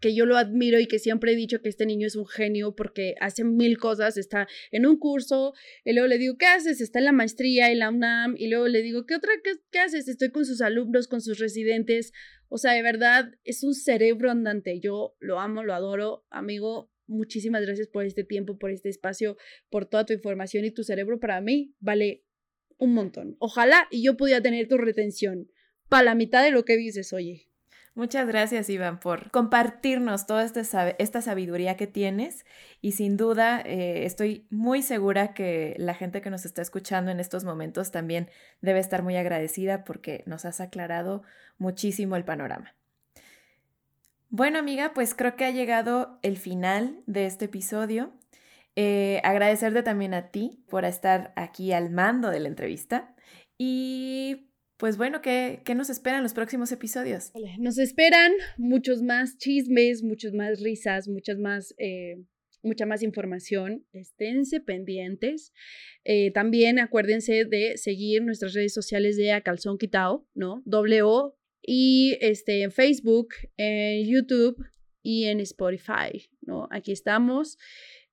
que 0.00 0.14
yo 0.14 0.26
lo 0.26 0.36
admiro 0.36 0.78
y 0.80 0.86
que 0.86 0.98
siempre 0.98 1.32
he 1.32 1.36
dicho 1.36 1.60
que 1.60 1.68
este 1.68 1.86
niño 1.86 2.06
es 2.06 2.16
un 2.16 2.26
genio 2.26 2.74
porque 2.74 3.14
hace 3.20 3.44
mil 3.44 3.78
cosas, 3.78 4.16
está 4.16 4.48
en 4.70 4.86
un 4.86 4.98
curso, 4.98 5.54
y 5.84 5.92
luego 5.92 6.08
le 6.08 6.18
digo, 6.18 6.38
¿qué 6.38 6.46
haces? 6.46 6.80
Está 6.80 6.98
en 6.98 7.04
la 7.06 7.12
maestría, 7.12 7.70
en 7.70 7.80
la 7.80 7.90
UNAM, 7.90 8.34
y 8.38 8.48
luego 8.48 8.68
le 8.68 8.82
digo, 8.82 9.06
¿qué 9.06 9.14
otra, 9.14 9.30
qué, 9.44 9.52
qué 9.70 9.80
haces? 9.80 10.08
Estoy 10.08 10.30
con 10.30 10.44
sus 10.44 10.60
alumnos, 10.60 11.08
con 11.08 11.20
sus 11.20 11.38
residentes. 11.38 12.12
O 12.48 12.58
sea, 12.58 12.72
de 12.72 12.82
verdad, 12.82 13.30
es 13.44 13.62
un 13.62 13.74
cerebro 13.74 14.30
andante. 14.30 14.80
Yo 14.80 15.14
lo 15.20 15.38
amo, 15.38 15.62
lo 15.62 15.74
adoro, 15.74 16.24
amigo 16.30 16.89
Muchísimas 17.10 17.62
gracias 17.62 17.88
por 17.88 18.04
este 18.04 18.22
tiempo, 18.22 18.56
por 18.56 18.70
este 18.70 18.88
espacio, 18.88 19.36
por 19.68 19.84
toda 19.84 20.06
tu 20.06 20.12
información 20.12 20.64
y 20.64 20.70
tu 20.70 20.84
cerebro 20.84 21.18
para 21.18 21.40
mí 21.40 21.74
vale 21.80 22.24
un 22.78 22.94
montón. 22.94 23.36
Ojalá 23.40 23.88
y 23.90 24.04
yo 24.04 24.16
pudiera 24.16 24.40
tener 24.40 24.68
tu 24.68 24.78
retención 24.78 25.50
para 25.88 26.04
la 26.04 26.14
mitad 26.14 26.44
de 26.44 26.52
lo 26.52 26.64
que 26.64 26.76
dices, 26.76 27.12
oye. 27.12 27.48
Muchas 27.94 28.28
gracias, 28.28 28.70
Iván, 28.70 29.00
por 29.00 29.32
compartirnos 29.32 30.28
toda 30.28 30.44
esta, 30.44 31.20
sabiduría 31.20 31.76
que 31.76 31.88
tienes 31.88 32.46
y 32.80 32.92
sin 32.92 33.16
duda 33.16 33.60
eh, 33.60 34.06
estoy 34.06 34.46
muy 34.48 34.80
segura 34.80 35.34
que 35.34 35.74
la 35.78 35.94
gente 35.94 36.20
que 36.20 36.30
nos 36.30 36.46
está 36.46 36.62
escuchando 36.62 37.10
en 37.10 37.18
estos 37.18 37.42
momentos 37.42 37.90
también 37.90 38.30
debe 38.60 38.78
estar 38.78 39.02
muy 39.02 39.16
agradecida 39.16 39.82
porque 39.82 40.22
nos 40.26 40.44
has 40.44 40.60
aclarado 40.60 41.24
muchísimo 41.58 42.14
el 42.14 42.24
panorama. 42.24 42.76
Bueno, 44.30 44.60
amiga, 44.60 44.92
pues 44.94 45.14
creo 45.14 45.34
que 45.34 45.44
ha 45.44 45.50
llegado 45.50 46.20
el 46.22 46.36
final 46.36 47.02
de 47.06 47.26
este 47.26 47.46
episodio. 47.46 48.12
Eh, 48.76 49.20
agradecerte 49.24 49.82
también 49.82 50.14
a 50.14 50.30
ti 50.30 50.64
por 50.68 50.84
estar 50.84 51.32
aquí 51.34 51.72
al 51.72 51.90
mando 51.90 52.30
de 52.30 52.38
la 52.38 52.48
entrevista 52.48 53.16
y 53.58 54.46
pues 54.76 54.96
bueno, 54.96 55.20
¿qué, 55.20 55.60
¿qué, 55.64 55.74
nos 55.74 55.90
esperan 55.90 56.22
los 56.22 56.32
próximos 56.32 56.70
episodios? 56.70 57.32
Nos 57.58 57.76
esperan 57.78 58.32
muchos 58.56 59.02
más 59.02 59.36
chismes, 59.36 60.04
muchos 60.04 60.32
más 60.32 60.60
risas, 60.60 61.08
muchas 61.08 61.36
más, 61.36 61.74
eh, 61.76 62.24
mucha 62.62 62.86
más 62.86 63.02
información. 63.02 63.84
Esténse 63.92 64.60
pendientes. 64.60 65.52
Eh, 66.04 66.30
también 66.30 66.78
acuérdense 66.78 67.44
de 67.44 67.76
seguir 67.76 68.22
nuestras 68.22 68.54
redes 68.54 68.72
sociales 68.72 69.16
de 69.16 69.32
A 69.32 69.42
Calzón 69.42 69.76
Quitao, 69.76 70.26
¿no? 70.34 70.62
Doble. 70.64 71.02
Y 71.62 72.16
este, 72.20 72.62
en 72.62 72.72
Facebook, 72.72 73.28
en 73.56 74.06
YouTube 74.06 74.64
y 75.02 75.24
en 75.24 75.40
Spotify, 75.40 76.30
¿no? 76.42 76.68
Aquí 76.70 76.92
estamos. 76.92 77.58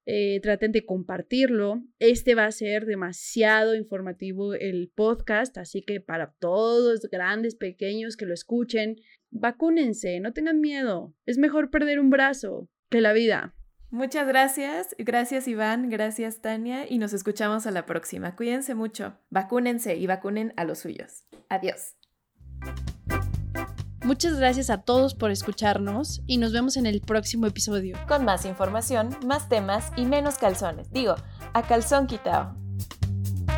Eh, 0.09 0.39
traten 0.41 0.71
de 0.71 0.85
compartirlo. 0.85 1.83
Este 1.99 2.33
va 2.33 2.45
a 2.45 2.51
ser 2.51 2.85
demasiado 2.85 3.75
informativo 3.75 4.53
el 4.53 4.89
podcast, 4.95 5.57
así 5.57 5.81
que 5.81 5.99
para 5.99 6.33
todos, 6.39 7.01
grandes, 7.11 7.55
pequeños, 7.55 8.15
que 8.15 8.25
lo 8.25 8.33
escuchen, 8.33 8.95
vacúnense, 9.31 10.21
no 10.21 10.31
tengan 10.31 10.61
miedo. 10.61 11.13
Es 11.25 11.37
mejor 11.37 11.69
perder 11.69 11.99
un 11.99 12.09
brazo 12.09 12.69
que 12.89 13.01
la 13.01 13.11
vida. 13.11 13.53
Muchas 13.89 14.27
gracias, 14.27 14.95
gracias 14.97 15.47
Iván, 15.47 15.89
gracias 15.89 16.41
Tania 16.41 16.85
y 16.89 16.99
nos 16.99 17.13
escuchamos 17.13 17.67
a 17.67 17.71
la 17.71 17.85
próxima. 17.85 18.35
Cuídense 18.35 18.75
mucho, 18.75 19.17
vacúnense 19.29 19.97
y 19.97 20.07
vacunen 20.07 20.53
a 20.55 20.63
los 20.63 20.79
suyos. 20.79 21.25
Adiós. 21.49 21.95
Muchas 24.07 24.39
gracias 24.39 24.69
a 24.69 24.83
todos 24.83 25.15
por 25.15 25.31
escucharnos 25.31 26.21
y 26.27 26.37
nos 26.37 26.53
vemos 26.53 26.77
en 26.77 26.85
el 26.85 27.01
próximo 27.01 27.45
episodio. 27.45 27.97
Con 28.07 28.23
más 28.23 28.45
información, 28.45 29.09
más 29.25 29.49
temas 29.49 29.91
y 29.97 30.05
menos 30.05 30.37
calzones. 30.37 30.89
Digo, 30.93 31.15
a 31.53 31.63
calzón 31.63 32.07
quitado. 32.07 32.55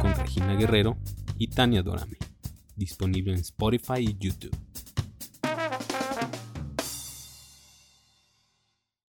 Con 0.01 0.15
Regina 0.15 0.55
Guerrero 0.55 0.97
y 1.37 1.49
Tania 1.49 1.83
Dorame. 1.83 2.17
Disponible 2.75 3.33
en 3.33 3.41
Spotify 3.41 3.99
y 3.99 4.17
YouTube. 4.17 4.55